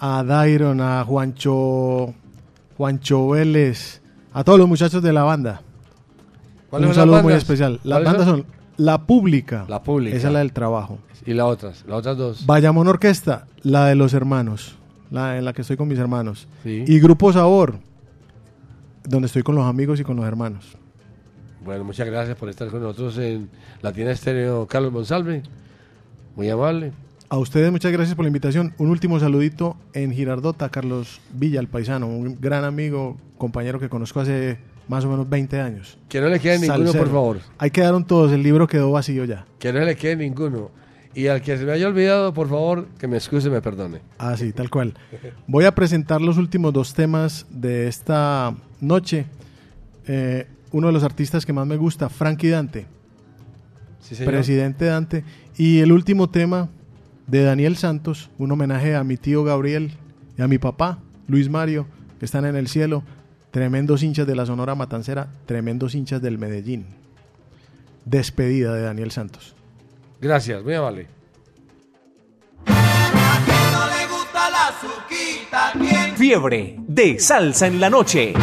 a 0.00 0.24
Dairon, 0.24 0.80
a 0.80 1.04
Juancho, 1.04 2.14
Juancho 2.76 3.28
Vélez, 3.28 4.00
a 4.32 4.42
todos 4.42 4.58
los 4.58 4.66
muchachos 4.66 5.02
de 5.02 5.12
la 5.12 5.24
banda. 5.24 5.60
Un 6.70 6.94
saludo 6.94 7.22
muy 7.22 7.34
especial. 7.34 7.80
Las 7.84 8.02
bandas 8.02 8.24
son? 8.24 8.46
La 8.78 9.02
Pública. 9.02 9.66
La 9.68 9.82
Pública. 9.82 10.16
Esa 10.16 10.28
es 10.28 10.32
la 10.32 10.38
del 10.38 10.54
trabajo. 10.54 10.98
Y 11.26 11.34
las 11.34 11.46
otras, 11.46 11.84
las 11.86 11.98
otras 11.98 12.16
dos. 12.16 12.46
Bayamón 12.46 12.88
Orquesta, 12.88 13.46
la 13.62 13.86
de 13.86 13.94
los 13.94 14.14
hermanos, 14.14 14.76
la 15.10 15.36
en 15.36 15.44
la 15.44 15.52
que 15.52 15.60
estoy 15.60 15.76
con 15.76 15.86
mis 15.86 15.98
hermanos. 15.98 16.48
Sí. 16.62 16.84
Y 16.86 16.98
Grupo 16.98 17.30
Sabor, 17.30 17.78
donde 19.04 19.26
estoy 19.26 19.42
con 19.42 19.54
los 19.54 19.66
amigos 19.66 20.00
y 20.00 20.04
con 20.04 20.16
los 20.16 20.24
hermanos. 20.24 20.78
Bueno, 21.62 21.84
muchas 21.84 22.06
gracias 22.06 22.38
por 22.38 22.48
estar 22.48 22.68
con 22.68 22.80
nosotros 22.80 23.18
en 23.18 23.50
Latina 23.82 24.12
Estéreo, 24.12 24.66
Carlos 24.66 24.92
Monsalve. 24.92 25.42
Muy 26.36 26.48
amable. 26.48 26.92
A 27.32 27.38
ustedes 27.38 27.70
muchas 27.70 27.92
gracias 27.92 28.16
por 28.16 28.24
la 28.24 28.28
invitación. 28.28 28.74
Un 28.76 28.88
último 28.88 29.20
saludito 29.20 29.76
en 29.92 30.12
Girardota, 30.12 30.68
Carlos 30.68 31.20
Villa, 31.32 31.60
el 31.60 31.68
paisano, 31.68 32.08
un 32.08 32.40
gran 32.40 32.64
amigo, 32.64 33.18
compañero 33.38 33.78
que 33.78 33.88
conozco 33.88 34.18
hace 34.18 34.58
más 34.88 35.04
o 35.04 35.08
menos 35.08 35.30
20 35.30 35.60
años. 35.60 35.96
Que 36.08 36.20
no 36.20 36.28
le 36.28 36.40
quede 36.40 36.58
ninguno, 36.58 36.86
Salsero. 36.86 37.04
por 37.04 37.12
favor. 37.12 37.38
Ahí 37.58 37.70
quedaron 37.70 38.04
todos, 38.04 38.32
el 38.32 38.42
libro 38.42 38.66
quedó 38.66 38.90
vacío 38.90 39.24
ya. 39.26 39.46
Que 39.60 39.72
no 39.72 39.78
le 39.78 39.94
quede 39.94 40.16
ninguno. 40.16 40.72
Y 41.14 41.28
al 41.28 41.40
que 41.40 41.56
se 41.56 41.64
me 41.64 41.70
haya 41.70 41.86
olvidado, 41.86 42.34
por 42.34 42.48
favor, 42.48 42.88
que 42.98 43.06
me 43.06 43.16
excuse 43.16 43.46
y 43.46 43.50
me 43.52 43.62
perdone. 43.62 44.00
Ah, 44.18 44.36
sí, 44.36 44.52
tal 44.52 44.68
cual. 44.68 44.94
Voy 45.46 45.66
a 45.66 45.72
presentar 45.72 46.20
los 46.20 46.36
últimos 46.36 46.72
dos 46.72 46.94
temas 46.94 47.46
de 47.48 47.86
esta 47.86 48.56
noche. 48.80 49.26
Eh, 50.08 50.48
uno 50.72 50.88
de 50.88 50.92
los 50.92 51.04
artistas 51.04 51.46
que 51.46 51.52
más 51.52 51.64
me 51.64 51.76
gusta, 51.76 52.08
Frankie 52.08 52.48
Dante. 52.48 52.86
Sí, 54.00 54.16
señor. 54.16 54.32
Presidente 54.32 54.86
Dante. 54.86 55.22
Y 55.56 55.78
el 55.78 55.92
último 55.92 56.28
tema 56.28 56.68
de 57.30 57.44
Daniel 57.44 57.76
Santos, 57.76 58.28
un 58.38 58.50
homenaje 58.50 58.96
a 58.96 59.04
mi 59.04 59.16
tío 59.16 59.44
Gabriel 59.44 59.92
y 60.36 60.42
a 60.42 60.48
mi 60.48 60.58
papá, 60.58 60.98
Luis 61.28 61.48
Mario, 61.48 61.86
que 62.18 62.24
están 62.24 62.44
en 62.44 62.56
el 62.56 62.66
cielo. 62.66 63.04
Tremendos 63.52 64.02
hinchas 64.02 64.26
de 64.26 64.34
la 64.34 64.46
Sonora 64.46 64.74
Matancera, 64.74 65.28
tremendos 65.46 65.94
hinchas 65.94 66.20
del 66.20 66.38
Medellín. 66.38 66.86
Despedida 68.04 68.74
de 68.74 68.82
Daniel 68.82 69.12
Santos. 69.12 69.54
Gracias, 70.20 70.62
muy 70.62 70.74
amable. 70.74 71.06
Fiebre 76.16 76.76
de 76.86 77.18
salsa 77.18 77.66
en 77.66 77.80
la 77.80 77.90
noche. 77.90 78.34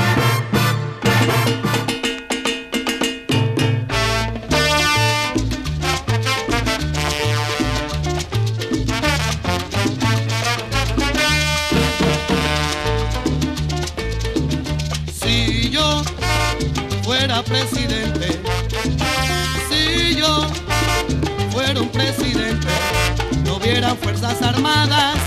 Hubiera 23.88 23.95
fuerzas 23.95 24.41
armadas, 24.41 25.18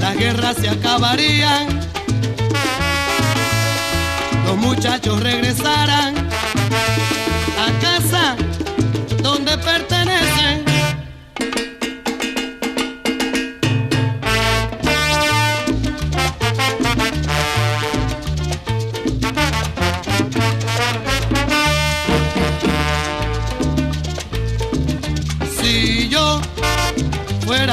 las 0.00 0.16
guerras 0.16 0.56
se 0.56 0.68
acabarían, 0.68 1.80
los 4.44 4.56
muchachos 4.58 5.20
regresaran 5.22 6.25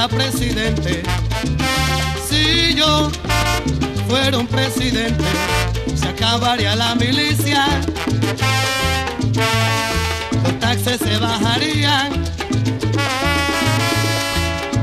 presidente, 0.08 1.04
si 2.30 2.74
yo 2.76 3.10
fuera 4.08 4.38
un 4.38 4.48
presidente, 4.48 5.24
se 5.96 6.08
acabaría 6.10 6.76
la 6.76 6.96
milicia, 6.96 7.66
los 10.44 10.60
taxes 10.60 11.00
se 11.00 11.18
bajarían, 11.18 12.12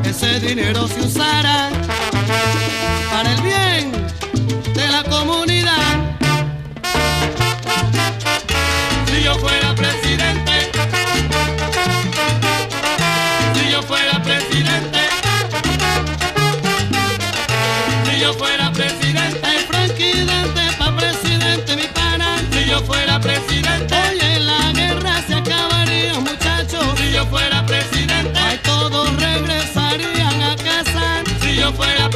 ese 0.05 0.41
dinero 0.41 0.89
se 0.89 1.01
usara 1.01 1.71
para 3.11 3.33
el 3.33 3.43
bien 3.43 3.93
de 4.75 4.89
la 4.89 5.05
comunidad. 5.05 5.99
Si 9.07 9.23
yo 9.23 9.35
fuera 9.37 9.70
fuera 31.81 32.10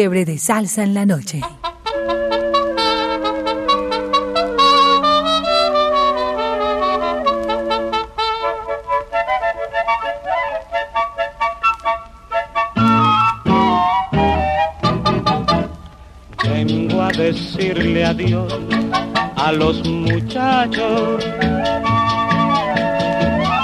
Fiebre 0.00 0.24
de 0.24 0.38
Salsa 0.38 0.82
en 0.82 0.94
la 0.94 1.04
Noche. 1.04 1.42
Vengo 16.44 17.02
a 17.02 17.08
decirle 17.08 18.06
adiós 18.06 18.58
a 19.36 19.52
los 19.52 19.86
muchachos, 19.86 21.22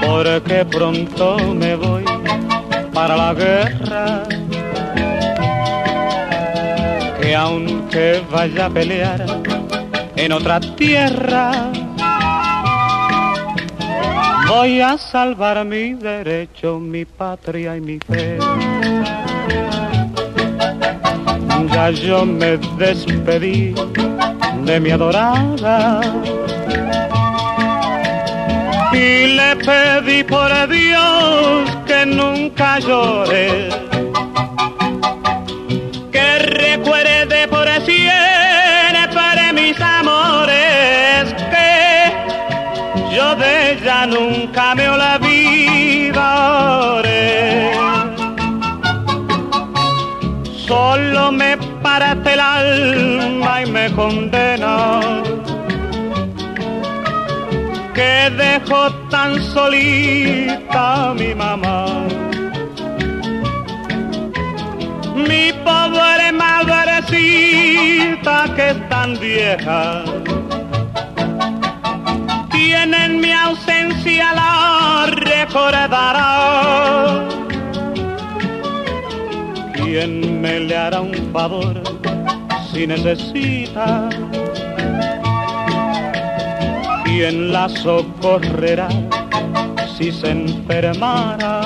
porque 0.07 0.67
pronto 0.67 1.39
me 1.55 1.77
voy 1.77 2.05
para 2.93 3.17
la 3.17 3.33
guerra. 3.33 3.76
Aunque 7.97 8.23
vaya 8.31 8.67
a 8.67 8.71
pelear 8.71 9.25
en 10.17 10.33
otra 10.33 10.61
tierra, 10.61 11.73
voy 14.49 14.81
a 14.81 14.99
salvar 14.99 15.65
mi 15.65 15.95
derecho, 15.95 16.79
mi 16.79 17.05
patria 17.07 17.77
y 17.77 17.81
mi 17.81 17.99
fe. 17.99 18.39
Ya 21.73 21.91
yo 21.91 22.25
me 22.27 22.59
despedí 22.79 23.75
de 24.65 24.81
mi 24.81 24.91
adorada 24.91 26.01
y 28.93 29.27
le 29.39 29.57
pedí 29.57 30.23
por 30.25 30.51
Dios 30.69 31.71
que 31.87 32.07
nunca 32.07 32.79
llore, 32.79 33.69
tan 59.11 59.41
solita 59.55 61.15
mi 61.15 61.35
mamá. 61.35 62.07
Mi 65.15 65.53
pobre 65.65 66.33
madrecita 66.33 67.75
que 68.55 68.71
es 68.71 68.89
tan 68.89 69.19
vieja, 69.19 70.05
tiene 72.51 73.05
en 73.07 73.21
mi 73.21 73.33
ausencia 73.33 74.33
la 74.35 75.07
recordará. 75.07 76.33
¿Quién 79.75 80.41
me 80.41 80.61
le 80.61 80.77
hará 80.77 81.01
un 81.01 81.15
favor 81.33 81.83
si 82.73 82.87
necesita? 82.87 84.09
¿Quién 87.19 87.51
la 87.51 87.67
socorrerá 87.67 88.89
si 89.97 90.13
se 90.13 90.33
enfermara? 90.33 91.63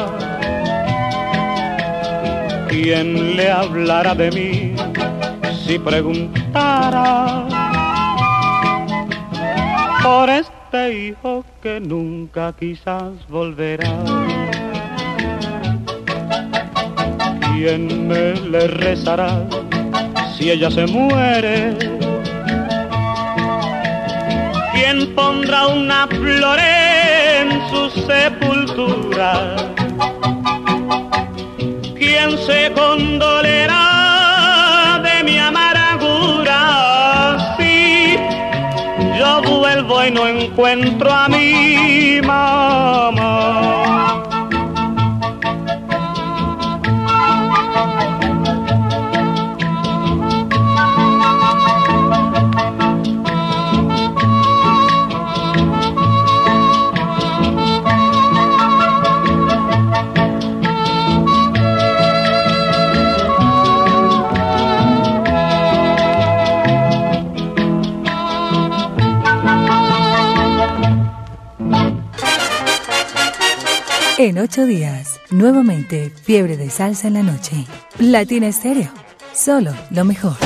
¿Quién 2.69 3.37
le 3.37 3.51
hablará 3.51 4.15
de 4.15 4.31
mí 4.31 4.75
si 5.67 5.77
preguntara 5.77 7.49
por 10.05 10.31
este 10.31 11.09
hijo 11.09 11.45
que 11.61 11.81
nunca 11.81 12.55
quizás 12.57 13.27
volverá? 13.29 13.91
¿Quién 17.51 18.07
me 18.07 18.35
le 18.35 18.69
rezará 18.69 19.49
si 20.33 20.53
ella 20.53 20.71
se 20.71 20.87
muere? 20.87 22.00
¿Quién 25.01 25.15
pondrá 25.15 25.67
una 25.69 26.07
flor 26.09 26.59
en 26.61 27.67
su 27.71 27.89
sepultura? 28.07 29.57
¿Quién 31.97 32.37
se 32.37 32.71
condolerá 32.75 33.81
de 35.03 35.25
mi 35.25 35.39
amargura? 35.39 36.59
Si 37.57 38.19
yo 39.19 39.41
vuelvo 39.41 40.05
y 40.05 40.11
no 40.11 40.27
encuentro 40.29 41.11
a 41.11 41.29
mi 41.31 42.21
mamá. 42.23 43.30
En 74.23 74.37
ocho 74.39 74.67
días, 74.67 75.19
nuevamente 75.31 76.13
Fiebre 76.25 76.59
de 76.59 76.69
Salsa 76.69 77.09
en 77.09 77.15
la 77.15 77.23
Noche. 77.23 77.65
Latina 77.99 78.49
Estéreo, 78.49 78.91
solo 79.33 79.73
lo 79.91 80.05
mejor. 80.05 80.37